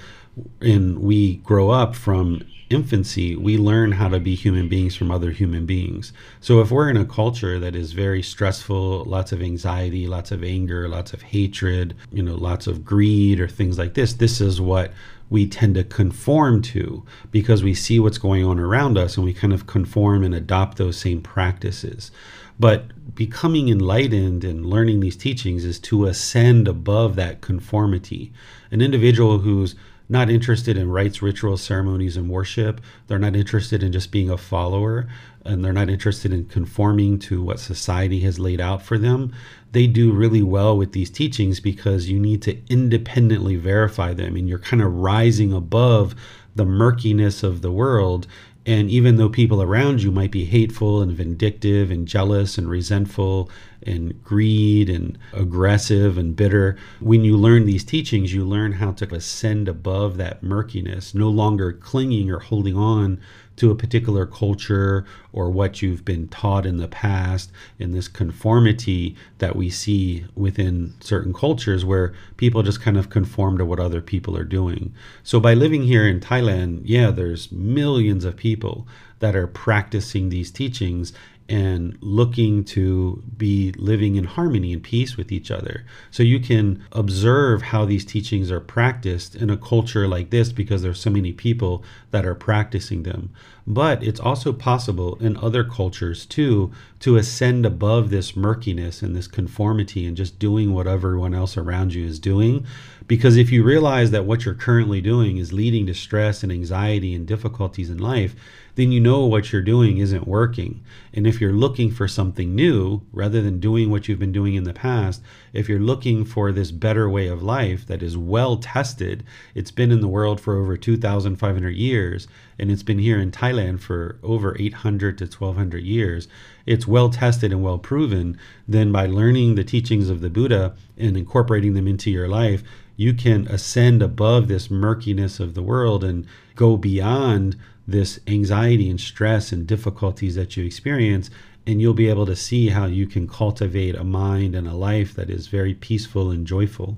and 0.61 0.99
we 0.99 1.37
grow 1.37 1.71
up 1.71 1.95
from 1.95 2.43
infancy, 2.71 3.37
we 3.37 3.57
learn 3.57 3.93
how 3.93 4.09
to 4.09 4.19
be 4.19 4.35
human 4.35 4.69
beings 4.69 4.97
from 4.97 5.11
other 5.11 5.31
human 5.31 5.67
beings. 5.67 6.13
So 6.41 6.61
if 6.61 6.71
we're 6.71 6.89
in 6.89 6.97
a 6.97 7.05
culture 7.05 7.59
that 7.59 7.77
is 7.77 7.93
very 7.93 8.23
stressful, 8.23 9.05
lots 9.05 9.33
of 9.33 9.43
anxiety, 9.43 10.07
lots 10.07 10.31
of 10.33 10.43
anger, 10.43 10.89
lots 10.89 11.13
of 11.13 11.23
hatred, 11.23 11.95
you 12.13 12.23
know, 12.23 12.35
lots 12.35 12.67
of 12.67 12.85
greed 12.85 13.41
or 13.41 13.49
things 13.49 13.79
like 13.79 13.95
this, 13.95 14.15
this 14.15 14.41
is 14.41 14.61
what 14.61 14.93
we 15.35 15.49
tend 15.49 15.75
to 15.75 15.83
conform 15.83 16.63
to 16.63 17.05
because 17.33 17.65
we 17.65 17.75
see 17.75 17.99
what's 17.99 18.19
going 18.19 18.45
on 18.45 18.61
around 18.61 18.97
us 18.97 19.17
and 19.17 19.27
we 19.27 19.35
kind 19.35 19.53
of 19.53 19.67
conform 19.67 20.23
and 20.23 20.33
adopt 20.33 20.79
those 20.79 20.97
same 20.97 21.21
practices. 21.21 22.13
But 22.61 23.15
becoming 23.17 23.69
enlightened 23.69 24.45
and 24.45 24.65
learning 24.65 25.01
these 25.01 25.17
teachings 25.17 25.65
is 25.65 25.81
to 25.81 26.07
ascend 26.07 26.69
above 26.69 27.17
that 27.17 27.41
conformity. 27.41 28.33
An 28.71 28.81
individual 28.81 29.39
who's 29.39 29.75
not 30.09 30.31
interested 30.31 30.77
in 30.77 30.89
rites, 30.89 31.21
rituals, 31.21 31.63
ceremonies, 31.63 32.17
and 32.17 32.29
worship. 32.29 32.81
They're 33.09 33.19
not 33.19 33.35
interested 33.35 33.83
in 33.83 33.91
just 33.91 34.13
being 34.13 34.31
a 34.31 34.37
follower, 34.37 35.09
and 35.45 35.65
they're 35.65 35.73
not 35.73 35.91
interested 35.91 36.33
in 36.33 36.45
conforming 36.45 37.19
to 37.21 37.43
what 37.43 37.59
society 37.59 38.21
has 38.21 38.39
laid 38.39 38.61
out 38.61 38.83
for 38.83 38.99
them. 38.99 39.35
They 39.75 39.89
do 39.89 40.13
really 40.13 40.43
well 40.43 40.77
with 40.79 40.93
these 40.93 41.11
teachings 41.11 41.59
because 41.59 42.09
you 42.09 42.21
need 42.21 42.43
to 42.43 42.57
independently 42.73 43.57
verify 43.57 44.15
them, 44.15 44.37
and 44.37 44.49
you're 44.49 44.61
kind 44.61 44.81
of 44.81 44.95
rising 44.95 45.53
above 45.53 46.15
the 46.55 46.65
murkiness 46.65 47.43
of 47.43 47.61
the 47.61 47.73
world. 47.73 48.29
And 48.65 48.89
even 48.89 49.17
though 49.17 49.29
people 49.29 49.61
around 49.61 50.01
you 50.01 50.13
might 50.13 50.31
be 50.31 50.45
hateful 50.45 51.03
and 51.03 51.11
vindictive 51.11 51.91
and 51.91 52.07
jealous 52.07 52.57
and 52.57 52.71
resentful 52.71 53.51
and 53.83 54.23
greed 54.23 54.89
and 54.89 55.19
aggressive 55.33 56.17
and 56.17 56.37
bitter, 56.37 56.77
when 57.01 57.25
you 57.25 57.37
learn 57.37 57.67
these 57.67 57.85
teachings, 57.85 58.33
you 58.33 58.45
learn 58.45 58.73
how 58.73 58.93
to 58.93 59.13
ascend 59.13 59.69
above 59.69 60.17
that 60.19 60.45
murkiness, 60.45 61.15
no 61.17 61.29
longer 61.29 61.73
clinging 61.73 62.31
or 62.31 62.39
holding 62.39 62.77
on 62.77 63.21
to 63.57 63.71
a 63.71 63.75
particular 63.75 64.27
culture 64.27 65.05
or 65.33 65.51
what 65.51 65.83
you've 65.83 66.05
been 66.05 66.29
taught 66.29 66.67
in 66.67 66.77
the 66.77 66.89
past 66.89 67.51
in 67.79 67.93
this 67.93 68.09
conformity 68.09 69.17
that 69.39 69.57
we 69.57 69.71
see 69.71 70.25
within 70.35 70.95
certain 71.01 71.33
cultures 71.33 71.85
where 71.85 72.15
people 72.37 72.63
just 72.63 72.81
kind 72.81 72.97
of 72.97 73.11
conform 73.11 73.59
to 73.59 73.65
what 73.65 73.81
other 73.81 74.01
people 74.01 74.37
are 74.37 74.45
doing. 74.45 74.95
So 75.23 75.41
by 75.41 75.55
living 75.55 75.85
here 75.85 76.07
in 76.07 76.21
Thailand, 76.21 76.83
yeah, 76.85 77.11
there's 77.11 77.51
millions 77.53 78.25
of 78.25 78.37
people 78.37 78.87
that 79.21 79.37
are 79.37 79.47
practicing 79.47 80.29
these 80.29 80.51
teachings 80.51 81.13
and 81.49 81.99
looking 82.01 82.65
to 82.65 83.23
be 83.37 83.73
living 83.73 84.17
in 84.17 84.25
harmony 84.25 84.73
and 84.73 84.83
peace 84.83 85.17
with 85.17 85.31
each 85.31 85.51
other. 85.51 85.85
So 86.11 86.23
you 86.23 86.41
can 86.41 86.83
observe 86.93 87.63
how 87.63 87.85
these 87.85 88.05
teachings 88.05 88.51
are 88.51 88.61
practiced 88.61 89.37
in 89.37 89.51
a 89.51 89.57
culture 89.57 90.09
like 90.09 90.31
this 90.31 90.53
because 90.53 90.83
there's 90.83 91.01
so 91.01 91.11
many 91.11 91.33
people 91.33 91.85
that 92.13 92.25
are 92.25 92.35
practicing 92.35 93.03
them. 93.03 93.31
But 93.67 94.03
it's 94.03 94.21
also 94.21 94.53
possible 94.53 95.17
in 95.17 95.37
other 95.37 95.65
cultures 95.65 96.25
too 96.25 96.73
to 97.01 97.17
ascend 97.17 97.67
above 97.67 98.09
this 98.09 98.35
murkiness 98.35 99.03
and 99.03 99.15
this 99.15 99.27
conformity 99.27 100.07
and 100.07 100.17
just 100.17 100.39
doing 100.39 100.73
what 100.73 100.87
everyone 100.87 101.35
else 101.35 101.57
around 101.59 101.93
you 101.93 102.07
is 102.07 102.19
doing. 102.19 102.67
Because 103.07 103.37
if 103.37 103.53
you 103.53 103.63
realize 103.63 104.13
that 104.13 104.25
what 104.25 104.45
you're 104.45 104.55
currently 104.55 105.03
doing 105.03 105.37
is 105.37 105.53
leading 105.53 105.87
to 105.87 105.95
stress 105.95 106.43
and 106.43 106.51
anxiety 106.51 107.15
and 107.15 107.27
difficulties 107.27 107.91
in 107.91 107.99
life, 107.99 108.35
then 108.77 108.91
you 108.91 109.01
know 109.01 109.27
what 109.27 109.53
you're 109.53 109.63
doing 109.63 109.99
isn't 109.99 110.27
working. 110.27 110.83
And 111.13 111.27
if 111.27 111.41
you're 111.41 111.53
looking 111.53 111.91
for 111.91 112.09
something 112.09 112.55
new, 112.55 113.03
rather 113.13 113.41
than 113.43 113.61
doing 113.61 113.91
what 113.91 114.09
you've 114.09 114.19
been 114.19 114.33
doing 114.33 114.55
in 114.55 114.65
the 114.65 114.73
past, 114.73 115.23
if 115.53 115.69
you're 115.69 115.79
looking 115.79 116.25
for 116.25 116.51
this 116.51 116.71
better 116.71 117.09
way 117.09 117.29
of 117.29 117.43
life 117.43 117.87
that 117.87 118.03
is 118.03 118.17
well 118.17 118.57
tested, 118.57 119.23
it's 119.55 119.71
been 119.71 119.93
in 119.93 120.01
the 120.01 120.09
world 120.09 120.41
for 120.41 120.57
over 120.57 120.77
2,500 120.77 121.77
years, 121.77 122.27
and 122.59 122.71
it's 122.71 122.83
been 122.83 122.99
here 122.99 123.19
in 123.19 123.31
Thailand 123.31 123.81
for 123.81 124.19
over 124.23 124.57
800 124.59 125.19
to 125.19 125.25
1,200 125.25 125.83
years, 125.83 126.29
it's 126.67 126.87
well 126.87 127.11
tested 127.11 127.53
and 127.53 127.63
well 127.63 127.79
proven, 127.79 128.39
then 128.67 128.93
by 128.93 129.07
learning 129.07 129.55
the 129.55 129.65
teachings 129.65 130.09
of 130.09 130.21
the 130.21 130.31
Buddha 130.31 130.75
and 130.97 131.17
incorporating 131.17 131.75
them 131.75 131.89
into 131.89 132.11
your 132.11 132.29
life, 132.29 132.63
you 132.97 133.13
can 133.13 133.47
ascend 133.49 134.03
above 134.03 134.49
this 134.49 134.71
murkiness 134.71 135.41
of 135.41 135.55
the 135.55 135.63
world 135.63 136.05
and 136.05 136.27
go 136.55 136.77
beyond 136.77 137.57
this 137.87 138.21
anxiety 138.27 138.89
and 138.89 139.01
stress 139.01 139.53
and 139.53 139.67
difficulties 139.67 140.37
that 140.37 140.57
you 140.57 140.65
experience 140.65 141.31
and 141.67 141.81
you'll 141.81 141.95
be 141.95 142.09
able 142.09 142.27
to 142.27 142.37
see 142.37 142.69
how 142.69 142.87
you 142.87 143.07
can 143.07 143.27
cultivate 143.27 143.95
a 143.95 144.05
mind 144.05 144.55
and 144.55 144.69
a 144.69 144.75
life 144.75 145.15
that 145.15 145.31
is 145.31 145.47
very 145.47 145.75
peaceful 145.75 146.31
and 146.31 146.47
joyful. 146.47 146.97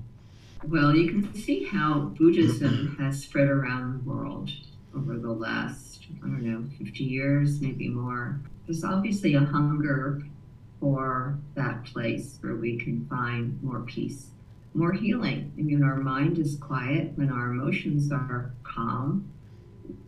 Well, 0.67 0.95
you 0.95 1.09
can 1.09 1.33
see 1.33 1.63
how 1.65 2.13
Buddhism 2.17 2.97
has 2.99 3.21
spread 3.21 3.47
around 3.47 3.93
the 3.93 4.09
world 4.09 4.51
over 4.97 5.17
the 5.17 5.31
last, 5.31 6.05
I 6.23 6.27
don't 6.27 6.43
know, 6.43 6.65
50 6.77 7.03
years, 7.03 7.61
maybe 7.61 7.89
more. 7.89 8.39
There's 8.65 8.83
obviously 8.83 9.35
a 9.35 9.41
hunger 9.41 10.23
for 10.79 11.37
that 11.55 11.85
place 11.85 12.37
where 12.41 12.55
we 12.55 12.77
can 12.77 13.07
find 13.07 13.61
more 13.63 13.81
peace, 13.81 14.27
more 14.73 14.91
healing. 14.91 15.51
I 15.57 15.61
mean, 15.61 15.83
our 15.83 15.97
mind 15.97 16.37
is 16.37 16.57
quiet 16.57 17.13
when 17.15 17.31
our 17.31 17.51
emotions 17.51 18.11
are 18.11 18.51
calm 18.63 19.31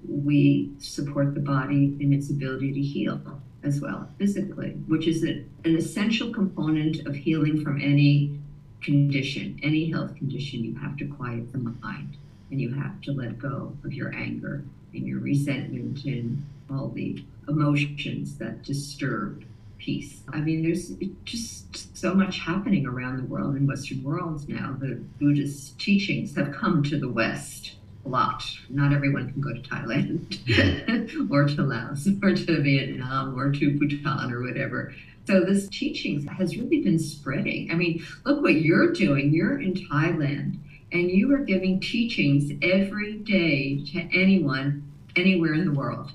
we 0.08 0.72
support 0.80 1.34
the 1.34 1.40
body 1.40 1.96
in 2.00 2.14
its 2.14 2.30
ability 2.30 2.74
to 2.74 2.82
heal 2.82 3.22
as 3.64 3.82
well 3.82 4.10
physically, 4.18 4.72
which 4.88 5.08
is 5.08 5.24
an 5.24 5.50
essential 5.66 6.32
component 6.34 7.06
of 7.06 7.16
healing 7.16 7.64
from 7.64 7.80
any 7.82 8.40
condition, 8.82 9.60
any 9.62 9.92
health 9.92 10.16
condition. 10.16 10.64
You 10.64 10.76
have 10.76 10.98
to 10.98 11.06
quiet 11.06 11.52
the 11.52 11.58
mind 11.58 12.18
and 12.52 12.60
you 12.60 12.74
have 12.74 13.02
to 13.02 13.12
let 13.12 13.38
go 13.38 13.78
of 13.84 13.94
your 13.94 14.14
anger 14.16 14.64
and 14.94 15.08
your 15.08 15.20
resentment 15.20 16.04
and 16.06 16.46
all 16.70 16.90
the 16.90 17.24
emotions 17.48 18.38
that 18.38 18.64
disturb 18.64 19.44
peace. 19.78 20.22
I 20.32 20.40
mean, 20.42 20.62
there's 20.62 20.92
just 21.24 21.98
so 21.98 22.14
much 22.14 22.40
happening 22.40 22.86
around 22.86 23.18
the 23.18 23.24
world 23.24 23.56
in 23.56 23.66
Western 23.66 24.04
worlds 24.04 24.48
now. 24.48 24.76
The 24.80 25.02
Buddhist 25.20 25.80
teachings 25.80 26.36
have 26.36 26.54
come 26.54 26.84
to 26.84 27.00
the 27.00 27.10
West 27.10 27.76
a 28.06 28.10
lot. 28.10 28.44
Not 28.70 28.94
everyone 28.94 29.32
can 29.32 29.42
go 29.42 29.54
to 29.54 29.62
Thailand 29.62 31.30
or 31.32 31.46
to 31.46 31.64
Laos 31.64 32.08
or 32.22 32.36
to 32.36 32.62
Vietnam 32.62 33.38
or 33.38 33.52
to 33.52 33.78
Bhutan 33.78 34.32
or 34.32 34.42
whatever. 34.42 34.94
So 35.26 35.42
this 35.42 35.68
teaching 35.70 36.26
has 36.28 36.58
really 36.58 36.82
been 36.82 37.00
spreading. 37.00 37.72
I 37.72 37.76
mean, 37.76 38.04
look 38.26 38.42
what 38.42 38.56
you're 38.56 38.92
doing. 38.92 39.34
You're 39.34 39.62
in 39.62 39.74
Thailand 39.74 40.58
and 40.92 41.10
you 41.10 41.34
are 41.34 41.40
giving 41.40 41.80
teachings 41.80 42.52
every 42.62 43.18
day 43.18 43.84
to 43.94 44.00
anyone, 44.14 44.92
anywhere 45.16 45.54
in 45.54 45.66
the 45.66 45.72
world. 45.72 46.12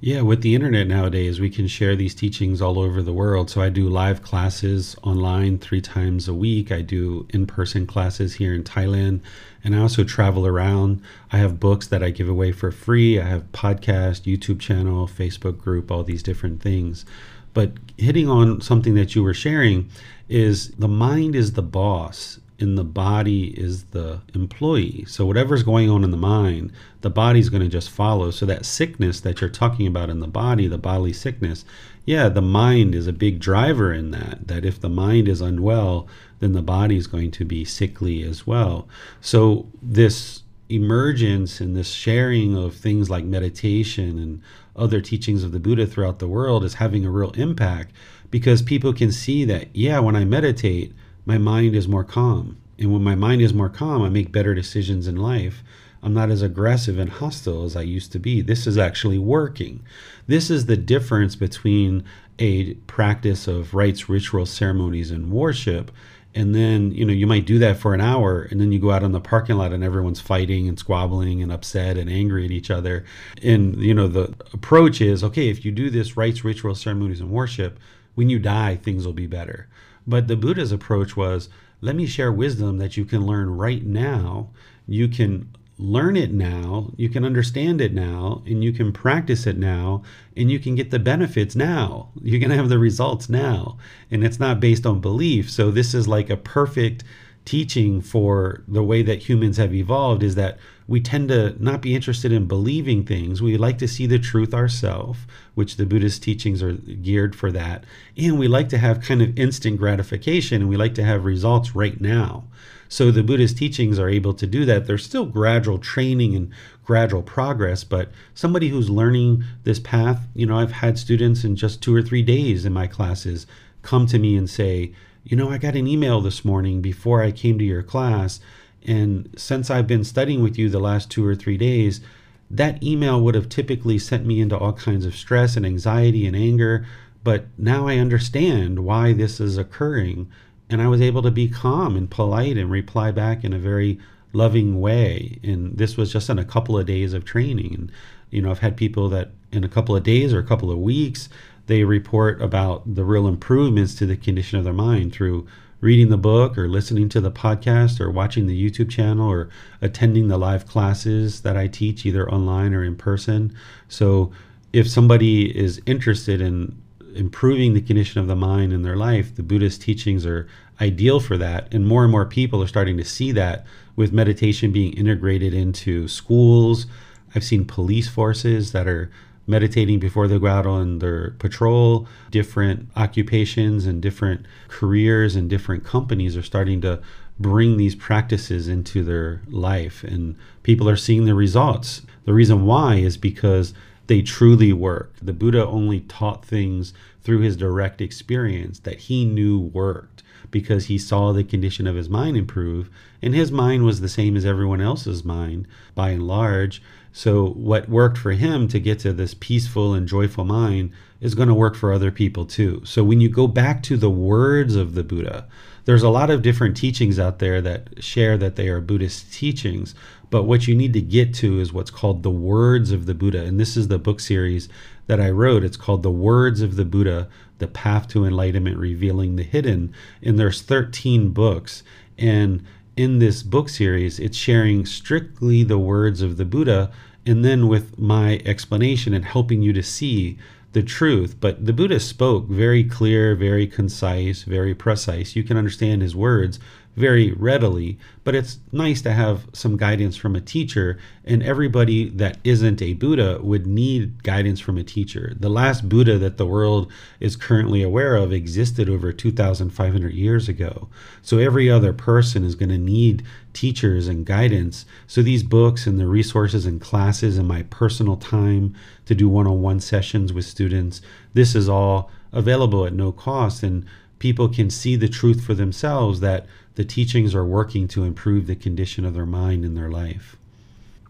Yeah, 0.00 0.20
with 0.20 0.42
the 0.42 0.54
internet 0.54 0.86
nowadays, 0.86 1.40
we 1.40 1.48
can 1.48 1.66
share 1.66 1.96
these 1.96 2.14
teachings 2.14 2.60
all 2.60 2.78
over 2.78 3.00
the 3.00 3.12
world. 3.12 3.48
So 3.48 3.62
I 3.62 3.70
do 3.70 3.88
live 3.88 4.22
classes 4.22 4.96
online 5.02 5.56
three 5.56 5.80
times 5.80 6.28
a 6.28 6.34
week. 6.34 6.70
I 6.70 6.82
do 6.82 7.26
in 7.30 7.46
person 7.46 7.86
classes 7.86 8.34
here 8.34 8.52
in 8.52 8.64
Thailand. 8.64 9.20
And 9.62 9.74
I 9.74 9.78
also 9.78 10.04
travel 10.04 10.46
around. 10.46 11.00
I 11.32 11.38
have 11.38 11.58
books 11.58 11.86
that 11.86 12.02
I 12.02 12.10
give 12.10 12.28
away 12.28 12.52
for 12.52 12.70
free. 12.70 13.18
I 13.18 13.24
have 13.24 13.50
podcast, 13.52 14.30
YouTube 14.30 14.60
channel, 14.60 15.08
Facebook 15.08 15.56
group, 15.56 15.90
all 15.90 16.04
these 16.04 16.22
different 16.22 16.60
things. 16.60 17.06
But 17.54 17.72
hitting 17.96 18.28
on 18.28 18.60
something 18.60 18.94
that 18.96 19.14
you 19.14 19.22
were 19.22 19.32
sharing 19.32 19.88
is 20.28 20.68
the 20.72 20.88
mind 20.88 21.34
is 21.34 21.54
the 21.54 21.62
boss 21.62 22.40
and 22.60 22.78
the 22.78 22.84
body 22.84 23.48
is 23.58 23.84
the 23.86 24.20
employee. 24.34 25.04
So 25.08 25.26
whatever's 25.26 25.62
going 25.62 25.90
on 25.90 26.04
in 26.04 26.10
the 26.12 26.16
mind, 26.16 26.72
the 27.00 27.10
body's 27.10 27.48
going 27.48 27.62
to 27.62 27.68
just 27.68 27.90
follow. 27.90 28.30
So 28.30 28.46
that 28.46 28.64
sickness 28.64 29.20
that 29.20 29.40
you're 29.40 29.50
talking 29.50 29.86
about 29.86 30.10
in 30.10 30.20
the 30.20 30.28
body, 30.28 30.68
the 30.68 30.78
bodily 30.78 31.12
sickness, 31.12 31.64
yeah, 32.04 32.28
the 32.28 32.42
mind 32.42 32.94
is 32.94 33.06
a 33.06 33.12
big 33.12 33.40
driver 33.40 33.92
in 33.92 34.12
that. 34.12 34.46
That 34.46 34.64
if 34.64 34.80
the 34.80 34.88
mind 34.88 35.28
is 35.28 35.40
unwell, 35.40 36.06
then 36.38 36.52
the 36.52 36.62
body 36.62 36.96
is 36.96 37.06
going 37.06 37.32
to 37.32 37.44
be 37.44 37.64
sickly 37.64 38.22
as 38.22 38.46
well. 38.46 38.88
So 39.20 39.66
this 39.82 40.42
emergence 40.68 41.60
and 41.60 41.76
this 41.76 41.90
sharing 41.90 42.56
of 42.56 42.74
things 42.74 43.10
like 43.10 43.24
meditation 43.24 44.18
and 44.18 44.42
other 44.76 45.00
teachings 45.00 45.44
of 45.44 45.52
the 45.52 45.60
Buddha 45.60 45.86
throughout 45.86 46.18
the 46.18 46.28
world 46.28 46.64
is 46.64 46.74
having 46.74 47.04
a 47.04 47.10
real 47.10 47.30
impact 47.32 47.92
because 48.30 48.62
people 48.62 48.92
can 48.92 49.12
see 49.12 49.44
that, 49.44 49.68
yeah, 49.74 49.98
when 49.98 50.16
I 50.16 50.24
meditate, 50.24 50.92
my 51.24 51.38
mind 51.38 51.74
is 51.74 51.88
more 51.88 52.04
calm. 52.04 52.58
And 52.78 52.92
when 52.92 53.02
my 53.02 53.14
mind 53.14 53.40
is 53.40 53.54
more 53.54 53.68
calm, 53.68 54.02
I 54.02 54.08
make 54.08 54.32
better 54.32 54.54
decisions 54.54 55.06
in 55.06 55.16
life. 55.16 55.62
I'm 56.02 56.12
not 56.12 56.30
as 56.30 56.42
aggressive 56.42 56.98
and 56.98 57.08
hostile 57.08 57.64
as 57.64 57.76
I 57.76 57.82
used 57.82 58.12
to 58.12 58.18
be. 58.18 58.42
This 58.42 58.66
is 58.66 58.76
actually 58.76 59.18
working. 59.18 59.80
This 60.26 60.50
is 60.50 60.66
the 60.66 60.76
difference 60.76 61.34
between 61.34 62.04
a 62.38 62.74
practice 62.74 63.46
of 63.48 63.74
rites, 63.74 64.08
rituals, 64.08 64.50
ceremonies, 64.50 65.10
and 65.10 65.30
worship. 65.30 65.90
And 66.34 66.54
then, 66.54 66.90
you 66.90 67.04
know, 67.06 67.12
you 67.12 67.26
might 67.26 67.46
do 67.46 67.58
that 67.60 67.78
for 67.78 67.94
an 67.94 68.00
hour 68.00 68.42
and 68.42 68.60
then 68.60 68.72
you 68.72 68.80
go 68.80 68.90
out 68.90 69.04
on 69.04 69.12
the 69.12 69.20
parking 69.20 69.56
lot 69.56 69.72
and 69.72 69.84
everyone's 69.84 70.20
fighting 70.20 70.68
and 70.68 70.78
squabbling 70.78 71.42
and 71.42 71.52
upset 71.52 71.96
and 71.96 72.10
angry 72.10 72.44
at 72.44 72.50
each 72.50 72.70
other. 72.70 73.04
And, 73.42 73.80
you 73.80 73.94
know, 73.94 74.08
the 74.08 74.34
approach 74.52 75.00
is 75.00 75.22
okay, 75.22 75.48
if 75.48 75.64
you 75.64 75.70
do 75.70 75.90
this 75.90 76.16
rites, 76.16 76.44
rituals, 76.44 76.80
ceremonies, 76.80 77.20
and 77.20 77.30
worship, 77.30 77.78
when 78.14 78.28
you 78.28 78.38
die, 78.38 78.76
things 78.76 79.06
will 79.06 79.12
be 79.12 79.26
better. 79.26 79.68
But 80.06 80.28
the 80.28 80.36
Buddha's 80.36 80.72
approach 80.72 81.16
was 81.16 81.48
let 81.80 81.96
me 81.96 82.06
share 82.06 82.32
wisdom 82.32 82.78
that 82.78 82.96
you 82.96 83.04
can 83.04 83.26
learn 83.26 83.50
right 83.50 83.84
now. 83.84 84.50
You 84.86 85.08
can 85.08 85.50
learn 85.78 86.16
it 86.16 86.32
now, 86.32 86.92
you 86.96 87.08
can 87.08 87.24
understand 87.24 87.80
it 87.80 87.92
now, 87.92 88.42
and 88.46 88.62
you 88.62 88.72
can 88.72 88.92
practice 88.92 89.46
it 89.46 89.58
now, 89.58 90.02
and 90.36 90.50
you 90.50 90.58
can 90.58 90.74
get 90.74 90.90
the 90.90 90.98
benefits 90.98 91.56
now. 91.56 92.10
You're 92.22 92.38
going 92.38 92.50
to 92.50 92.56
have 92.56 92.68
the 92.68 92.78
results 92.78 93.28
now. 93.28 93.76
And 94.10 94.24
it's 94.24 94.38
not 94.38 94.60
based 94.60 94.86
on 94.86 95.00
belief. 95.00 95.50
So, 95.50 95.70
this 95.70 95.94
is 95.94 96.06
like 96.06 96.30
a 96.30 96.36
perfect 96.36 97.02
teaching 97.44 98.00
for 98.00 98.62
the 98.66 98.82
way 98.82 99.02
that 99.02 99.28
humans 99.28 99.58
have 99.58 99.74
evolved 99.74 100.22
is 100.22 100.34
that 100.34 100.58
we 100.86 101.00
tend 101.00 101.28
to 101.28 101.54
not 101.62 101.80
be 101.82 101.94
interested 101.94 102.32
in 102.32 102.46
believing 102.46 103.04
things. 103.04 103.40
We 103.40 103.56
like 103.56 103.78
to 103.78 103.88
see 103.88 104.06
the 104.06 104.18
truth 104.18 104.52
ourselves, 104.52 105.20
which 105.54 105.76
the 105.76 105.86
Buddhist 105.86 106.22
teachings 106.22 106.62
are 106.62 106.72
geared 106.72 107.34
for 107.34 107.50
that. 107.52 107.84
And 108.16 108.38
we 108.38 108.48
like 108.48 108.68
to 108.70 108.78
have 108.78 109.00
kind 109.00 109.22
of 109.22 109.38
instant 109.38 109.78
gratification 109.78 110.62
and 110.62 110.70
we 110.70 110.76
like 110.76 110.94
to 110.96 111.04
have 111.04 111.24
results 111.24 111.74
right 111.74 112.00
now. 112.00 112.44
So 112.88 113.10
the 113.10 113.22
Buddhist 113.22 113.58
teachings 113.58 113.98
are 113.98 114.08
able 114.08 114.34
to 114.34 114.46
do 114.46 114.64
that. 114.66 114.86
There's 114.86 115.04
still 115.04 115.26
gradual 115.26 115.78
training 115.78 116.36
and 116.36 116.50
gradual 116.84 117.22
progress, 117.22 117.82
but 117.82 118.10
somebody 118.34 118.68
who's 118.68 118.90
learning 118.90 119.44
this 119.64 119.80
path, 119.80 120.28
you 120.34 120.46
know, 120.46 120.58
I've 120.58 120.72
had 120.72 120.98
students 120.98 121.44
in 121.44 121.56
just 121.56 121.82
two 121.82 121.94
or 121.94 122.02
three 122.02 122.22
days 122.22 122.64
in 122.64 122.72
my 122.72 122.86
classes 122.86 123.46
come 123.82 124.06
to 124.06 124.18
me 124.18 124.36
and 124.36 124.48
say, 124.48 124.92
you 125.24 125.36
know, 125.36 125.50
I 125.50 125.58
got 125.58 125.74
an 125.74 125.86
email 125.86 126.20
this 126.20 126.44
morning 126.44 126.82
before 126.82 127.22
I 127.22 127.32
came 127.32 127.58
to 127.58 127.64
your 127.64 127.82
class. 127.82 128.40
And 128.86 129.32
since 129.36 129.70
I've 129.70 129.86
been 129.86 130.04
studying 130.04 130.42
with 130.42 130.58
you 130.58 130.68
the 130.68 130.78
last 130.78 131.10
two 131.10 131.26
or 131.26 131.34
three 131.34 131.56
days, 131.56 132.02
that 132.50 132.82
email 132.82 133.20
would 133.22 133.34
have 133.34 133.48
typically 133.48 133.98
sent 133.98 134.26
me 134.26 134.40
into 134.40 134.58
all 134.58 134.74
kinds 134.74 135.06
of 135.06 135.16
stress 135.16 135.56
and 135.56 135.64
anxiety 135.64 136.26
and 136.26 136.36
anger. 136.36 136.86
But 137.24 137.46
now 137.56 137.88
I 137.88 137.96
understand 137.96 138.80
why 138.80 139.14
this 139.14 139.40
is 139.40 139.56
occurring. 139.56 140.30
And 140.68 140.82
I 140.82 140.88
was 140.88 141.00
able 141.00 141.22
to 141.22 141.30
be 141.30 141.48
calm 141.48 141.96
and 141.96 142.10
polite 142.10 142.58
and 142.58 142.70
reply 142.70 143.10
back 143.10 143.44
in 143.44 143.54
a 143.54 143.58
very 143.58 143.98
loving 144.34 144.78
way. 144.78 145.38
And 145.42 145.78
this 145.78 145.96
was 145.96 146.12
just 146.12 146.28
in 146.28 146.38
a 146.38 146.44
couple 146.44 146.78
of 146.78 146.84
days 146.84 147.14
of 147.14 147.24
training. 147.24 147.74
And, 147.74 147.92
you 148.30 148.42
know, 148.42 148.50
I've 148.50 148.58
had 148.58 148.76
people 148.76 149.08
that 149.08 149.30
in 149.52 149.64
a 149.64 149.68
couple 149.68 149.96
of 149.96 150.02
days 150.02 150.34
or 150.34 150.38
a 150.38 150.44
couple 150.44 150.70
of 150.70 150.78
weeks, 150.78 151.30
they 151.66 151.84
report 151.84 152.40
about 152.42 152.94
the 152.94 153.04
real 153.04 153.26
improvements 153.26 153.94
to 153.96 154.06
the 154.06 154.16
condition 154.16 154.58
of 154.58 154.64
their 154.64 154.72
mind 154.72 155.12
through 155.12 155.46
reading 155.80 156.08
the 156.08 156.16
book 156.16 156.56
or 156.56 156.66
listening 156.68 157.08
to 157.10 157.20
the 157.20 157.30
podcast 157.30 158.00
or 158.00 158.10
watching 158.10 158.46
the 158.46 158.70
YouTube 158.70 158.90
channel 158.90 159.30
or 159.30 159.50
attending 159.82 160.28
the 160.28 160.38
live 160.38 160.66
classes 160.66 161.42
that 161.42 161.56
I 161.56 161.66
teach 161.66 162.06
either 162.06 162.30
online 162.30 162.72
or 162.72 162.82
in 162.82 162.96
person. 162.96 163.54
So 163.88 164.32
if 164.72 164.88
somebody 164.88 165.56
is 165.56 165.82
interested 165.84 166.40
in 166.40 166.80
improving 167.14 167.74
the 167.74 167.80
condition 167.80 168.20
of 168.20 168.26
the 168.26 168.34
mind 168.34 168.72
in 168.72 168.82
their 168.82 168.96
life, 168.96 169.36
the 169.36 169.42
Buddhist 169.42 169.82
teachings 169.82 170.24
are 170.24 170.48
ideal 170.80 171.20
for 171.20 171.36
that. 171.38 171.72
And 171.72 171.86
more 171.86 172.02
and 172.02 172.10
more 172.10 172.26
people 172.26 172.62
are 172.62 172.66
starting 172.66 172.96
to 172.96 173.04
see 173.04 173.30
that 173.32 173.66
with 173.94 174.12
meditation 174.12 174.72
being 174.72 174.92
integrated 174.94 175.54
into 175.54 176.08
schools. 176.08 176.86
I've 177.34 177.44
seen 177.44 177.64
police 177.64 178.08
forces 178.08 178.72
that 178.72 178.88
are 178.88 179.10
meditating 179.46 179.98
before 179.98 180.26
they 180.26 180.38
go 180.38 180.46
out 180.46 180.66
on 180.66 180.98
their 180.98 181.32
patrol. 181.32 182.06
Different 182.30 182.88
occupations 182.96 183.86
and 183.86 184.00
different 184.00 184.46
careers 184.68 185.36
and 185.36 185.50
different 185.50 185.84
companies 185.84 186.36
are 186.36 186.42
starting 186.42 186.80
to 186.82 187.00
bring 187.38 187.76
these 187.76 187.94
practices 187.94 188.68
into 188.68 189.02
their 189.02 189.42
life, 189.48 190.04
and 190.04 190.36
people 190.62 190.88
are 190.88 190.96
seeing 190.96 191.24
the 191.24 191.34
results. 191.34 192.02
The 192.24 192.34
reason 192.34 192.64
why 192.64 192.96
is 192.96 193.16
because 193.16 193.74
they 194.06 194.22
truly 194.22 194.72
work. 194.72 195.14
The 195.20 195.32
Buddha 195.32 195.66
only 195.66 196.00
taught 196.00 196.44
things 196.44 196.92
through 197.22 197.40
his 197.40 197.56
direct 197.56 198.00
experience 198.00 198.78
that 198.80 199.00
he 199.00 199.24
knew 199.24 199.58
worked 199.58 200.22
because 200.50 200.86
he 200.86 200.98
saw 200.98 201.32
the 201.32 201.42
condition 201.42 201.86
of 201.86 201.96
his 201.96 202.08
mind 202.08 202.36
improve, 202.36 202.90
and 203.20 203.34
his 203.34 203.50
mind 203.50 203.84
was 203.84 204.00
the 204.00 204.08
same 204.08 204.36
as 204.36 204.44
everyone 204.44 204.80
else's 204.80 205.24
mind 205.24 205.66
by 205.94 206.10
and 206.10 206.26
large. 206.26 206.80
So, 207.16 207.50
what 207.50 207.88
worked 207.88 208.18
for 208.18 208.32
him 208.32 208.66
to 208.66 208.80
get 208.80 208.98
to 208.98 209.12
this 209.12 209.34
peaceful 209.34 209.94
and 209.94 210.08
joyful 210.08 210.44
mind 210.44 210.90
is 211.20 211.36
going 211.36 211.46
to 211.46 211.54
work 211.54 211.76
for 211.76 211.92
other 211.92 212.10
people 212.10 212.44
too. 212.44 212.82
So, 212.84 213.04
when 213.04 213.20
you 213.20 213.28
go 213.28 213.46
back 213.46 213.84
to 213.84 213.96
the 213.96 214.10
words 214.10 214.74
of 214.74 214.96
the 214.96 215.04
Buddha, 215.04 215.46
there's 215.84 216.02
a 216.02 216.08
lot 216.08 216.28
of 216.28 216.42
different 216.42 216.76
teachings 216.76 217.20
out 217.20 217.38
there 217.38 217.60
that 217.60 218.02
share 218.02 218.36
that 218.38 218.56
they 218.56 218.68
are 218.68 218.80
Buddhist 218.80 219.32
teachings, 219.32 219.94
but 220.28 220.42
what 220.42 220.66
you 220.66 220.74
need 220.74 220.92
to 220.94 221.00
get 221.00 221.32
to 221.34 221.60
is 221.60 221.72
what's 221.72 221.92
called 221.92 222.24
the 222.24 222.32
words 222.32 222.90
of 222.90 223.06
the 223.06 223.14
Buddha. 223.14 223.44
And 223.44 223.60
this 223.60 223.76
is 223.76 223.86
the 223.86 223.98
book 223.98 224.18
series 224.18 224.68
that 225.06 225.20
I 225.20 225.30
wrote. 225.30 225.62
It's 225.62 225.76
called 225.76 226.02
The 226.02 226.10
Words 226.10 226.62
of 226.62 226.74
the 226.74 226.84
Buddha 226.84 227.28
The 227.58 227.68
Path 227.68 228.08
to 228.08 228.24
Enlightenment 228.24 228.76
Revealing 228.76 229.36
the 229.36 229.44
Hidden. 229.44 229.94
And 230.20 230.36
there's 230.36 230.62
13 230.62 231.30
books. 231.30 231.84
And 232.18 232.64
in 232.96 233.18
this 233.18 233.42
book 233.42 233.68
series, 233.68 234.20
it's 234.20 234.36
sharing 234.36 234.86
strictly 234.86 235.64
the 235.64 235.78
words 235.78 236.22
of 236.22 236.36
the 236.36 236.44
Buddha 236.44 236.90
and 237.26 237.44
then 237.44 237.68
with 237.68 237.98
my 237.98 238.40
explanation 238.44 239.14
and 239.14 239.24
helping 239.24 239.62
you 239.62 239.72
to 239.72 239.82
see 239.82 240.38
the 240.72 240.82
truth. 240.82 241.36
But 241.40 241.64
the 241.64 241.72
Buddha 241.72 241.98
spoke 241.98 242.48
very 242.48 242.84
clear, 242.84 243.34
very 243.34 243.66
concise, 243.66 244.42
very 244.42 244.74
precise. 244.74 245.34
You 245.34 245.42
can 245.42 245.56
understand 245.56 246.02
his 246.02 246.14
words 246.14 246.60
very 246.96 247.32
readily, 247.32 247.98
but 248.22 248.34
it's 248.34 248.58
nice 248.72 249.02
to 249.02 249.12
have 249.12 249.46
some 249.52 249.76
guidance 249.76 250.16
from 250.16 250.36
a 250.36 250.40
teacher, 250.40 250.98
and 251.24 251.42
everybody 251.42 252.08
that 252.10 252.38
isn't 252.44 252.80
a 252.80 252.94
Buddha 252.94 253.38
would 253.42 253.66
need 253.66 254.22
guidance 254.22 254.60
from 254.60 254.78
a 254.78 254.84
teacher. 254.84 255.32
The 255.38 255.48
last 255.48 255.88
Buddha 255.88 256.18
that 256.18 256.36
the 256.36 256.46
world 256.46 256.90
is 257.20 257.36
currently 257.36 257.82
aware 257.82 258.16
of 258.16 258.32
existed 258.32 258.88
over 258.88 259.12
2,500 259.12 260.12
years 260.12 260.48
ago. 260.48 260.88
So 261.22 261.38
every 261.38 261.70
other 261.70 261.92
person 261.92 262.44
is 262.44 262.54
going 262.54 262.68
to 262.70 262.78
need 262.78 263.24
teachers 263.52 264.08
and 264.08 264.26
guidance. 264.26 264.84
So 265.06 265.22
these 265.22 265.42
books 265.42 265.86
and 265.86 265.98
the 265.98 266.06
resources 266.06 266.66
and 266.66 266.80
classes 266.80 267.38
and 267.38 267.48
my 267.48 267.62
personal 267.64 268.16
time 268.16 268.74
to 269.06 269.14
do 269.14 269.28
one 269.28 269.46
on 269.46 269.62
one 269.62 269.80
sessions 269.80 270.32
with 270.32 270.44
students, 270.44 271.00
this 271.32 271.54
is 271.54 271.68
all 271.68 272.10
available 272.32 272.84
at 272.84 272.92
no 272.92 273.12
cost. 273.12 273.62
And 273.62 273.84
people 274.18 274.48
can 274.48 274.70
see 274.70 274.96
the 274.96 275.08
truth 275.08 275.44
for 275.44 275.54
themselves 275.54 276.20
that 276.20 276.46
the 276.74 276.84
teachings 276.84 277.34
are 277.34 277.44
working 277.44 277.86
to 277.88 278.04
improve 278.04 278.46
the 278.46 278.56
condition 278.56 279.04
of 279.04 279.14
their 279.14 279.26
mind 279.26 279.64
and 279.64 279.76
their 279.76 279.90
life. 279.90 280.36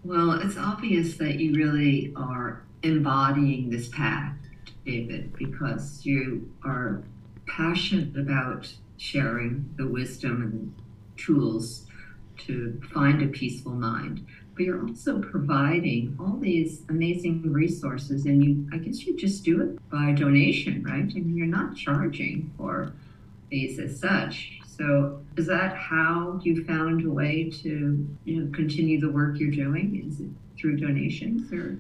Well, 0.04 0.32
it's 0.32 0.58
obvious 0.58 1.16
that 1.16 1.40
you 1.40 1.54
really 1.54 2.12
are 2.14 2.62
embodying 2.82 3.70
this 3.70 3.88
path, 3.88 4.36
David, 4.84 5.34
because 5.36 6.04
you 6.04 6.50
are 6.64 7.02
passionate 7.46 8.16
about 8.18 8.72
sharing 8.98 9.70
the 9.76 9.86
wisdom 9.86 10.42
and 10.42 10.74
tools 11.16 11.86
to 12.36 12.80
find 12.92 13.22
a 13.22 13.28
peaceful 13.28 13.72
mind. 13.72 14.26
But 14.54 14.64
you're 14.64 14.86
also 14.86 15.20
providing 15.20 16.16
all 16.20 16.36
these 16.36 16.82
amazing 16.88 17.52
resources, 17.52 18.26
and 18.26 18.44
you, 18.44 18.68
I 18.72 18.76
guess 18.76 19.04
you 19.04 19.16
just 19.16 19.44
do 19.44 19.62
it 19.62 19.90
by 19.90 20.12
donation, 20.12 20.82
right? 20.84 21.00
I 21.00 21.20
mean, 21.20 21.36
you're 21.36 21.46
not 21.46 21.76
charging 21.76 22.52
for 22.56 22.92
these 23.50 23.78
as 23.78 23.98
such. 23.98 24.60
So, 24.76 25.20
is 25.36 25.46
that 25.46 25.76
how 25.76 26.40
you 26.42 26.64
found 26.64 27.04
a 27.04 27.10
way 27.10 27.50
to, 27.62 28.08
you 28.24 28.40
know, 28.40 28.50
continue 28.52 29.00
the 29.00 29.10
work 29.10 29.38
you're 29.38 29.50
doing? 29.50 30.04
Is 30.06 30.20
it 30.20 30.28
through 30.58 30.78
donations 30.78 31.52
or? 31.52 31.78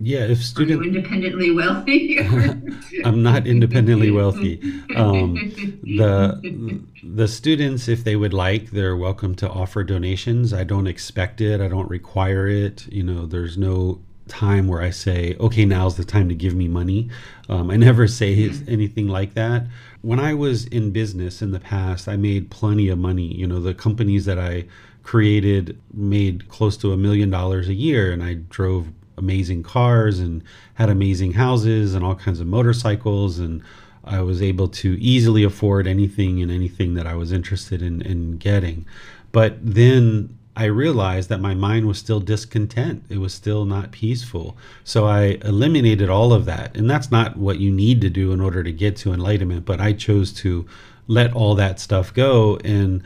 Yeah, 0.00 0.24
if 0.26 0.42
student 0.42 0.80
Are 0.80 0.84
you 0.84 0.90
independently 0.90 1.52
wealthy. 1.52 2.18
I'm 3.04 3.22
not 3.22 3.46
independently 3.46 4.10
wealthy. 4.10 4.60
Um, 4.96 5.34
the 5.82 6.80
the 7.02 7.26
students, 7.26 7.88
if 7.88 8.04
they 8.04 8.14
would 8.14 8.32
like, 8.32 8.70
they're 8.70 8.96
welcome 8.96 9.34
to 9.36 9.50
offer 9.50 9.82
donations. 9.82 10.52
I 10.52 10.62
don't 10.62 10.86
expect 10.86 11.40
it. 11.40 11.60
I 11.60 11.66
don't 11.66 11.90
require 11.90 12.46
it. 12.46 12.86
You 12.92 13.02
know, 13.02 13.26
there's 13.26 13.58
no 13.58 14.00
time 14.28 14.68
where 14.68 14.80
I 14.80 14.90
say, 14.90 15.36
okay, 15.40 15.64
now's 15.64 15.96
the 15.96 16.04
time 16.04 16.28
to 16.28 16.34
give 16.34 16.54
me 16.54 16.68
money. 16.68 17.10
Um, 17.48 17.70
I 17.70 17.76
never 17.76 18.06
say 18.06 18.50
anything 18.68 19.08
like 19.08 19.34
that. 19.34 19.66
When 20.04 20.20
I 20.20 20.34
was 20.34 20.66
in 20.66 20.90
business 20.90 21.40
in 21.40 21.52
the 21.52 21.58
past, 21.58 22.08
I 22.08 22.16
made 22.16 22.50
plenty 22.50 22.90
of 22.90 22.98
money. 22.98 23.34
You 23.34 23.46
know, 23.46 23.58
the 23.58 23.72
companies 23.72 24.26
that 24.26 24.38
I 24.38 24.66
created 25.02 25.80
made 25.94 26.46
close 26.50 26.76
to 26.78 26.92
a 26.92 26.96
million 26.98 27.30
dollars 27.30 27.68
a 27.68 27.74
year, 27.74 28.12
and 28.12 28.22
I 28.22 28.34
drove 28.34 28.88
amazing 29.16 29.62
cars 29.62 30.18
and 30.18 30.42
had 30.74 30.90
amazing 30.90 31.32
houses 31.32 31.94
and 31.94 32.04
all 32.04 32.16
kinds 32.16 32.38
of 32.40 32.46
motorcycles 32.46 33.38
and 33.38 33.62
I 34.04 34.20
was 34.20 34.42
able 34.42 34.68
to 34.68 35.00
easily 35.00 35.42
afford 35.42 35.86
anything 35.86 36.42
and 36.42 36.50
anything 36.50 36.92
that 36.94 37.06
I 37.06 37.14
was 37.14 37.32
interested 37.32 37.80
in, 37.80 38.02
in 38.02 38.36
getting. 38.36 38.84
But 39.32 39.56
then 39.62 40.36
I 40.56 40.66
realized 40.66 41.28
that 41.30 41.40
my 41.40 41.54
mind 41.54 41.86
was 41.86 41.98
still 41.98 42.20
discontent. 42.20 43.04
It 43.08 43.18
was 43.18 43.34
still 43.34 43.64
not 43.64 43.90
peaceful. 43.90 44.56
So 44.84 45.06
I 45.06 45.38
eliminated 45.42 46.08
all 46.08 46.32
of 46.32 46.44
that. 46.44 46.76
And 46.76 46.88
that's 46.88 47.10
not 47.10 47.36
what 47.36 47.58
you 47.58 47.72
need 47.72 48.00
to 48.02 48.10
do 48.10 48.32
in 48.32 48.40
order 48.40 48.62
to 48.62 48.72
get 48.72 48.96
to 48.98 49.12
enlightenment, 49.12 49.64
but 49.64 49.80
I 49.80 49.92
chose 49.92 50.32
to 50.34 50.66
let 51.08 51.32
all 51.32 51.56
that 51.56 51.80
stuff 51.80 52.14
go. 52.14 52.58
And 52.64 53.02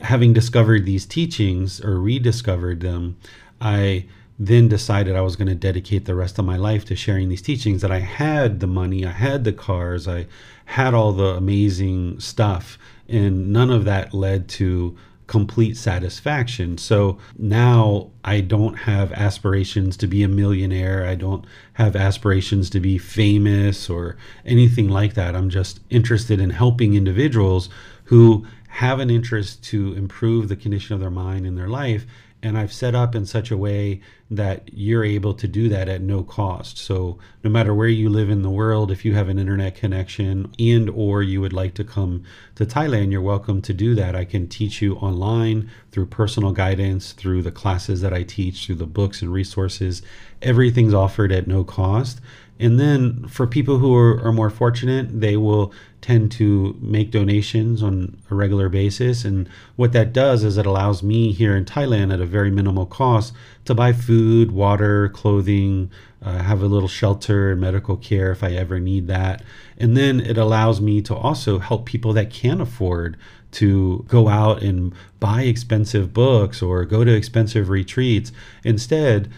having 0.00 0.32
discovered 0.32 0.86
these 0.86 1.04
teachings 1.04 1.82
or 1.82 2.00
rediscovered 2.00 2.80
them, 2.80 3.18
I 3.60 4.06
then 4.38 4.68
decided 4.68 5.16
I 5.16 5.22
was 5.22 5.36
going 5.36 5.48
to 5.48 5.54
dedicate 5.54 6.04
the 6.04 6.14
rest 6.14 6.38
of 6.38 6.44
my 6.44 6.56
life 6.56 6.84
to 6.86 6.96
sharing 6.96 7.28
these 7.28 7.42
teachings 7.42 7.82
that 7.82 7.90
I 7.90 8.00
had 8.00 8.60
the 8.60 8.66
money, 8.66 9.04
I 9.04 9.12
had 9.12 9.44
the 9.44 9.52
cars, 9.52 10.06
I 10.06 10.26
had 10.66 10.92
all 10.94 11.12
the 11.12 11.34
amazing 11.36 12.20
stuff, 12.20 12.78
and 13.08 13.52
none 13.52 13.70
of 13.70 13.84
that 13.84 14.12
led 14.12 14.48
to 14.48 14.96
complete 15.26 15.76
satisfaction. 15.76 16.78
So 16.78 17.18
now 17.36 18.10
I 18.24 18.40
don't 18.40 18.74
have 18.74 19.12
aspirations 19.12 19.96
to 19.98 20.06
be 20.06 20.22
a 20.22 20.28
millionaire. 20.28 21.04
I 21.04 21.14
don't 21.16 21.44
have 21.74 21.96
aspirations 21.96 22.70
to 22.70 22.80
be 22.80 22.98
famous 22.98 23.90
or 23.90 24.16
anything 24.44 24.88
like 24.88 25.14
that. 25.14 25.34
I'm 25.34 25.50
just 25.50 25.80
interested 25.90 26.40
in 26.40 26.50
helping 26.50 26.94
individuals 26.94 27.68
who 28.04 28.46
have 28.68 29.00
an 29.00 29.10
interest 29.10 29.64
to 29.64 29.94
improve 29.94 30.48
the 30.48 30.56
condition 30.56 30.94
of 30.94 31.00
their 31.00 31.10
mind 31.10 31.46
and 31.46 31.56
their 31.56 31.68
life 31.68 32.06
and 32.42 32.58
I've 32.58 32.72
set 32.72 32.94
up 32.94 33.14
in 33.14 33.26
such 33.26 33.50
a 33.50 33.56
way 33.56 34.00
that 34.30 34.70
you're 34.72 35.04
able 35.04 35.34
to 35.34 35.48
do 35.48 35.68
that 35.68 35.88
at 35.88 36.02
no 36.02 36.22
cost. 36.22 36.78
So 36.78 37.18
no 37.42 37.50
matter 37.50 37.74
where 37.74 37.88
you 37.88 38.08
live 38.08 38.28
in 38.28 38.42
the 38.42 38.50
world, 38.50 38.90
if 38.90 39.04
you 39.04 39.14
have 39.14 39.28
an 39.28 39.38
internet 39.38 39.74
connection 39.74 40.52
and 40.58 40.90
or 40.90 41.22
you 41.22 41.40
would 41.40 41.52
like 41.52 41.74
to 41.74 41.84
come 41.84 42.24
to 42.56 42.66
Thailand, 42.66 43.10
you're 43.10 43.20
welcome 43.20 43.62
to 43.62 43.72
do 43.72 43.94
that. 43.94 44.14
I 44.14 44.24
can 44.24 44.48
teach 44.48 44.82
you 44.82 44.96
online 44.96 45.70
through 45.92 46.06
personal 46.06 46.52
guidance, 46.52 47.12
through 47.12 47.42
the 47.42 47.52
classes 47.52 48.00
that 48.02 48.12
I 48.12 48.22
teach, 48.22 48.66
through 48.66 48.76
the 48.76 48.86
books 48.86 49.22
and 49.22 49.32
resources. 49.32 50.02
Everything's 50.42 50.94
offered 50.94 51.32
at 51.32 51.46
no 51.46 51.64
cost. 51.64 52.20
And 52.58 52.80
then 52.80 53.28
for 53.28 53.46
people 53.46 53.78
who 53.78 53.94
are, 53.94 54.20
are, 54.22 54.32
more 54.32 54.50
fortunate, 54.50 55.20
they 55.20 55.36
will 55.36 55.72
tend 56.06 56.30
to 56.30 56.76
make 56.80 57.10
donations 57.10 57.82
on 57.82 58.16
a 58.30 58.34
regular 58.36 58.68
basis. 58.68 59.24
And 59.24 59.48
what 59.74 59.90
that 59.90 60.12
does 60.12 60.44
is 60.44 60.56
it 60.56 60.64
allows 60.64 61.02
me 61.02 61.32
here 61.32 61.56
in 61.56 61.64
Thailand 61.64 62.14
at 62.14 62.20
a 62.20 62.26
very 62.26 62.48
minimal 62.48 62.86
cost 62.86 63.34
to 63.64 63.74
buy 63.74 63.92
food, 63.92 64.52
water, 64.52 65.08
clothing, 65.08 65.90
uh, 66.22 66.44
have 66.44 66.62
a 66.62 66.66
little 66.66 66.88
shelter 66.88 67.50
and 67.50 67.60
medical 67.60 67.96
care 67.96 68.30
if 68.30 68.44
I 68.44 68.52
ever 68.52 68.78
need 68.78 69.08
that. 69.08 69.42
And 69.78 69.96
then 69.96 70.20
it 70.20 70.38
allows 70.38 70.80
me 70.80 71.02
to 71.02 71.14
also 71.14 71.58
help 71.58 71.86
people 71.86 72.12
that 72.12 72.30
can't 72.30 72.60
afford 72.60 73.16
to 73.52 74.04
go 74.06 74.28
out 74.28 74.62
and 74.62 74.94
buy 75.18 75.42
expensive 75.42 76.12
books 76.12 76.62
or 76.62 76.84
go 76.84 77.02
to 77.02 77.12
expensive 77.12 77.68
retreats. 77.68 78.30
Instead, 78.62 79.28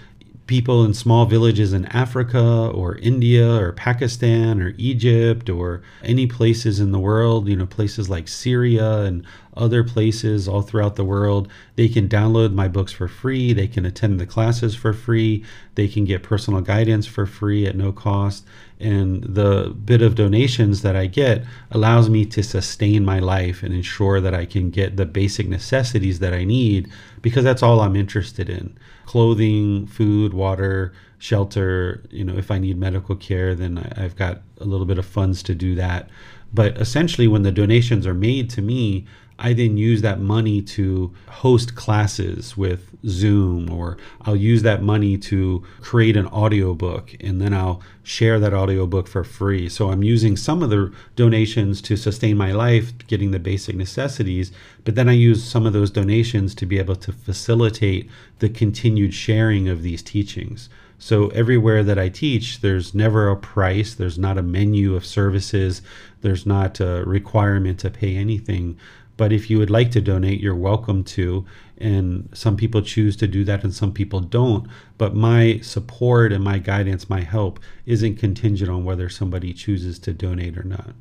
people 0.48 0.84
in 0.84 0.94
small 0.94 1.26
villages 1.26 1.72
in 1.72 1.84
Africa 1.86 2.72
or 2.74 2.96
India 2.96 3.48
or 3.48 3.72
Pakistan 3.72 4.60
or 4.60 4.74
Egypt 4.78 5.48
or 5.48 5.82
any 6.02 6.26
places 6.26 6.80
in 6.80 6.90
the 6.90 6.98
world, 6.98 7.48
you 7.48 7.54
know, 7.54 7.66
places 7.66 8.08
like 8.10 8.26
Syria 8.26 9.02
and 9.02 9.24
other 9.58 9.84
places 9.84 10.48
all 10.48 10.62
throughout 10.62 10.96
the 10.96 11.04
world. 11.04 11.48
They 11.76 11.88
can 11.88 12.08
download 12.08 12.54
my 12.54 12.68
books 12.68 12.92
for 12.92 13.08
free. 13.08 13.52
They 13.52 13.68
can 13.68 13.84
attend 13.84 14.18
the 14.18 14.26
classes 14.26 14.74
for 14.74 14.92
free. 14.92 15.44
They 15.74 15.88
can 15.88 16.04
get 16.04 16.22
personal 16.22 16.60
guidance 16.60 17.06
for 17.06 17.26
free 17.26 17.66
at 17.66 17.76
no 17.76 17.92
cost. 17.92 18.46
And 18.80 19.22
the 19.24 19.74
bit 19.84 20.02
of 20.02 20.14
donations 20.14 20.82
that 20.82 20.94
I 20.94 21.06
get 21.06 21.44
allows 21.70 22.08
me 22.08 22.24
to 22.26 22.42
sustain 22.42 23.04
my 23.04 23.18
life 23.18 23.62
and 23.62 23.74
ensure 23.74 24.20
that 24.20 24.34
I 24.34 24.46
can 24.46 24.70
get 24.70 24.96
the 24.96 25.06
basic 25.06 25.48
necessities 25.48 26.20
that 26.20 26.32
I 26.32 26.44
need 26.44 26.90
because 27.20 27.44
that's 27.44 27.62
all 27.62 27.80
I'm 27.80 27.96
interested 27.96 28.48
in 28.48 28.78
clothing, 29.04 29.86
food, 29.86 30.34
water, 30.34 30.92
shelter. 31.18 32.04
You 32.10 32.24
know, 32.24 32.36
if 32.36 32.50
I 32.50 32.58
need 32.58 32.78
medical 32.78 33.16
care, 33.16 33.54
then 33.54 33.78
I, 33.96 34.02
have 34.02 34.16
got 34.16 34.42
a 34.58 34.64
little 34.64 34.86
bit 34.86 34.98
of 34.98 35.06
funds 35.06 35.42
to 35.44 35.54
do 35.54 35.74
that. 35.74 36.08
But 36.52 36.78
essentially, 36.78 37.28
when 37.28 37.42
the 37.42 37.52
donations 37.52 38.06
are 38.06 38.14
made 38.14 38.50
to 38.50 38.62
me, 38.62 39.06
I 39.40 39.52
then 39.52 39.76
use 39.76 40.02
that 40.02 40.20
money 40.20 40.60
to 40.62 41.14
host 41.28 41.76
classes 41.76 42.56
with 42.56 42.90
Zoom, 43.06 43.70
or 43.70 43.96
I'll 44.22 44.34
use 44.36 44.62
that 44.62 44.82
money 44.82 45.16
to 45.18 45.64
create 45.80 46.16
an 46.16 46.26
audiobook 46.26 47.14
and 47.20 47.40
then 47.40 47.54
I'll 47.54 47.80
share 48.02 48.40
that 48.40 48.52
audiobook 48.52 49.06
for 49.06 49.22
free. 49.22 49.68
So 49.68 49.90
I'm 49.90 50.02
using 50.02 50.36
some 50.36 50.62
of 50.62 50.70
the 50.70 50.92
donations 51.14 51.80
to 51.82 51.96
sustain 51.96 52.36
my 52.36 52.50
life, 52.50 52.92
getting 53.06 53.30
the 53.30 53.38
basic 53.38 53.76
necessities, 53.76 54.50
but 54.84 54.96
then 54.96 55.08
I 55.08 55.12
use 55.12 55.44
some 55.44 55.66
of 55.66 55.72
those 55.72 55.90
donations 55.90 56.54
to 56.56 56.66
be 56.66 56.78
able 56.78 56.96
to 56.96 57.12
facilitate 57.12 58.10
the 58.40 58.48
continued 58.48 59.14
sharing 59.14 59.68
of 59.68 59.82
these 59.82 60.02
teachings. 60.02 60.68
So 61.00 61.28
everywhere 61.28 61.84
that 61.84 61.98
I 61.98 62.08
teach, 62.08 62.60
there's 62.60 62.92
never 62.92 63.28
a 63.28 63.36
price, 63.36 63.94
there's 63.94 64.18
not 64.18 64.36
a 64.36 64.42
menu 64.42 64.96
of 64.96 65.06
services, 65.06 65.80
there's 66.22 66.44
not 66.44 66.80
a 66.80 67.04
requirement 67.06 67.78
to 67.80 67.90
pay 67.90 68.16
anything 68.16 68.76
but 69.18 69.32
if 69.32 69.50
you 69.50 69.58
would 69.58 69.68
like 69.68 69.90
to 69.90 70.00
donate, 70.00 70.40
you're 70.40 70.54
welcome 70.54 71.02
to. 71.02 71.44
And 71.76 72.28
some 72.32 72.56
people 72.56 72.80
choose 72.80 73.16
to 73.16 73.26
do 73.26 73.44
that 73.44 73.64
and 73.64 73.74
some 73.74 73.92
people 73.92 74.20
don't. 74.20 74.68
But 74.96 75.14
my 75.14 75.58
support 75.58 76.32
and 76.32 76.42
my 76.42 76.58
guidance, 76.58 77.10
my 77.10 77.22
help, 77.22 77.58
isn't 77.84 78.16
contingent 78.16 78.70
on 78.70 78.84
whether 78.84 79.08
somebody 79.08 79.52
chooses 79.52 79.98
to 80.00 80.14
donate 80.14 80.56
or 80.56 80.62
not. 80.62 80.92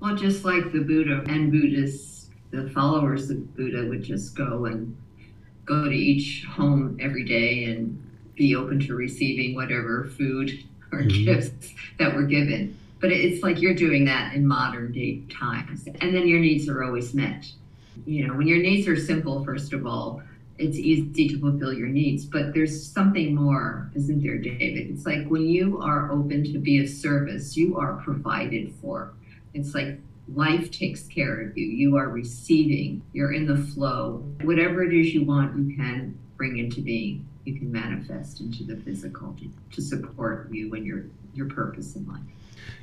Well, 0.00 0.14
just 0.14 0.44
like 0.44 0.70
the 0.70 0.80
Buddha 0.80 1.24
and 1.28 1.50
Buddhists, 1.50 2.28
the 2.50 2.68
followers 2.70 3.30
of 3.30 3.56
Buddha 3.56 3.86
would 3.88 4.02
just 4.02 4.36
go 4.36 4.66
and 4.66 4.94
go 5.64 5.84
to 5.84 5.96
each 5.96 6.44
home 6.44 6.98
every 7.00 7.24
day 7.24 7.64
and 7.64 8.02
be 8.34 8.54
open 8.54 8.80
to 8.80 8.94
receiving 8.94 9.54
whatever 9.54 10.04
food 10.04 10.62
or 10.92 11.00
mm-hmm. 11.00 11.24
gifts 11.24 11.72
that 11.98 12.14
were 12.14 12.24
given 12.24 12.76
but 13.00 13.12
it's 13.12 13.42
like 13.42 13.60
you're 13.60 13.74
doing 13.74 14.04
that 14.06 14.34
in 14.34 14.46
modern 14.46 14.92
day 14.92 15.22
times. 15.30 15.86
And 16.00 16.14
then 16.14 16.26
your 16.26 16.40
needs 16.40 16.68
are 16.68 16.82
always 16.82 17.14
met. 17.14 17.46
You 18.06 18.26
know 18.26 18.34
when 18.34 18.46
your 18.46 18.58
needs 18.58 18.86
are 18.88 18.96
simple 18.96 19.44
first 19.44 19.72
of 19.72 19.86
all 19.86 20.22
it's 20.58 20.78
easy 20.78 21.28
to 21.28 21.38
fulfill 21.38 21.72
your 21.72 21.88
needs. 21.88 22.24
But 22.24 22.54
there's 22.54 22.90
something 22.90 23.34
more 23.34 23.90
isn't 23.94 24.22
there 24.22 24.38
david? 24.38 24.90
It's 24.90 25.06
like 25.06 25.26
when 25.28 25.46
you 25.46 25.80
are 25.80 26.10
open 26.10 26.44
to 26.52 26.58
be 26.58 26.82
of 26.82 26.88
service 26.88 27.56
you 27.56 27.76
are 27.78 27.94
provided 28.04 28.74
for. 28.80 29.12
It's 29.54 29.74
like 29.74 29.98
life 30.34 30.70
takes 30.70 31.02
care 31.02 31.40
of 31.40 31.56
you. 31.56 31.66
You 31.66 31.96
are 31.96 32.08
receiving. 32.08 33.02
You're 33.12 33.32
in 33.32 33.46
the 33.46 33.56
flow. 33.56 34.24
Whatever 34.42 34.82
it 34.82 34.92
is 34.92 35.14
you 35.14 35.24
want 35.24 35.56
you 35.56 35.76
can 35.76 36.18
bring 36.36 36.58
into 36.58 36.82
being. 36.82 37.26
You 37.44 37.54
can 37.54 37.70
manifest 37.70 38.40
into 38.40 38.64
the 38.64 38.76
physical 38.76 39.34
to, 39.38 39.50
to 39.76 39.82
support 39.82 40.52
you 40.52 40.74
and 40.74 40.84
your 40.86 41.04
your 41.34 41.48
purpose 41.48 41.96
in 41.96 42.06
life 42.06 42.22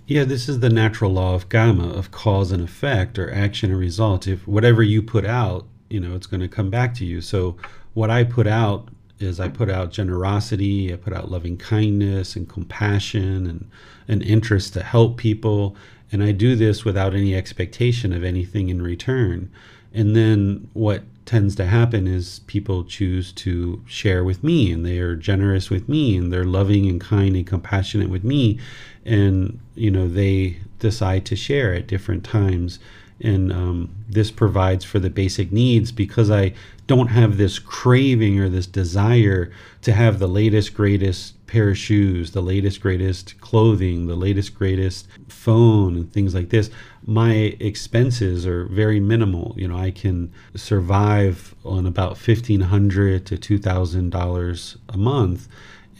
yeah, 0.05 0.23
this 0.25 0.49
is 0.49 0.59
the 0.59 0.69
natural 0.69 1.11
law 1.11 1.35
of 1.35 1.49
karma, 1.49 1.89
of 1.89 2.11
cause 2.11 2.51
and 2.51 2.63
effect, 2.63 3.17
or 3.17 3.33
action 3.33 3.71
and 3.71 3.79
result. 3.79 4.27
If 4.27 4.47
whatever 4.47 4.83
you 4.83 5.01
put 5.01 5.25
out, 5.25 5.65
you 5.89 5.99
know, 5.99 6.15
it's 6.15 6.27
going 6.27 6.41
to 6.41 6.47
come 6.47 6.69
back 6.69 6.93
to 6.95 7.05
you. 7.05 7.21
So, 7.21 7.55
what 7.93 8.09
I 8.09 8.23
put 8.23 8.47
out 8.47 8.89
is 9.19 9.39
I 9.39 9.47
put 9.47 9.69
out 9.69 9.91
generosity, 9.91 10.91
I 10.91 10.97
put 10.97 11.13
out 11.13 11.31
loving 11.31 11.57
kindness 11.57 12.35
and 12.35 12.49
compassion 12.49 13.47
and 13.47 13.69
an 14.07 14.21
interest 14.21 14.73
to 14.73 14.83
help 14.83 15.17
people. 15.17 15.75
And 16.11 16.23
I 16.23 16.31
do 16.31 16.55
this 16.55 16.83
without 16.83 17.15
any 17.15 17.35
expectation 17.35 18.13
of 18.13 18.23
anything 18.23 18.69
in 18.69 18.81
return. 18.81 19.51
And 19.93 20.15
then 20.15 20.69
what 20.73 21.03
tends 21.25 21.55
to 21.55 21.65
happen 21.65 22.05
is 22.07 22.39
people 22.47 22.83
choose 22.83 23.31
to 23.31 23.81
share 23.87 24.23
with 24.23 24.43
me 24.43 24.71
and 24.71 24.85
they 24.85 24.99
are 24.99 25.15
generous 25.15 25.69
with 25.69 25.87
me 25.87 26.17
and 26.17 26.33
they're 26.33 26.43
loving 26.43 26.89
and 26.89 26.99
kind 26.99 27.35
and 27.35 27.47
compassionate 27.47 28.09
with 28.09 28.23
me 28.23 28.59
and 29.05 29.59
you 29.75 29.91
know 29.91 30.07
they 30.07 30.57
decide 30.79 31.25
to 31.25 31.35
share 31.35 31.73
at 31.73 31.87
different 31.87 32.23
times. 32.23 32.79
And 33.21 33.53
um, 33.53 33.95
this 34.09 34.31
provides 34.31 34.83
for 34.83 34.99
the 34.99 35.09
basic 35.09 35.51
needs 35.51 35.91
because 35.91 36.29
i 36.29 36.53
don't 36.87 37.07
have 37.07 37.37
this 37.37 37.57
craving 37.59 38.39
or 38.39 38.49
this 38.49 38.67
desire 38.67 39.51
to 39.81 39.93
have 39.93 40.19
the 40.19 40.27
latest 40.27 40.73
greatest 40.73 41.45
pair 41.47 41.69
of 41.69 41.77
shoes 41.77 42.31
the 42.31 42.41
latest 42.41 42.81
greatest 42.81 43.39
clothing 43.39 44.07
the 44.07 44.15
latest 44.15 44.53
greatest 44.55 45.07
phone 45.29 45.95
and 45.95 46.13
things 46.13 46.33
like 46.33 46.49
this. 46.49 46.69
My 47.05 47.33
expenses 47.59 48.47
are 48.47 48.65
very 48.65 48.99
minimal. 48.99 49.53
You 49.57 49.67
know 49.67 49.77
i 49.77 49.91
can 49.91 50.31
survive 50.55 51.53
on 51.65 51.85
about 51.85 52.11
1500 52.11 53.25
to 53.25 53.37
2000 53.37 54.09
dollars 54.09 54.77
a 54.89 54.97
month. 54.97 55.47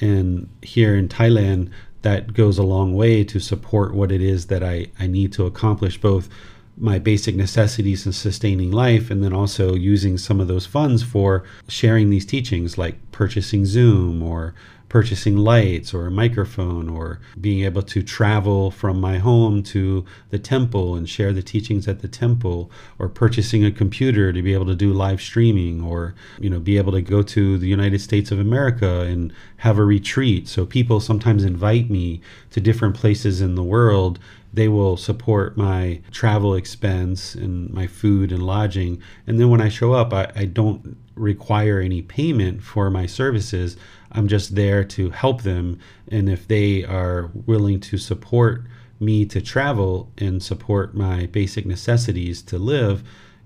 And 0.02 0.50
here 0.62 0.96
in 0.96 1.08
thailand 1.08 1.70
that 2.04 2.34
goes 2.34 2.58
a 2.58 2.64
long 2.64 2.94
way 2.94 3.24
to 3.24 3.40
support 3.40 3.94
what 3.94 4.12
it 4.12 4.22
is 4.22 4.48
that 4.48 4.64
I, 4.64 4.88
I 5.00 5.08
need 5.08 5.34
to 5.34 5.46
accomplish 5.46 6.00
both 6.00 6.30
my 6.78 7.00
basic 7.00 7.36
necessities 7.36 8.06
and 8.06 8.16
sustaining 8.16 8.72
life 8.72 9.12
and 9.12 9.24
then 9.24 9.34
also 9.34 9.76
using 9.76 10.18
some 10.18 10.40
of 10.40 10.48
those 10.48 10.66
funds 10.66 11.04
for 11.04 11.44
sharing 11.68 12.10
these 12.10 12.26
teachings 12.26 12.78
like 12.78 13.12
purchasing 13.12 13.66
zoom 13.66 14.24
or 14.24 14.56
purchasing 14.94 15.36
lights 15.36 15.92
or 15.92 16.06
a 16.06 16.12
microphone 16.12 16.88
or 16.88 17.20
being 17.42 17.66
able 17.66 17.82
to 17.82 18.04
travel 18.04 18.70
from 18.70 19.02
my 19.02 19.18
home 19.18 19.64
to 19.64 20.06
the 20.30 20.38
temple 20.38 20.94
and 20.94 21.10
share 21.10 21.34
the 21.34 21.42
teachings 21.42 21.88
at 21.88 22.02
the 22.02 22.08
temple 22.08 22.70
or 23.00 23.10
purchasing 23.10 23.66
a 23.66 23.72
computer 23.72 24.32
to 24.32 24.44
be 24.44 24.54
able 24.54 24.68
to 24.68 24.76
do 24.76 24.94
live 24.94 25.20
streaming 25.20 25.84
or 25.84 26.14
you 26.40 26.48
know 26.48 26.60
be 26.60 26.78
able 26.78 26.92
to 26.92 27.02
go 27.02 27.24
to 27.24 27.58
the 27.58 27.68
United 27.68 28.00
States 28.00 28.32
of 28.32 28.38
America 28.40 29.00
and 29.00 29.34
have 29.58 29.80
a 29.80 29.84
retreat 29.84 30.48
so 30.48 30.64
people 30.64 31.00
sometimes 31.00 31.44
invite 31.44 31.90
me 31.90 32.22
to 32.52 32.62
different 32.62 32.94
places 32.96 33.42
in 33.42 33.56
the 33.56 33.64
world 33.64 34.20
they 34.54 34.68
will 34.68 34.96
support 34.96 35.58
my 35.58 36.00
travel 36.12 36.54
expense 36.54 37.34
and 37.34 37.74
my 37.74 37.88
food 37.88 38.32
and 38.32 38.46
lodging. 38.46 39.02
And 39.26 39.40
then 39.40 39.50
when 39.50 39.60
I 39.60 39.68
show 39.68 39.94
up, 39.94 40.14
I, 40.14 40.32
I, 40.36 40.46
don't 40.46 40.96
require 41.16 41.80
any 41.80 42.04
payment 42.04 42.62
for 42.62 42.92
my 42.92 43.08
services. 43.08 43.76
I'm 44.14 44.28
just 44.28 44.56
there 44.56 44.84
to 44.84 45.10
help 45.10 45.42
them. 45.42 45.80
And 46.08 46.30
if 46.30 46.48
they 46.48 46.84
are 46.84 47.32
willing 47.34 47.80
to 47.82 47.98
support 47.98 48.64
me 49.00 49.26
to 49.26 49.42
travel 49.42 50.12
and 50.18 50.42
support 50.42 50.96
my 50.96 51.26
basic 51.28 51.66
necessities 51.66 52.42
to 52.44 52.58
live, 52.58 53.04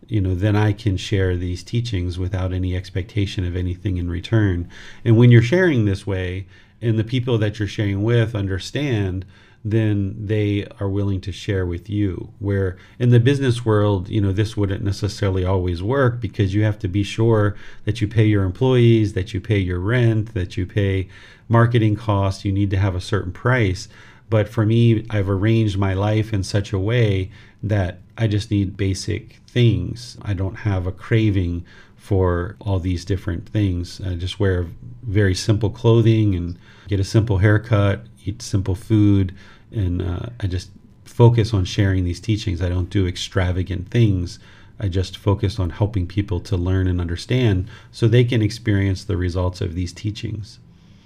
you 0.08 0.22
know, 0.22 0.36
then 0.36 0.56
I 0.56 0.74
can 0.74 0.98
share 0.98 1.36
these 1.36 1.64
teachings 1.64 2.18
without 2.18 2.54
any 2.54 2.76
expectation 2.76 3.46
of 3.46 3.56
anything 3.56 3.98
in 3.98 4.10
return. 4.10 4.70
And 5.04 5.18
when 5.18 5.32
you're 5.32 5.42
sharing 5.42 5.86
this 5.86 6.08
way, 6.08 6.48
and 6.82 6.98
the 7.00 7.04
people 7.04 7.38
that 7.40 7.60
you're 7.60 7.68
sharing 7.68 8.04
with 8.04 8.36
understand, 8.36 9.26
then 9.72 10.16
they 10.18 10.68
are 10.80 10.90
willing 10.90 11.22
to 11.22 11.32
share 11.32 11.66
with 11.66 11.90
you. 11.90 12.34
Where 12.40 12.78
in 13.00 13.10
the 13.10 13.20
business 13.20 13.66
world, 13.66 14.10
you 14.10 14.22
know, 14.22 14.32
this 14.32 14.56
wouldn't 14.56 14.84
necessarily 14.84 15.46
always 15.46 15.82
work 15.82 16.20
because 16.20 16.54
you 16.54 16.64
have 16.64 16.80
to 16.80 16.88
be 16.88 17.04
sure 17.04 17.56
that 17.86 18.02
you 18.02 18.08
pay 18.08 18.26
your 18.26 18.44
employees, 18.44 19.14
that 19.14 19.34
you 19.34 19.42
pay 19.42 19.58
your 19.58 19.80
rent, 19.80 20.34
that 20.34 20.58
you 20.58 20.66
pay 20.66 21.08
marketing 21.50 21.96
costs. 21.96 22.46
You 22.46 22.52
need 22.52 22.70
to 22.72 22.78
have 22.78 22.96
a 22.96 23.02
certain 23.02 23.32
price. 23.32 23.88
But 24.30 24.50
for 24.50 24.66
me, 24.66 25.06
I've 25.10 25.30
arranged 25.30 25.78
my 25.78 25.94
life 25.94 26.34
in 26.34 26.44
such 26.44 26.74
a 26.74 26.80
way 26.80 27.32
that 27.64 28.00
I 28.18 28.28
just 28.28 28.52
need 28.52 28.78
basic 28.78 29.38
things. 29.48 30.18
I 30.22 30.34
don't 30.34 30.56
have 30.56 30.86
a 30.86 30.92
craving 30.92 31.66
for 31.96 32.56
all 32.60 32.80
these 32.80 33.06
different 33.06 33.50
things. 33.50 34.02
I 34.02 34.16
just 34.16 34.40
wear 34.40 34.68
very 35.04 35.36
simple 35.36 35.70
clothing 35.70 36.36
and 36.36 36.58
get 36.88 37.00
a 37.00 37.04
simple 37.04 37.40
haircut, 37.40 38.06
eat 38.24 38.42
simple 38.42 38.76
food, 38.76 39.34
and 39.72 40.02
uh, 40.02 40.28
I 40.40 40.48
just 40.48 40.70
focus 41.06 41.54
on 41.54 41.66
sharing 41.66 42.04
these 42.04 42.20
teachings. 42.20 42.62
I 42.62 42.70
don't 42.70 42.90
do 42.90 43.08
extravagant 43.08 43.90
things. 43.90 44.40
I 44.80 44.88
just 44.88 45.18
focus 45.18 45.60
on 45.60 45.72
helping 45.72 46.08
people 46.08 46.40
to 46.42 46.58
learn 46.58 46.88
and 46.88 47.02
understand 47.02 47.68
so 47.92 48.08
they 48.08 48.24
can 48.24 48.42
experience 48.42 49.04
the 49.04 49.18
results 49.18 49.62
of 49.62 49.74
these 49.74 49.92
teachings. 49.92 50.60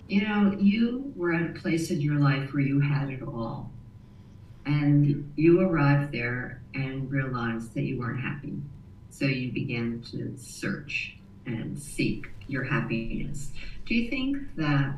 You 0.09 0.27
know, 0.27 0.57
you 0.59 1.13
were 1.15 1.33
at 1.33 1.51
a 1.51 1.59
place 1.59 1.89
in 1.89 2.01
your 2.01 2.19
life 2.19 2.53
where 2.53 2.63
you 2.63 2.81
had 2.81 3.09
it 3.09 3.21
all. 3.21 3.71
And 4.65 5.31
you 5.37 5.61
arrived 5.61 6.11
there 6.11 6.61
and 6.73 7.09
realized 7.09 7.73
that 7.75 7.83
you 7.83 7.99
weren't 7.99 8.19
happy. 8.19 8.57
So 9.09 9.25
you 9.25 9.51
began 9.51 10.03
to 10.11 10.33
search 10.37 11.15
and 11.45 11.79
seek 11.79 12.27
your 12.47 12.63
happiness. 12.63 13.51
Do 13.85 13.95
you 13.95 14.09
think 14.09 14.37
that 14.57 14.97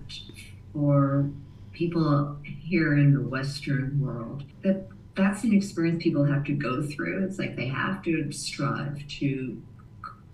for 0.73 1.29
people 1.73 2.37
here 2.43 2.93
in 2.93 3.13
the 3.13 3.21
Western 3.21 3.99
world 3.99 4.43
that 4.61 4.87
that's 5.15 5.43
an 5.43 5.53
experience 5.53 6.01
people 6.01 6.23
have 6.23 6.43
to 6.45 6.53
go 6.53 6.81
through. 6.81 7.25
It's 7.25 7.37
like 7.37 7.55
they 7.55 7.67
have 7.67 8.01
to 8.03 8.31
strive 8.31 9.07
to 9.19 9.61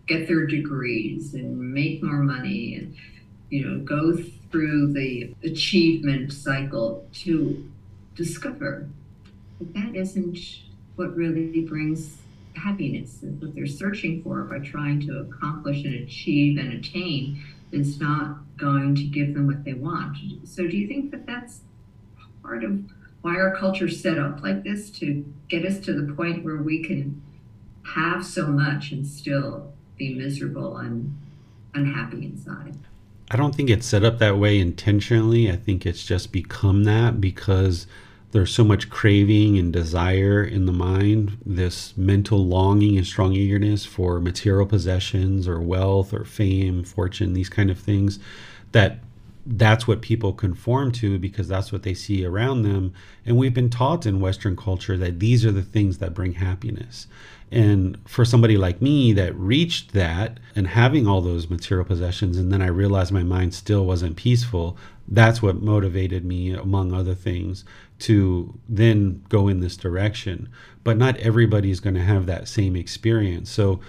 get 0.07 0.27
their 0.27 0.45
degrees 0.45 1.33
and 1.33 1.73
make 1.73 2.01
more 2.01 2.19
money 2.19 2.75
and 2.75 2.95
you 3.49 3.65
know 3.65 3.79
go 3.83 4.17
through 4.51 4.91
the 4.93 5.33
achievement 5.43 6.33
cycle 6.33 7.07
to 7.13 7.69
discover 8.15 8.89
that 9.59 9.73
that 9.73 9.95
isn't 9.95 10.37
what 10.95 11.15
really 11.15 11.61
brings 11.61 12.17
happiness 12.55 13.19
what 13.39 13.53
they're 13.53 13.67
searching 13.67 14.21
for 14.23 14.41
by 14.43 14.59
trying 14.59 14.99
to 14.99 15.19
accomplish 15.19 15.85
and 15.85 15.93
achieve 15.95 16.57
and 16.57 16.73
attain 16.73 17.41
is 17.71 17.99
not 17.99 18.37
going 18.57 18.95
to 18.95 19.03
give 19.03 19.33
them 19.33 19.47
what 19.47 19.63
they 19.63 19.73
want. 19.73 20.17
So, 20.47 20.67
do 20.67 20.75
you 20.77 20.87
think 20.87 21.11
that 21.11 21.25
that's 21.25 21.61
part 22.41 22.63
of 22.63 22.81
why 23.21 23.35
our 23.35 23.55
culture 23.55 23.89
set 23.89 24.17
up 24.17 24.41
like 24.41 24.63
this 24.63 24.89
to 24.91 25.25
get 25.47 25.65
us 25.65 25.79
to 25.81 25.93
the 25.93 26.13
point 26.13 26.43
where 26.43 26.57
we 26.57 26.83
can 26.83 27.21
have 27.93 28.25
so 28.25 28.47
much 28.47 28.91
and 28.91 29.05
still 29.05 29.73
be 29.97 30.13
miserable 30.13 30.77
and 30.77 31.17
unhappy 31.73 32.25
inside? 32.25 32.77
I 33.31 33.35
don't 33.35 33.53
think 33.53 33.69
it's 33.69 33.85
set 33.85 34.03
up 34.03 34.17
that 34.19 34.37
way 34.37 34.59
intentionally. 34.59 35.51
I 35.51 35.55
think 35.55 35.85
it's 35.85 36.03
just 36.03 36.31
become 36.31 36.83
that 36.85 37.21
because 37.21 37.85
there's 38.31 38.53
so 38.53 38.63
much 38.63 38.89
craving 38.89 39.57
and 39.57 39.73
desire 39.73 40.43
in 40.43 40.65
the 40.65 40.71
mind, 40.71 41.37
this 41.45 41.97
mental 41.97 42.45
longing 42.45 42.97
and 42.97 43.07
strong 43.07 43.33
eagerness 43.33 43.85
for 43.85 44.19
material 44.19 44.67
possessions 44.67 45.47
or 45.47 45.59
wealth 45.59 46.13
or 46.13 46.25
fame, 46.25 46.83
fortune, 46.83 47.33
these 47.33 47.49
kind 47.49 47.71
of 47.71 47.79
things 47.79 48.19
that 48.71 48.99
that's 49.45 49.87
what 49.87 50.01
people 50.01 50.31
conform 50.31 50.91
to 50.91 51.17
because 51.17 51.47
that's 51.47 51.71
what 51.71 51.81
they 51.81 51.93
see 51.93 52.23
around 52.23 52.61
them. 52.61 52.93
And 53.25 53.35
we've 53.35 53.53
been 53.53 53.69
taught 53.69 54.05
in 54.05 54.19
Western 54.19 54.55
culture 54.55 54.97
that 54.97 55.19
these 55.19 55.43
are 55.43 55.51
the 55.51 55.63
things 55.63 55.97
that 55.97 56.13
bring 56.13 56.33
happiness. 56.33 57.07
And 57.51 57.97
for 58.07 58.25
somebody 58.25 58.57
like 58.57 58.79
me 58.79 59.11
that 59.13 59.35
reached 59.35 59.93
that 59.93 60.39
and 60.55 60.67
having 60.67 61.07
all 61.07 61.21
those 61.21 61.49
material 61.49 61.85
possessions, 61.85 62.37
and 62.37 62.51
then 62.51 62.61
I 62.61 62.67
realized 62.67 63.11
my 63.11 63.23
mind 63.23 63.55
still 63.55 63.85
wasn't 63.85 64.17
peaceful, 64.17 64.77
that's 65.11 65.41
what 65.41 65.61
motivated 65.61 66.23
me, 66.23 66.51
among 66.51 66.93
other 66.93 67.15
things, 67.15 67.65
to 67.99 68.57
then 68.69 69.23
go 69.29 69.47
in 69.47 69.59
this 69.59 69.75
direction. 69.75 70.49
But 70.83 70.97
not 70.97 71.17
everybody's 71.17 71.79
going 71.79 71.95
to 71.95 72.03
have 72.03 72.27
that 72.27 72.47
same 72.47 72.75
experience. 72.75 73.49
So 73.49 73.79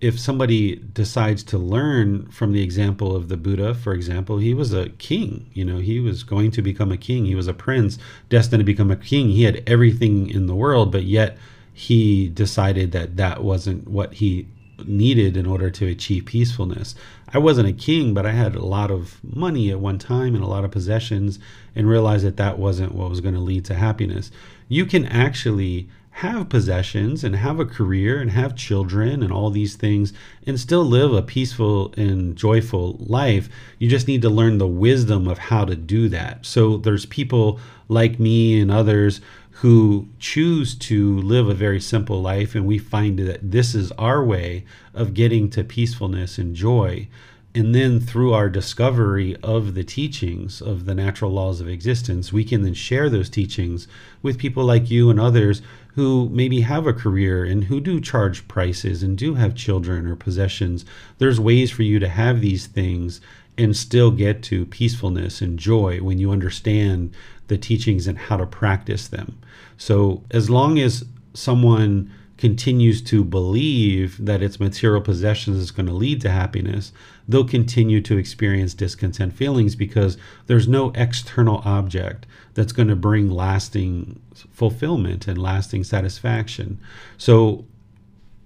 if 0.00 0.18
somebody 0.18 0.76
decides 0.76 1.42
to 1.44 1.58
learn 1.58 2.26
from 2.30 2.52
the 2.52 2.62
example 2.62 3.14
of 3.14 3.28
the 3.28 3.36
Buddha, 3.36 3.74
for 3.74 3.92
example, 3.92 4.38
he 4.38 4.54
was 4.54 4.72
a 4.72 4.88
king. 4.90 5.50
You 5.52 5.64
know, 5.64 5.78
he 5.78 6.00
was 6.00 6.22
going 6.22 6.50
to 6.52 6.62
become 6.62 6.90
a 6.90 6.96
king. 6.96 7.26
He 7.26 7.34
was 7.34 7.46
a 7.46 7.54
prince 7.54 7.98
destined 8.28 8.60
to 8.60 8.64
become 8.64 8.90
a 8.90 8.96
king. 8.96 9.28
He 9.28 9.44
had 9.44 9.62
everything 9.66 10.28
in 10.28 10.46
the 10.46 10.54
world, 10.54 10.90
but 10.90 11.04
yet 11.04 11.36
he 11.72 12.28
decided 12.28 12.92
that 12.92 13.16
that 13.16 13.44
wasn't 13.44 13.88
what 13.88 14.14
he 14.14 14.48
needed 14.86 15.36
in 15.36 15.46
order 15.46 15.70
to 15.70 15.86
achieve 15.86 16.26
peacefulness. 16.26 16.94
I 17.32 17.38
wasn't 17.38 17.68
a 17.68 17.72
king, 17.72 18.14
but 18.14 18.26
I 18.26 18.32
had 18.32 18.54
a 18.54 18.64
lot 18.64 18.90
of 18.90 19.18
money 19.22 19.70
at 19.70 19.80
one 19.80 19.98
time 19.98 20.34
and 20.34 20.42
a 20.42 20.48
lot 20.48 20.64
of 20.64 20.70
possessions 20.70 21.38
and 21.74 21.88
realized 21.88 22.24
that 22.24 22.36
that 22.36 22.58
wasn't 22.58 22.94
what 22.94 23.10
was 23.10 23.20
going 23.20 23.34
to 23.34 23.40
lead 23.40 23.64
to 23.66 23.74
happiness. 23.74 24.30
You 24.68 24.86
can 24.86 25.06
actually 25.06 25.88
have 26.12 26.48
possessions 26.48 27.22
and 27.24 27.36
have 27.36 27.60
a 27.60 27.64
career 27.64 28.20
and 28.20 28.30
have 28.32 28.56
children 28.56 29.22
and 29.22 29.32
all 29.32 29.48
these 29.48 29.76
things 29.76 30.12
and 30.46 30.58
still 30.58 30.84
live 30.84 31.12
a 31.12 31.22
peaceful 31.22 31.94
and 31.96 32.36
joyful 32.36 32.96
life. 33.00 33.48
You 33.78 33.88
just 33.88 34.08
need 34.08 34.22
to 34.22 34.28
learn 34.30 34.58
the 34.58 34.66
wisdom 34.66 35.28
of 35.28 35.38
how 35.38 35.64
to 35.64 35.76
do 35.76 36.08
that. 36.08 36.44
So 36.44 36.76
there's 36.76 37.06
people 37.06 37.60
like 37.88 38.20
me 38.20 38.60
and 38.60 38.70
others 38.70 39.20
who 39.60 40.08
choose 40.18 40.74
to 40.74 41.18
live 41.18 41.46
a 41.46 41.54
very 41.54 41.80
simple 41.80 42.22
life, 42.22 42.54
and 42.54 42.64
we 42.64 42.78
find 42.78 43.18
that 43.18 43.50
this 43.50 43.74
is 43.74 43.92
our 43.92 44.24
way 44.24 44.64
of 44.94 45.12
getting 45.12 45.50
to 45.50 45.62
peacefulness 45.62 46.38
and 46.38 46.56
joy. 46.56 47.06
And 47.54 47.74
then 47.74 48.00
through 48.00 48.32
our 48.32 48.48
discovery 48.48 49.36
of 49.42 49.74
the 49.74 49.84
teachings 49.84 50.62
of 50.62 50.86
the 50.86 50.94
natural 50.94 51.30
laws 51.30 51.60
of 51.60 51.68
existence, 51.68 52.32
we 52.32 52.42
can 52.42 52.62
then 52.62 52.72
share 52.72 53.10
those 53.10 53.28
teachings 53.28 53.86
with 54.22 54.38
people 54.38 54.64
like 54.64 54.90
you 54.90 55.10
and 55.10 55.20
others 55.20 55.60
who 55.88 56.30
maybe 56.30 56.62
have 56.62 56.86
a 56.86 56.94
career 56.94 57.44
and 57.44 57.64
who 57.64 57.80
do 57.80 58.00
charge 58.00 58.48
prices 58.48 59.02
and 59.02 59.18
do 59.18 59.34
have 59.34 59.54
children 59.54 60.06
or 60.06 60.16
possessions. 60.16 60.86
There's 61.18 61.38
ways 61.38 61.70
for 61.70 61.82
you 61.82 61.98
to 61.98 62.08
have 62.08 62.40
these 62.40 62.66
things 62.66 63.20
and 63.58 63.76
still 63.76 64.10
get 64.10 64.42
to 64.44 64.64
peacefulness 64.64 65.42
and 65.42 65.58
joy 65.58 65.98
when 65.98 66.18
you 66.18 66.30
understand 66.30 67.12
the 67.50 67.58
teachings 67.58 68.06
and 68.06 68.16
how 68.16 68.38
to 68.38 68.46
practice 68.46 69.08
them. 69.08 69.38
So, 69.76 70.22
as 70.30 70.48
long 70.48 70.78
as 70.78 71.04
someone 71.34 72.10
continues 72.38 73.02
to 73.02 73.22
believe 73.22 74.24
that 74.24 74.42
its 74.42 74.58
material 74.58 75.02
possessions 75.02 75.58
is 75.58 75.70
going 75.70 75.84
to 75.84 75.92
lead 75.92 76.22
to 76.22 76.30
happiness, 76.30 76.92
they'll 77.28 77.44
continue 77.44 78.00
to 78.00 78.16
experience 78.16 78.72
discontent 78.72 79.34
feelings 79.34 79.74
because 79.74 80.16
there's 80.46 80.66
no 80.66 80.90
external 80.94 81.60
object 81.66 82.24
that's 82.54 82.72
going 82.72 82.88
to 82.88 82.96
bring 82.96 83.28
lasting 83.28 84.18
fulfillment 84.50 85.28
and 85.28 85.36
lasting 85.36 85.84
satisfaction. 85.84 86.80
So, 87.18 87.66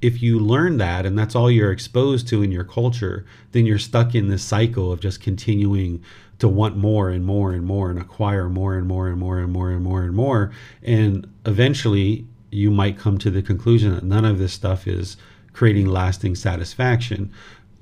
if 0.04 0.22
you 0.22 0.38
learn 0.38 0.76
that 0.76 1.06
and 1.06 1.18
that's 1.18 1.34
all 1.34 1.50
you're 1.50 1.72
exposed 1.72 2.28
to 2.28 2.42
in 2.42 2.52
your 2.52 2.62
culture, 2.62 3.24
then 3.52 3.64
you're 3.64 3.78
stuck 3.78 4.14
in 4.14 4.28
this 4.28 4.44
cycle 4.44 4.92
of 4.92 5.00
just 5.00 5.22
continuing 5.22 6.04
to 6.38 6.46
want 6.46 6.76
more 6.76 7.08
and 7.08 7.24
more 7.24 7.52
and 7.52 7.64
more 7.64 7.88
and 7.88 7.98
acquire 7.98 8.50
more 8.50 8.74
and 8.76 8.86
more 8.86 9.08
and 9.08 9.18
more 9.18 9.38
and 9.38 9.50
more 9.50 9.70
and 9.70 9.82
more 9.82 10.02
and 10.02 10.14
more. 10.14 10.52
And 10.82 11.26
eventually, 11.46 12.26
you 12.50 12.70
might 12.70 12.98
come 12.98 13.16
to 13.16 13.30
the 13.30 13.40
conclusion 13.40 13.94
that 13.94 14.04
none 14.04 14.26
of 14.26 14.38
this 14.38 14.52
stuff 14.52 14.86
is 14.86 15.16
creating 15.54 15.86
lasting 15.86 16.34
satisfaction. 16.34 17.32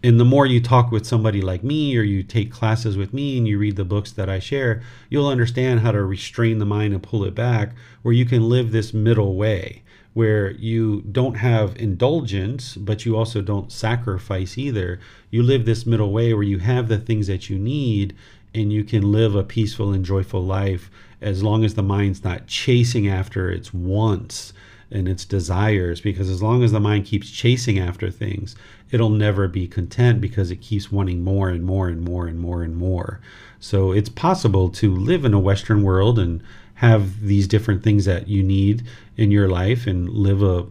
And 0.05 0.21
the 0.21 0.25
more 0.25 0.47
you 0.47 0.61
talk 0.61 0.93
with 0.93 1.05
somebody 1.05 1.41
like 1.41 1.65
me, 1.65 1.97
or 1.97 2.03
you 2.03 2.23
take 2.23 2.53
classes 2.53 2.97
with 2.97 3.13
me 3.13 3.37
and 3.37 3.49
you 3.49 3.59
read 3.59 3.75
the 3.75 3.85
books 3.85 4.13
that 4.13 4.29
I 4.29 4.39
share, 4.39 4.81
you'll 5.11 5.27
understand 5.27 5.81
how 5.81 5.91
to 5.91 6.05
restrain 6.05 6.59
the 6.59 6.67
mind 6.67 6.95
and 6.95 7.03
pull 7.03 7.25
it 7.25 7.35
back, 7.35 7.73
where 8.03 8.15
you 8.15 8.25
can 8.25 8.49
live 8.49 8.71
this 8.71 8.95
middle 8.95 9.35
way, 9.35 9.83
where 10.15 10.51
you 10.53 11.01
don't 11.11 11.37
have 11.37 11.77
indulgence, 11.77 12.77
but 12.77 13.07
you 13.07 13.17
also 13.17 13.41
don't 13.41 13.73
sacrifice 13.73 14.59
either. 14.59 15.01
You 15.31 15.43
live 15.43 15.65
this 15.65 15.87
middle 15.87 16.13
way 16.13 16.35
where 16.35 16.43
you 16.43 16.59
have 16.59 16.89
the 16.89 16.99
things 16.99 17.27
that 17.29 17.49
you 17.49 17.59
need 17.59 18.15
and 18.55 18.73
you 18.73 18.85
can 18.85 19.11
live 19.11 19.35
a 19.35 19.43
peaceful 19.43 19.93
and 19.93 20.05
joyful 20.05 20.45
life 20.45 20.91
as 21.21 21.43
long 21.43 21.65
as 21.65 21.75
the 21.75 21.83
mind's 21.83 22.25
not 22.25 22.47
chasing 22.47 23.09
after 23.09 23.51
its 23.51 23.73
wants 23.73 24.53
and 24.91 25.09
its 25.09 25.25
desires 25.25 26.01
because 26.01 26.29
as 26.29 26.43
long 26.43 26.63
as 26.63 26.73
the 26.73 26.81
mind 26.81 27.07
keeps 27.07 27.31
chasing 27.31 27.79
after 27.79 28.11
things 28.11 28.55
it'll 28.91 29.09
never 29.09 29.49
be 29.49 29.67
content 29.67 30.21
because 30.21 30.51
it 30.51 30.61
keeps 30.61 30.93
wanting 30.93 31.25
more 31.25 31.49
and 31.49 31.65
more 31.65 31.89
and 31.89 32.03
more 32.03 32.27
and 32.27 32.39
more 32.39 32.63
and 32.63 32.77
more 32.77 33.21
so 33.59 33.93
it's 33.93 34.11
possible 34.11 34.69
to 34.69 34.95
live 34.95 35.25
in 35.25 35.33
a 35.33 35.41
western 35.41 35.83
world 35.83 36.19
and 36.19 36.43
have 36.75 37.21
these 37.21 37.47
different 37.47 37.83
things 37.83 38.05
that 38.05 38.29
you 38.29 38.43
need 38.43 38.83
in 39.17 39.31
your 39.31 39.49
life 39.49 39.87
and 39.87 40.09
live 40.09 40.43
a 40.43 40.67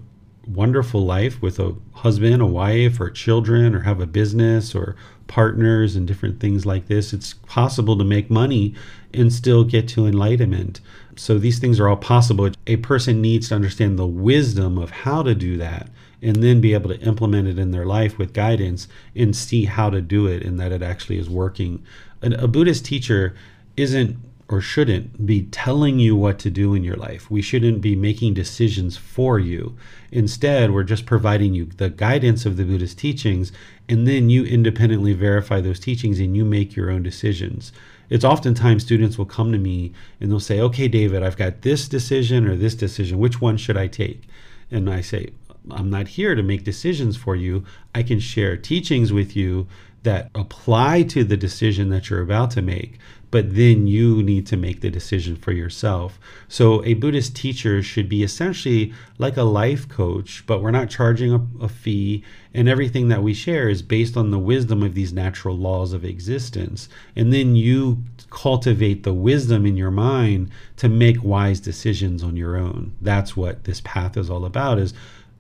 wonderful 0.47 1.05
life 1.05 1.41
with 1.41 1.59
a 1.59 1.75
husband, 1.93 2.41
a 2.41 2.45
wife, 2.45 2.99
or 2.99 3.09
children, 3.09 3.75
or 3.75 3.81
have 3.81 4.01
a 4.01 4.07
business 4.07 4.73
or 4.73 4.95
partners 5.27 5.95
and 5.95 6.07
different 6.07 6.39
things 6.39 6.65
like 6.65 6.87
this. 6.87 7.13
It's 7.13 7.33
possible 7.33 7.97
to 7.97 8.03
make 8.03 8.29
money 8.29 8.73
and 9.13 9.31
still 9.31 9.63
get 9.63 9.87
to 9.89 10.05
enlightenment. 10.05 10.81
So 11.15 11.37
these 11.37 11.59
things 11.59 11.79
are 11.79 11.87
all 11.87 11.97
possible. 11.97 12.49
A 12.67 12.77
person 12.77 13.21
needs 13.21 13.49
to 13.49 13.55
understand 13.55 13.97
the 13.97 14.07
wisdom 14.07 14.77
of 14.77 14.89
how 14.89 15.23
to 15.23 15.35
do 15.35 15.57
that 15.57 15.89
and 16.21 16.37
then 16.37 16.61
be 16.61 16.73
able 16.73 16.89
to 16.89 16.99
implement 16.99 17.47
it 17.47 17.57
in 17.57 17.71
their 17.71 17.85
life 17.85 18.17
with 18.17 18.33
guidance 18.33 18.87
and 19.15 19.35
see 19.35 19.65
how 19.65 19.89
to 19.89 20.01
do 20.01 20.27
it 20.27 20.43
and 20.43 20.59
that 20.59 20.71
it 20.71 20.81
actually 20.81 21.17
is 21.17 21.29
working. 21.29 21.83
And 22.21 22.33
a 22.35 22.47
Buddhist 22.47 22.85
teacher 22.85 23.35
isn't 23.77 24.17
or 24.51 24.59
shouldn't 24.59 25.25
be 25.25 25.43
telling 25.43 25.97
you 25.97 26.13
what 26.13 26.37
to 26.37 26.49
do 26.49 26.73
in 26.73 26.83
your 26.83 26.97
life. 26.97 27.31
We 27.31 27.41
shouldn't 27.41 27.79
be 27.79 27.95
making 27.95 28.33
decisions 28.33 28.97
for 28.97 29.39
you. 29.39 29.77
Instead, 30.11 30.71
we're 30.71 30.83
just 30.83 31.05
providing 31.05 31.53
you 31.53 31.65
the 31.65 31.89
guidance 31.89 32.45
of 32.45 32.57
the 32.57 32.65
Buddhist 32.65 32.97
teachings, 32.97 33.53
and 33.87 34.05
then 34.05 34.29
you 34.29 34.43
independently 34.43 35.13
verify 35.13 35.61
those 35.61 35.79
teachings 35.79 36.19
and 36.19 36.35
you 36.35 36.43
make 36.43 36.75
your 36.75 36.91
own 36.91 37.01
decisions. 37.01 37.71
It's 38.09 38.25
oftentimes 38.25 38.83
students 38.83 39.17
will 39.17 39.25
come 39.25 39.53
to 39.53 39.57
me 39.57 39.93
and 40.19 40.29
they'll 40.29 40.41
say, 40.41 40.59
Okay, 40.59 40.89
David, 40.89 41.23
I've 41.23 41.37
got 41.37 41.61
this 41.61 41.87
decision 41.87 42.45
or 42.45 42.57
this 42.57 42.75
decision. 42.75 43.19
Which 43.19 43.39
one 43.39 43.55
should 43.55 43.77
I 43.77 43.87
take? 43.87 44.23
And 44.69 44.89
I 44.89 44.99
say, 44.99 45.29
I'm 45.69 45.89
not 45.89 46.09
here 46.09 46.35
to 46.35 46.43
make 46.43 46.65
decisions 46.65 47.15
for 47.15 47.37
you. 47.37 47.63
I 47.95 48.03
can 48.03 48.19
share 48.19 48.57
teachings 48.57 49.13
with 49.13 49.33
you 49.33 49.67
that 50.03 50.29
apply 50.35 51.03
to 51.03 51.23
the 51.23 51.37
decision 51.37 51.89
that 51.89 52.09
you're 52.09 52.21
about 52.21 52.51
to 52.51 52.61
make 52.61 52.97
but 53.31 53.55
then 53.55 53.87
you 53.87 54.21
need 54.21 54.45
to 54.47 54.57
make 54.57 54.81
the 54.81 54.89
decision 54.89 55.37
for 55.37 55.53
yourself. 55.53 56.19
So, 56.49 56.83
a 56.83 56.93
Buddhist 56.95 57.35
teacher 57.35 57.81
should 57.81 58.09
be 58.09 58.23
essentially 58.23 58.93
like 59.17 59.37
a 59.37 59.43
life 59.43 59.87
coach, 59.87 60.43
but 60.45 60.61
we're 60.61 60.71
not 60.71 60.89
charging 60.89 61.33
a, 61.33 61.47
a, 61.63 61.69
fee, 61.69 62.23
and 62.53 62.67
everything 62.67 63.07
that 63.07 63.23
we 63.23 63.33
share 63.33 63.69
is 63.69 63.81
based 63.81 64.17
on 64.17 64.31
the 64.31 64.39
wisdom 64.39 64.83
of 64.83 64.93
these 64.93 65.13
natural 65.13 65.57
laws 65.57 65.93
of 65.93 66.03
existence. 66.03 66.89
And 67.15 67.31
then 67.31 67.55
you 67.55 68.03
cultivate 68.29 69.03
the 69.03 69.13
wisdom 69.13 69.65
in 69.65 69.77
your 69.77 69.91
mind 69.91 70.51
to 70.77 70.89
make 70.89 71.23
wise 71.23 71.59
decisions 71.59 72.23
on 72.23 72.35
your 72.35 72.57
own. 72.57 72.93
That's 73.01 73.37
what 73.37 73.63
this 73.63 73.81
path 73.81 74.17
is 74.17 74.29
all 74.29 74.45
about 74.45 74.79
is 74.79 74.93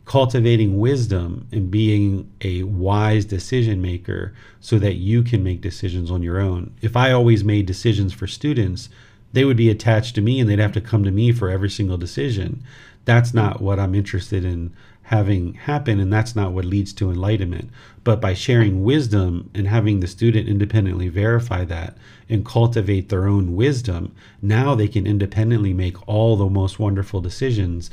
cultivating 0.05 0.79
wisdom 0.79 1.47
and 1.51 1.69
being 1.69 2.29
a 2.41 2.63
wise 2.63 3.23
decision 3.25 3.81
maker 3.81 4.33
so 4.59 4.79
that 4.79 4.95
you 4.95 5.23
can 5.23 5.43
make 5.43 5.61
decisions 5.61 6.09
on 6.09 6.23
your 6.23 6.39
own. 6.39 6.73
If 6.81 6.97
I 6.97 7.11
always 7.11 7.43
made 7.43 7.65
decisions 7.65 8.11
for 8.11 8.27
students, 8.27 8.89
they 9.33 9.45
would 9.45 9.57
be 9.57 9.69
attached 9.69 10.15
to 10.15 10.21
me 10.21 10.39
and 10.39 10.49
they'd 10.49 10.59
have 10.59 10.73
to 10.73 10.81
come 10.81 11.03
to 11.03 11.11
me 11.11 11.31
for 11.31 11.49
every 11.49 11.69
single 11.69 11.97
decision. 11.97 12.63
That's 13.05 13.33
not 13.33 13.61
what 13.61 13.79
I'm 13.79 13.95
interested 13.95 14.43
in 14.43 14.73
having 15.03 15.53
happen, 15.55 15.99
and 15.99 16.11
that's 16.11 16.37
not 16.37 16.53
what 16.53 16.63
leads 16.63 16.93
to 16.93 17.11
enlightenment. 17.11 17.69
But 18.03 18.21
by 18.21 18.33
sharing 18.33 18.83
wisdom 18.83 19.49
and 19.53 19.67
having 19.67 19.99
the 19.99 20.07
student 20.07 20.47
independently 20.47 21.09
verify 21.09 21.65
that 21.65 21.97
and 22.29 22.45
cultivate 22.45 23.09
their 23.09 23.27
own 23.27 23.55
wisdom, 23.55 24.15
now 24.41 24.73
they 24.73 24.87
can 24.87 25.05
independently 25.05 25.73
make 25.73 26.07
all 26.07 26.37
the 26.37 26.49
most 26.49 26.79
wonderful 26.79 27.19
decisions 27.19 27.91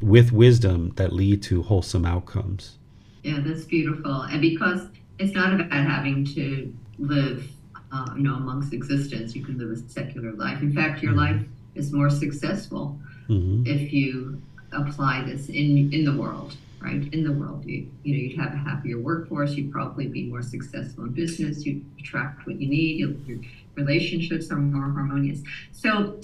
with 0.00 0.32
wisdom 0.32 0.92
that 0.96 1.12
lead 1.12 1.42
to 1.44 1.62
wholesome 1.62 2.06
outcomes. 2.06 2.78
Yeah, 3.22 3.40
that's 3.40 3.64
beautiful. 3.64 4.22
And 4.22 4.40
because 4.40 4.88
it's 5.18 5.34
not 5.34 5.52
about 5.52 5.70
having 5.70 6.24
to 6.34 6.74
live, 6.98 7.50
uh, 7.92 8.06
you 8.16 8.22
know, 8.22 8.34
amongst 8.34 8.72
existence, 8.72 9.34
you 9.36 9.44
can 9.44 9.58
live 9.58 9.70
a 9.70 9.88
secular 9.90 10.32
life. 10.32 10.62
In 10.62 10.72
fact, 10.72 11.02
your 11.02 11.12
mm-hmm. 11.12 11.36
life 11.38 11.46
is 11.74 11.92
more 11.92 12.10
successful 12.10 12.98
mm-hmm. 13.28 13.66
if 13.66 13.92
you 13.92 14.40
apply 14.72 15.22
this 15.24 15.48
in 15.48 15.92
in 15.92 16.04
the 16.04 16.16
world 16.16 16.56
right 16.80 17.12
in 17.12 17.24
the 17.24 17.32
world 17.32 17.64
you, 17.64 17.86
you 18.04 18.14
know 18.14 18.20
you'd 18.20 18.38
have 18.38 18.52
a 18.52 18.56
happier 18.56 18.98
workforce 18.98 19.54
you'd 19.54 19.72
probably 19.72 20.06
be 20.06 20.24
more 20.24 20.42
successful 20.42 21.04
in 21.04 21.10
business 21.10 21.66
you'd 21.66 21.84
attract 21.98 22.46
what 22.46 22.60
you 22.60 22.68
need 22.68 22.98
your 22.98 23.38
relationships 23.74 24.50
are 24.50 24.56
more 24.56 24.90
harmonious 24.90 25.40
so 25.72 26.20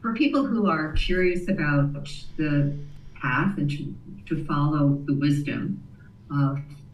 for 0.00 0.12
people 0.14 0.44
who 0.44 0.68
are 0.68 0.92
curious 0.92 1.48
about 1.48 2.08
the 2.36 2.76
path 3.22 3.56
and 3.56 3.70
to, 3.70 3.94
to 4.26 4.44
follow 4.44 5.00
the 5.06 5.14
wisdom 5.14 5.82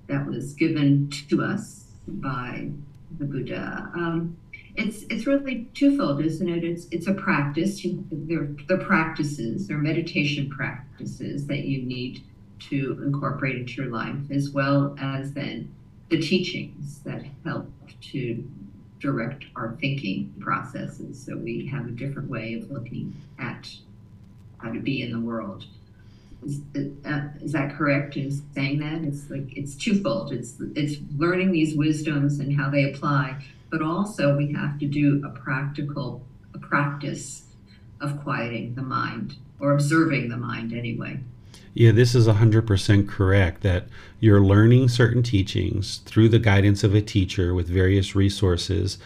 that 0.09 0.27
was 0.27 0.55
given 0.55 1.11
to 1.29 1.43
us 1.43 1.85
by 2.07 2.71
the 3.19 3.25
Buddha. 3.25 3.91
Um, 3.95 4.37
it's 4.75 5.03
it's 5.11 5.27
really 5.27 5.69
twofold, 5.75 6.25
isn't 6.25 6.49
it? 6.49 6.65
It's 6.65 6.87
it's 6.91 7.07
a 7.07 7.15
practice. 7.15 7.85
You, 7.85 8.05
they're 8.11 8.49
the 8.69 8.83
practices, 8.85 9.67
they're 9.67 9.79
meditation 9.79 10.49
practices 10.51 11.47
that 11.47 11.61
you 11.65 11.83
need 11.83 12.23
to 12.71 13.01
incorporate 13.05 13.57
into 13.57 13.83
your 13.83 13.91
life, 13.91 14.17
as 14.31 14.51
well 14.51 14.97
as 15.01 15.33
then 15.33 15.75
the 16.11 16.21
teachings 16.21 17.01
that 17.01 17.25
help 17.45 17.71
to 18.01 18.49
direct 19.01 19.45
our 19.55 19.77
thinking 19.81 20.35
processes. 20.41 21.25
So 21.25 21.37
we 21.37 21.67
have 21.67 21.87
a 21.87 21.91
different 21.91 22.29
way 22.29 22.55
of 22.55 22.71
looking 22.71 23.15
at 23.39 23.69
how 24.59 24.73
to 24.73 24.81
be 24.81 25.03
in 25.03 25.13
the 25.13 25.21
world. 25.21 25.67
Is, 26.45 26.61
uh, 27.05 27.21
is 27.43 27.53
that 27.53 27.77
correct 27.77 28.17
in 28.17 28.31
saying 28.55 28.79
that? 28.79 29.03
It's 29.03 29.29
like 29.29 29.57
it's 29.57 29.75
twofold. 29.75 30.33
It's 30.33 30.55
it's 30.75 30.97
learning 31.17 31.53
these 31.53 31.77
wisdoms 31.77 32.39
and 32.39 32.59
how 32.59 32.71
they 32.71 32.85
apply, 32.85 33.45
but 33.71 33.83
also 33.83 34.37
we 34.37 34.53
have 34.53 34.79
to 34.79 34.87
do 34.87 35.23
a 35.25 35.31
practical 35.31 36.25
a 36.55 36.59
practice 36.59 37.45
of 38.01 38.23
quieting 38.23 38.75
the 38.75 38.83
mind 38.83 39.37
or 39.59 39.73
observing 39.73 40.29
the 40.29 40.37
mind 40.37 40.73
anyway. 40.73 41.19
Yeah, 41.75 41.93
this 41.93 42.15
is 42.15 42.27
100% 42.27 43.09
correct 43.09 43.63
that 43.63 43.87
you're 44.21 44.41
learning 44.41 44.89
certain 44.89 45.23
teachings 45.23 45.99
through 45.99 46.29
the 46.29 46.39
guidance 46.39 46.83
of 46.83 46.95
a 46.95 47.01
teacher 47.01 47.55
with 47.55 47.69
various 47.69 48.17
resources 48.17 48.99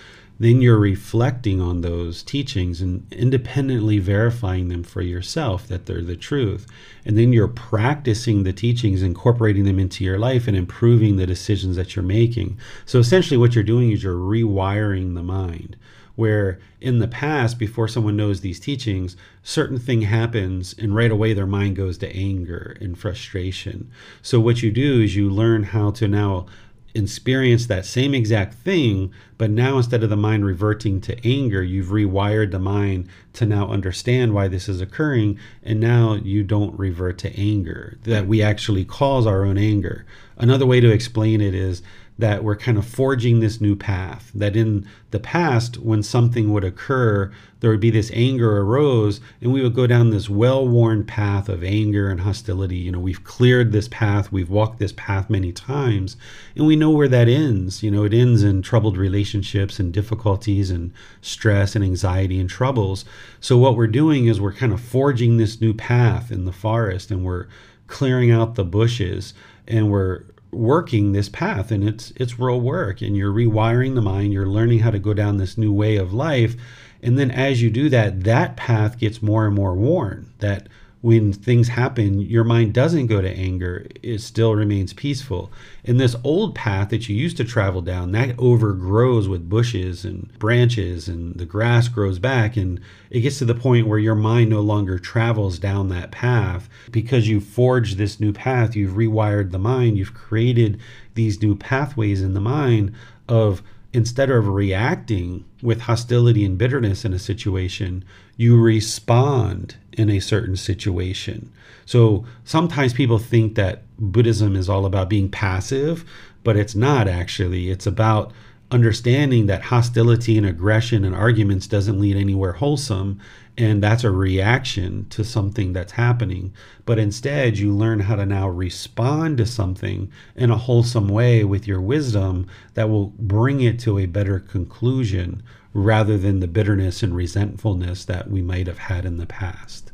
then 0.42 0.60
you're 0.60 0.78
reflecting 0.78 1.60
on 1.60 1.80
those 1.80 2.22
teachings 2.22 2.80
and 2.80 3.06
independently 3.12 3.98
verifying 3.98 4.68
them 4.68 4.82
for 4.82 5.00
yourself 5.00 5.68
that 5.68 5.86
they're 5.86 6.02
the 6.02 6.16
truth. 6.16 6.66
And 7.04 7.16
then 7.16 7.32
you're 7.32 7.48
practicing 7.48 8.42
the 8.42 8.52
teachings, 8.52 9.02
incorporating 9.02 9.64
them 9.64 9.78
into 9.78 10.04
your 10.04 10.18
life, 10.18 10.48
and 10.48 10.56
improving 10.56 11.16
the 11.16 11.26
decisions 11.26 11.76
that 11.76 11.94
you're 11.94 12.02
making. 12.04 12.58
So 12.86 12.98
essentially, 12.98 13.38
what 13.38 13.54
you're 13.54 13.64
doing 13.64 13.90
is 13.90 14.02
you're 14.02 14.14
rewiring 14.14 15.14
the 15.14 15.22
mind. 15.22 15.76
where 16.14 16.58
in 16.80 16.98
the 16.98 17.08
past, 17.08 17.58
before 17.58 17.88
someone 17.88 18.16
knows 18.16 18.40
these 18.40 18.60
teachings, 18.60 19.16
certain 19.42 19.78
thing 19.78 20.02
happens 20.02 20.74
and 20.78 20.94
right 20.94 21.10
away 21.10 21.32
their 21.32 21.46
mind 21.46 21.76
goes 21.76 21.98
to 21.98 22.16
anger 22.16 22.76
and 22.80 22.98
frustration. 22.98 23.90
So 24.20 24.38
what 24.40 24.62
you 24.62 24.70
do 24.70 25.00
is 25.00 25.16
you 25.16 25.30
learn 25.30 25.64
how 25.64 25.90
to 25.92 26.08
now 26.08 26.46
experience 26.94 27.66
that 27.66 27.86
same 27.86 28.14
exact 28.14 28.54
thing, 28.54 29.12
but 29.38 29.50
now 29.50 29.76
instead 29.76 30.02
of 30.02 30.10
the 30.10 30.16
mind 30.16 30.44
reverting 30.44 31.00
to 31.02 31.26
anger, 31.26 31.62
you've 31.62 31.88
rewired 31.88 32.50
the 32.50 32.58
mind 32.58 33.08
to 33.34 33.46
now 33.46 33.68
understand 33.68 34.34
why 34.34 34.48
this 34.48 34.68
is 34.68 34.80
occurring. 34.80 35.38
And 35.62 35.80
now 35.80 36.14
you 36.14 36.42
don't 36.42 36.78
revert 36.78 37.18
to 37.18 37.34
anger, 37.38 37.98
that 38.04 38.26
we 38.26 38.42
actually 38.42 38.84
cause 38.84 39.26
our 39.26 39.44
own 39.44 39.58
anger. 39.58 40.04
Another 40.36 40.66
way 40.66 40.80
to 40.80 40.90
explain 40.90 41.40
it 41.40 41.54
is 41.54 41.82
that 42.18 42.44
we're 42.44 42.56
kind 42.56 42.76
of 42.76 42.86
forging 42.86 43.40
this 43.40 43.60
new 43.60 43.74
path. 43.74 44.30
That 44.34 44.54
in 44.54 44.86
the 45.10 45.18
past, 45.18 45.78
when 45.78 46.02
something 46.02 46.52
would 46.52 46.62
occur, 46.62 47.32
there 47.60 47.70
would 47.70 47.80
be 47.80 47.90
this 47.90 48.10
anger 48.12 48.58
arose, 48.58 49.20
and 49.40 49.52
we 49.52 49.62
would 49.62 49.74
go 49.74 49.86
down 49.86 50.10
this 50.10 50.28
well 50.28 50.66
worn 50.68 51.04
path 51.04 51.48
of 51.48 51.64
anger 51.64 52.10
and 52.10 52.20
hostility. 52.20 52.76
You 52.76 52.92
know, 52.92 52.98
we've 52.98 53.24
cleared 53.24 53.72
this 53.72 53.88
path, 53.88 54.30
we've 54.30 54.50
walked 54.50 54.78
this 54.78 54.92
path 54.92 55.30
many 55.30 55.52
times, 55.52 56.16
and 56.54 56.66
we 56.66 56.76
know 56.76 56.90
where 56.90 57.08
that 57.08 57.28
ends. 57.28 57.82
You 57.82 57.90
know, 57.90 58.04
it 58.04 58.14
ends 58.14 58.42
in 58.42 58.62
troubled 58.62 58.96
relationships 58.96 59.80
and 59.80 59.92
difficulties 59.92 60.70
and 60.70 60.92
stress 61.22 61.74
and 61.74 61.84
anxiety 61.84 62.38
and 62.38 62.50
troubles. 62.50 63.04
So, 63.40 63.56
what 63.56 63.76
we're 63.76 63.86
doing 63.86 64.26
is 64.26 64.40
we're 64.40 64.52
kind 64.52 64.72
of 64.72 64.80
forging 64.80 65.38
this 65.38 65.60
new 65.60 65.72
path 65.72 66.30
in 66.30 66.44
the 66.44 66.52
forest, 66.52 67.10
and 67.10 67.24
we're 67.24 67.46
clearing 67.86 68.30
out 68.30 68.54
the 68.54 68.64
bushes 68.64 69.34
and 69.68 69.90
we're 69.90 70.24
working 70.52 71.12
this 71.12 71.30
path 71.30 71.70
and 71.70 71.82
it's 71.88 72.12
it's 72.16 72.38
real 72.38 72.60
work 72.60 73.00
and 73.00 73.16
you're 73.16 73.32
rewiring 73.32 73.94
the 73.94 74.02
mind 74.02 74.32
you're 74.32 74.46
learning 74.46 74.80
how 74.80 74.90
to 74.90 74.98
go 74.98 75.14
down 75.14 75.38
this 75.38 75.56
new 75.56 75.72
way 75.72 75.96
of 75.96 76.12
life 76.12 76.54
and 77.02 77.18
then 77.18 77.30
as 77.30 77.62
you 77.62 77.70
do 77.70 77.88
that 77.88 78.24
that 78.24 78.54
path 78.54 78.98
gets 78.98 79.22
more 79.22 79.46
and 79.46 79.54
more 79.54 79.74
worn 79.74 80.30
that 80.40 80.68
when 81.02 81.32
things 81.32 81.66
happen, 81.66 82.20
your 82.20 82.44
mind 82.44 82.72
doesn't 82.72 83.08
go 83.08 83.20
to 83.20 83.28
anger. 83.28 83.86
It 84.04 84.20
still 84.20 84.54
remains 84.54 84.92
peaceful. 84.92 85.50
And 85.84 85.98
this 85.98 86.14
old 86.22 86.54
path 86.54 86.90
that 86.90 87.08
you 87.08 87.16
used 87.16 87.36
to 87.38 87.44
travel 87.44 87.82
down, 87.82 88.12
that 88.12 88.36
overgrows 88.38 89.28
with 89.28 89.48
bushes 89.48 90.04
and 90.04 90.32
branches, 90.38 91.08
and 91.08 91.34
the 91.34 91.44
grass 91.44 91.88
grows 91.88 92.20
back. 92.20 92.56
And 92.56 92.80
it 93.10 93.20
gets 93.20 93.38
to 93.38 93.44
the 93.44 93.54
point 93.54 93.88
where 93.88 93.98
your 93.98 94.14
mind 94.14 94.50
no 94.50 94.60
longer 94.60 94.96
travels 94.96 95.58
down 95.58 95.88
that 95.88 96.12
path 96.12 96.68
because 96.92 97.28
you've 97.28 97.44
forged 97.44 97.98
this 97.98 98.20
new 98.20 98.32
path. 98.32 98.76
You've 98.76 98.94
rewired 98.94 99.50
the 99.50 99.58
mind. 99.58 99.98
You've 99.98 100.14
created 100.14 100.80
these 101.14 101.42
new 101.42 101.56
pathways 101.56 102.22
in 102.22 102.34
the 102.34 102.40
mind 102.40 102.94
of 103.28 103.60
instead 103.92 104.30
of 104.30 104.48
reacting 104.48 105.44
with 105.62 105.82
hostility 105.82 106.44
and 106.44 106.56
bitterness 106.56 107.04
in 107.04 107.12
a 107.12 107.18
situation, 107.18 108.04
you 108.36 108.60
respond 108.60 109.76
in 109.92 110.08
a 110.08 110.20
certain 110.20 110.56
situation. 110.56 111.52
So 111.84 112.24
sometimes 112.44 112.94
people 112.94 113.18
think 113.18 113.54
that 113.56 113.82
Buddhism 113.98 114.56
is 114.56 114.68
all 114.68 114.86
about 114.86 115.10
being 115.10 115.28
passive, 115.28 116.04
but 116.42 116.56
it's 116.56 116.74
not 116.74 117.06
actually. 117.06 117.70
It's 117.70 117.86
about 117.86 118.32
understanding 118.72 119.46
that 119.46 119.62
hostility 119.62 120.38
and 120.38 120.46
aggression 120.46 121.04
and 121.04 121.14
arguments 121.14 121.66
doesn't 121.66 122.00
lead 122.00 122.16
anywhere 122.16 122.54
wholesome 122.54 123.20
and 123.58 123.82
that's 123.82 124.02
a 124.02 124.10
reaction 124.10 125.06
to 125.10 125.22
something 125.22 125.74
that's 125.74 125.92
happening. 125.92 126.54
But 126.86 126.98
instead 126.98 127.58
you 127.58 127.70
learn 127.70 128.00
how 128.00 128.16
to 128.16 128.24
now 128.24 128.48
respond 128.48 129.36
to 129.38 129.46
something 129.46 130.10
in 130.34 130.50
a 130.50 130.56
wholesome 130.56 131.08
way 131.08 131.44
with 131.44 131.68
your 131.68 131.80
wisdom 131.80 132.46
that 132.72 132.88
will 132.88 133.08
bring 133.18 133.60
it 133.60 133.78
to 133.80 133.98
a 133.98 134.06
better 134.06 134.40
conclusion 134.40 135.42
rather 135.74 136.16
than 136.16 136.40
the 136.40 136.48
bitterness 136.48 137.02
and 137.02 137.14
resentfulness 137.14 138.06
that 138.06 138.30
we 138.30 138.40
might 138.40 138.66
have 138.66 138.78
had 138.78 139.04
in 139.04 139.18
the 139.18 139.26
past 139.26 139.91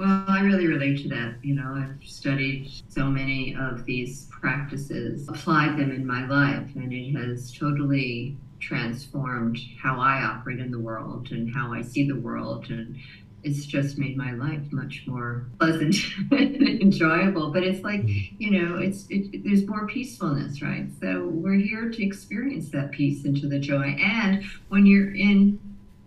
well, 0.00 0.24
I 0.28 0.40
really 0.40 0.66
relate 0.66 1.02
to 1.02 1.08
that. 1.10 1.34
You 1.42 1.56
know, 1.56 1.74
I've 1.76 2.02
studied 2.08 2.72
so 2.88 3.04
many 3.04 3.54
of 3.54 3.84
these 3.84 4.28
practices, 4.30 5.28
applied 5.28 5.76
them 5.76 5.90
in 5.90 6.06
my 6.06 6.26
life, 6.26 6.74
and 6.74 6.90
it 6.90 7.14
has 7.14 7.52
totally 7.52 8.38
transformed 8.60 9.58
how 9.82 10.00
I 10.00 10.22
operate 10.22 10.58
in 10.58 10.70
the 10.70 10.78
world 10.78 11.28
and 11.32 11.54
how 11.54 11.74
I 11.74 11.82
see 11.82 12.08
the 12.08 12.16
world. 12.16 12.70
And 12.70 12.96
it's 13.42 13.66
just 13.66 13.98
made 13.98 14.16
my 14.16 14.32
life 14.32 14.62
much 14.70 15.04
more 15.06 15.46
pleasant 15.58 15.96
and 16.30 16.56
enjoyable. 16.80 17.50
But 17.50 17.64
it's 17.64 17.84
like, 17.84 18.00
mm-hmm. 18.00 18.36
you 18.38 18.50
know, 18.52 18.78
it's 18.78 19.06
it, 19.10 19.44
there's 19.44 19.66
more 19.66 19.86
peacefulness, 19.86 20.62
right? 20.62 20.88
So 20.98 21.28
we're 21.28 21.60
here 21.60 21.90
to 21.90 22.02
experience 22.02 22.70
that 22.70 22.90
peace 22.90 23.26
into 23.26 23.48
the 23.48 23.58
joy. 23.58 23.98
And 24.00 24.44
when 24.68 24.86
you're 24.86 25.14
in 25.14 25.58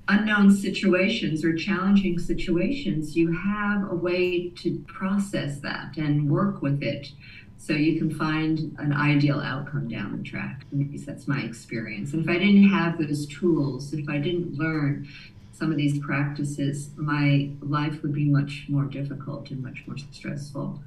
unknown 0.07 0.51
situations 0.51 1.45
or 1.45 1.55
challenging 1.55 2.19
situations, 2.19 3.15
you 3.15 3.31
have 3.31 3.89
a 3.89 3.95
way 3.95 4.49
to 4.49 4.83
process 4.87 5.59
that 5.59 5.97
and 5.97 6.29
work 6.29 6.61
with 6.61 6.83
it 6.83 7.11
so 7.57 7.73
you 7.73 7.97
can 7.97 8.13
find 8.13 8.75
an 8.79 8.91
ideal 8.91 9.39
outcome 9.39 9.87
down 9.87 10.17
the 10.17 10.23
track. 10.23 10.65
At 10.73 10.79
least 10.79 11.05
that's 11.05 11.27
my 11.27 11.39
experience. 11.39 12.11
And 12.11 12.23
if 12.23 12.29
I 12.29 12.37
didn't 12.37 12.67
have 12.69 12.97
those 12.97 13.25
tools, 13.25 13.93
if 13.93 14.09
I 14.09 14.17
didn't 14.17 14.57
learn 14.57 15.07
some 15.53 15.71
of 15.71 15.77
these 15.77 15.97
practices, 15.99 16.89
my 16.97 17.51
life 17.61 18.01
would 18.01 18.13
be 18.13 18.25
much 18.25 18.65
more 18.67 18.83
difficult 18.83 19.49
and 19.51 19.63
much 19.63 19.83
more 19.87 19.97
stressful. 20.11 20.81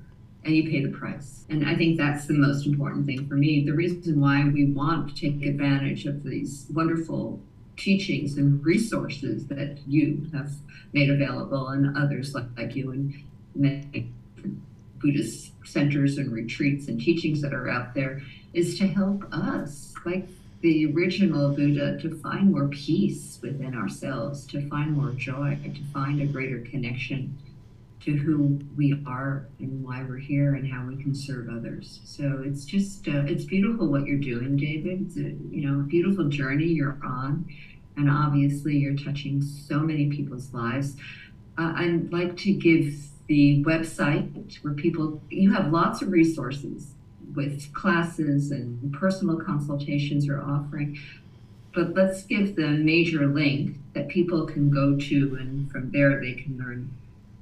And 0.44 0.54
you 0.54 0.70
pay 0.70 0.84
the 0.84 0.96
price. 0.96 1.44
And 1.48 1.66
I 1.66 1.74
think 1.76 1.96
that's 1.96 2.26
the 2.26 2.34
most 2.34 2.66
important 2.66 3.06
thing 3.06 3.26
for 3.26 3.34
me. 3.34 3.64
The 3.64 3.72
reason 3.72 4.20
why 4.20 4.44
we 4.44 4.66
want 4.66 5.08
to 5.08 5.14
take 5.14 5.46
advantage 5.46 6.04
of 6.04 6.22
these 6.22 6.66
wonderful 6.70 7.40
teachings 7.76 8.36
and 8.36 8.64
resources 8.64 9.46
that 9.48 9.78
you 9.86 10.28
have 10.32 10.50
made 10.92 11.10
available 11.10 11.68
and 11.68 11.96
others 11.96 12.34
like, 12.34 12.46
like 12.56 12.74
you 12.74 12.90
and 12.90 13.14
many 13.54 14.10
Buddhist 14.98 15.52
centers 15.64 16.16
and 16.18 16.32
retreats 16.32 16.88
and 16.88 17.00
teachings 17.00 17.42
that 17.42 17.52
are 17.52 17.68
out 17.68 17.94
there 17.94 18.22
is 18.54 18.78
to 18.78 18.86
help 18.86 19.24
us, 19.32 19.94
like 20.04 20.26
the 20.62 20.92
original 20.92 21.52
Buddha, 21.52 21.98
to 22.00 22.18
find 22.20 22.52
more 22.52 22.68
peace 22.68 23.38
within 23.42 23.74
ourselves, 23.74 24.46
to 24.46 24.66
find 24.68 24.92
more 24.92 25.10
joy, 25.12 25.58
to 25.62 25.84
find 25.92 26.20
a 26.20 26.26
greater 26.26 26.60
connection 26.60 27.36
to 28.06 28.12
who 28.12 28.60
we 28.76 29.02
are 29.04 29.48
and 29.58 29.84
why 29.84 30.04
we're 30.04 30.16
here 30.16 30.54
and 30.54 30.72
how 30.72 30.86
we 30.86 30.96
can 31.02 31.12
serve 31.12 31.48
others. 31.48 32.00
So 32.04 32.40
it's 32.44 32.64
just 32.64 33.08
uh, 33.08 33.24
it's 33.26 33.44
beautiful 33.44 33.88
what 33.88 34.06
you're 34.06 34.20
doing, 34.20 34.56
David. 34.56 35.06
It's 35.06 35.16
a 35.16 35.34
you 35.54 35.68
know 35.68 35.82
beautiful 35.82 36.28
journey 36.28 36.66
you're 36.66 36.98
on, 37.04 37.44
and 37.96 38.08
obviously 38.08 38.76
you're 38.76 38.96
touching 38.96 39.42
so 39.42 39.80
many 39.80 40.08
people's 40.08 40.54
lives. 40.54 40.94
Uh, 41.58 41.72
I'd 41.74 42.12
like 42.12 42.36
to 42.38 42.52
give 42.52 42.94
the 43.26 43.64
website 43.64 44.56
where 44.62 44.74
people 44.74 45.20
you 45.28 45.52
have 45.52 45.72
lots 45.72 46.00
of 46.00 46.12
resources 46.12 46.92
with 47.34 47.72
classes 47.74 48.52
and 48.52 48.92
personal 48.92 49.36
consultations 49.36 50.24
you're 50.24 50.44
offering 50.44 50.96
but 51.74 51.92
let's 51.94 52.22
give 52.22 52.54
the 52.54 52.68
major 52.68 53.26
link 53.26 53.76
that 53.94 54.06
people 54.06 54.46
can 54.46 54.70
go 54.70 54.96
to 54.96 55.36
and 55.40 55.68
from 55.72 55.90
there 55.90 56.20
they 56.20 56.34
can 56.34 56.56
learn 56.56 56.88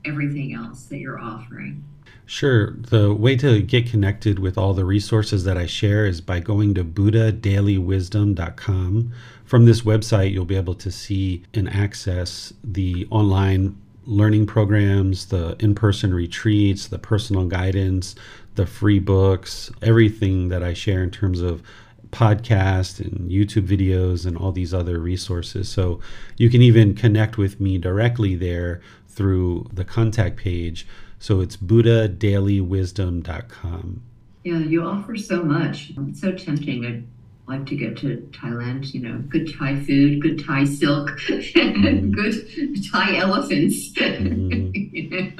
everything 0.04 0.54
else 0.54 0.84
that 0.86 0.98
you're 0.98 1.18
offering 1.18 1.82
Sure. 2.26 2.72
The 2.72 3.12
way 3.12 3.36
to 3.36 3.60
get 3.60 3.90
connected 3.90 4.38
with 4.38 4.56
all 4.56 4.72
the 4.72 4.86
resources 4.86 5.44
that 5.44 5.58
I 5.58 5.66
share 5.66 6.06
is 6.06 6.22
by 6.22 6.40
going 6.40 6.72
to 6.74 6.84
buddhadailywisdom.com. 6.84 9.12
From 9.44 9.66
this 9.66 9.82
website, 9.82 10.32
you'll 10.32 10.46
be 10.46 10.56
able 10.56 10.74
to 10.76 10.90
see 10.90 11.42
and 11.52 11.68
access 11.68 12.54
the 12.62 13.06
online 13.10 13.76
learning 14.06 14.46
programs, 14.46 15.26
the 15.26 15.56
in 15.60 15.74
person 15.74 16.14
retreats, 16.14 16.88
the 16.88 16.98
personal 16.98 17.46
guidance, 17.46 18.14
the 18.54 18.66
free 18.66 19.00
books, 19.00 19.70
everything 19.82 20.48
that 20.48 20.62
I 20.62 20.72
share 20.72 21.02
in 21.02 21.10
terms 21.10 21.42
of 21.42 21.62
podcast 22.10 23.00
and 23.00 23.30
YouTube 23.30 23.66
videos 23.66 24.24
and 24.24 24.36
all 24.36 24.52
these 24.52 24.72
other 24.72 24.98
resources. 24.98 25.68
So 25.68 26.00
you 26.36 26.48
can 26.48 26.62
even 26.62 26.94
connect 26.94 27.36
with 27.36 27.60
me 27.60 27.76
directly 27.76 28.36
there 28.36 28.80
through 29.14 29.66
the 29.72 29.84
contact 29.84 30.36
page. 30.36 30.86
So 31.18 31.40
it's 31.40 31.56
buddhadailywisdom.com. 31.56 34.02
Yeah, 34.44 34.58
you 34.58 34.82
offer 34.82 35.16
so 35.16 35.42
much. 35.42 35.92
It's 35.96 36.20
so 36.20 36.32
tempting. 36.32 36.84
I'd 36.84 37.04
like 37.46 37.64
to 37.66 37.76
get 37.76 37.96
to 37.98 38.28
Thailand, 38.32 38.92
you 38.92 39.00
know, 39.00 39.18
good 39.28 39.50
Thai 39.58 39.80
food, 39.80 40.20
good 40.20 40.44
Thai 40.44 40.66
silk, 40.66 41.10
mm. 41.28 42.12
good 42.14 42.92
Thai 42.92 43.16
elephants. 43.16 43.90
Mm. 43.92 44.92
you 44.92 45.10
know, 45.10 45.30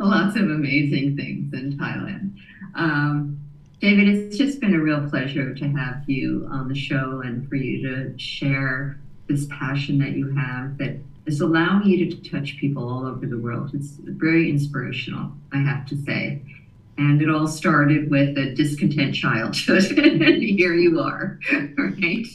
lots 0.00 0.36
of 0.36 0.42
amazing 0.42 1.16
things 1.16 1.52
in 1.54 1.78
Thailand. 1.78 2.36
Um, 2.74 3.38
David, 3.80 4.08
it's 4.08 4.36
just 4.36 4.60
been 4.60 4.74
a 4.74 4.80
real 4.80 5.08
pleasure 5.08 5.54
to 5.54 5.68
have 5.70 6.04
you 6.06 6.46
on 6.50 6.68
the 6.68 6.74
show 6.74 7.22
and 7.24 7.48
for 7.48 7.56
you 7.56 7.88
to 7.88 8.18
share 8.18 8.98
this 9.28 9.46
passion 9.46 9.98
that 9.98 10.12
you 10.12 10.34
have 10.34 10.76
that 10.78 10.96
is 11.26 11.40
allowing 11.40 11.86
you 11.86 12.10
to 12.10 12.30
touch 12.30 12.56
people 12.58 12.88
all 12.88 13.06
over 13.06 13.26
the 13.26 13.38
world. 13.38 13.70
It's 13.74 13.96
very 14.00 14.50
inspirational, 14.50 15.32
I 15.52 15.58
have 15.58 15.86
to 15.86 15.96
say. 16.02 16.42
And 16.98 17.22
it 17.22 17.30
all 17.30 17.46
started 17.46 18.10
with 18.10 18.36
a 18.36 18.54
discontent 18.54 19.14
childhood. 19.14 19.84
and 19.98 20.42
here 20.42 20.74
you 20.74 21.00
are, 21.00 21.38
right? 21.78 22.26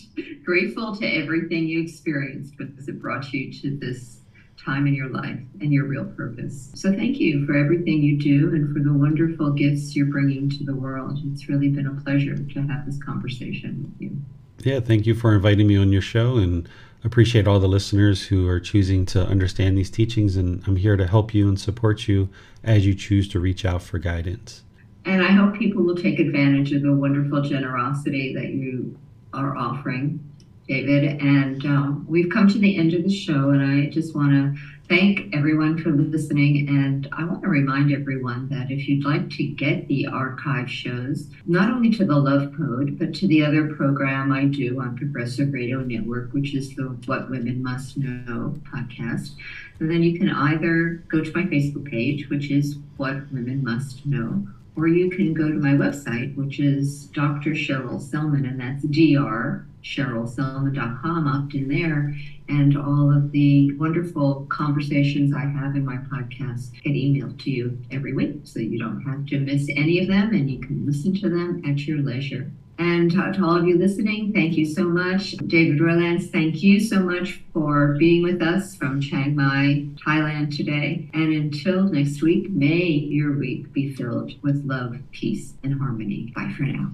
grateful 0.47 0.95
to 0.95 1.05
everything 1.05 1.67
you 1.67 1.81
experienced 1.81 2.55
because 2.57 2.87
it 2.87 3.01
brought 3.01 3.33
you 3.33 3.51
to 3.51 3.77
this 3.77 4.21
time 4.57 4.87
in 4.87 4.93
your 4.93 5.09
life 5.09 5.37
and 5.59 5.73
your 5.73 5.85
real 5.85 6.05
purpose. 6.05 6.71
So 6.73 6.89
thank 6.93 7.19
you 7.19 7.45
for 7.45 7.53
everything 7.53 8.01
you 8.01 8.17
do 8.17 8.55
and 8.55 8.73
for 8.73 8.81
the 8.81 8.93
wonderful 8.93 9.51
gifts 9.51 9.93
you're 9.93 10.05
bringing 10.05 10.49
to 10.51 10.63
the 10.63 10.73
world. 10.73 11.19
It's 11.33 11.49
really 11.49 11.67
been 11.67 11.87
a 11.87 12.01
pleasure 12.01 12.37
to 12.37 12.61
have 12.61 12.85
this 12.85 12.97
conversation 13.03 13.83
with 13.83 14.01
you. 14.01 14.17
Yeah, 14.63 14.79
thank 14.79 15.05
you 15.05 15.15
for 15.15 15.35
inviting 15.35 15.67
me 15.67 15.77
on 15.77 15.91
your 15.91 16.01
show 16.01 16.37
and 16.37 16.67
appreciate 17.03 17.47
all 17.47 17.59
the 17.59 17.67
listeners 17.67 18.27
who 18.27 18.47
are 18.47 18.59
choosing 18.59 19.05
to 19.07 19.25
understand 19.25 19.77
these 19.77 19.89
teachings 19.89 20.35
and 20.35 20.63
I'm 20.67 20.75
here 20.75 20.97
to 20.97 21.07
help 21.07 21.33
you 21.33 21.47
and 21.47 21.59
support 21.59 22.07
you 22.07 22.29
as 22.63 22.85
you 22.85 22.93
choose 22.93 23.27
to 23.29 23.39
reach 23.39 23.65
out 23.65 23.81
for 23.81 23.99
guidance. 23.99 24.63
And 25.05 25.23
I 25.23 25.31
hope 25.31 25.57
people 25.57 25.83
will 25.83 25.95
take 25.95 26.19
advantage 26.19 26.73
of 26.73 26.81
the 26.81 26.93
wonderful 26.93 27.41
generosity 27.41 28.33
that 28.33 28.49
you 28.49 28.97
are 29.33 29.55
offering 29.55 30.19
David. 30.67 31.21
And 31.21 31.65
um, 31.65 32.05
we've 32.09 32.29
come 32.29 32.47
to 32.49 32.59
the 32.59 32.77
end 32.77 32.93
of 32.93 33.03
the 33.03 33.09
show, 33.09 33.51
and 33.51 33.63
I 33.63 33.89
just 33.89 34.15
want 34.15 34.31
to 34.31 34.61
thank 34.89 35.35
everyone 35.35 35.77
for 35.81 35.91
listening. 35.91 36.67
And 36.69 37.09
I 37.11 37.25
want 37.25 37.41
to 37.41 37.49
remind 37.49 37.91
everyone 37.91 38.47
that 38.49 38.71
if 38.71 38.87
you'd 38.87 39.05
like 39.05 39.29
to 39.31 39.43
get 39.43 39.87
the 39.87 40.07
archive 40.07 40.69
shows, 40.69 41.29
not 41.45 41.69
only 41.69 41.91
to 41.91 42.05
the 42.05 42.15
Love 42.15 42.53
Code, 42.55 42.97
but 42.97 43.13
to 43.15 43.27
the 43.27 43.43
other 43.43 43.73
program 43.75 44.31
I 44.31 44.45
do 44.45 44.79
on 44.79 44.97
Progressive 44.97 45.51
Radio 45.51 45.81
Network, 45.81 46.31
which 46.31 46.53
is 46.53 46.75
the 46.75 46.83
What 47.05 47.29
Women 47.29 47.61
Must 47.61 47.97
Know 47.97 48.59
podcast, 48.73 49.31
then 49.79 50.03
you 50.03 50.17
can 50.17 50.29
either 50.29 51.03
go 51.09 51.21
to 51.23 51.31
my 51.33 51.43
Facebook 51.43 51.89
page, 51.89 52.29
which 52.29 52.49
is 52.49 52.77
What 52.95 53.31
Women 53.31 53.63
Must 53.63 54.05
Know, 54.05 54.47
or 54.75 54.87
you 54.87 55.09
can 55.09 55.33
go 55.33 55.49
to 55.49 55.55
my 55.55 55.73
website, 55.73 56.35
which 56.35 56.59
is 56.59 57.05
Dr. 57.07 57.51
Cheryl 57.51 58.01
Selman, 58.01 58.45
and 58.45 58.59
that's 58.59 58.83
Dr. 58.83 59.65
CherylSelman.com 59.87 61.27
opt 61.27 61.53
in 61.53 61.67
there, 61.67 62.13
and 62.49 62.77
all 62.77 63.15
of 63.15 63.31
the 63.31 63.73
wonderful 63.77 64.45
conversations 64.49 65.33
I 65.33 65.45
have 65.45 65.75
in 65.75 65.85
my 65.85 65.97
podcast 65.97 66.73
get 66.83 66.93
emailed 66.93 67.41
to 67.43 67.51
you 67.51 67.77
every 67.91 68.13
week, 68.13 68.41
so 68.43 68.59
you 68.59 68.77
don't 68.79 69.01
have 69.01 69.25
to 69.27 69.39
miss 69.39 69.69
any 69.75 69.99
of 69.99 70.07
them, 70.07 70.33
and 70.33 70.49
you 70.49 70.59
can 70.59 70.85
listen 70.85 71.13
to 71.21 71.29
them 71.29 71.61
at 71.65 71.87
your 71.87 71.99
leisure. 71.99 72.51
And 72.79 73.09
to 73.11 73.43
all 73.43 73.57
of 73.57 73.67
you 73.67 73.77
listening, 73.77 74.33
thank 74.33 74.55
you 74.55 74.65
so 74.65 74.83
much. 74.83 75.31
David 75.47 75.81
Roylance, 75.81 76.27
thank 76.27 76.61
you 76.61 76.79
so 76.79 76.99
much 76.99 77.41
for 77.51 77.95
being 77.97 78.21
with 78.21 78.41
us 78.41 78.75
from 78.75 79.01
Chiang 79.01 79.35
Mai, 79.35 79.87
Thailand 80.05 80.55
today. 80.55 81.09
And 81.13 81.33
until 81.33 81.83
next 81.85 82.21
week, 82.21 82.51
may 82.51 82.83
your 82.83 83.35
week 83.35 83.73
be 83.73 83.95
filled 83.95 84.33
with 84.43 84.63
love, 84.63 84.97
peace, 85.11 85.55
and 85.63 85.79
harmony. 85.79 86.31
Bye 86.35 86.53
for 86.55 86.63
now. 86.63 86.93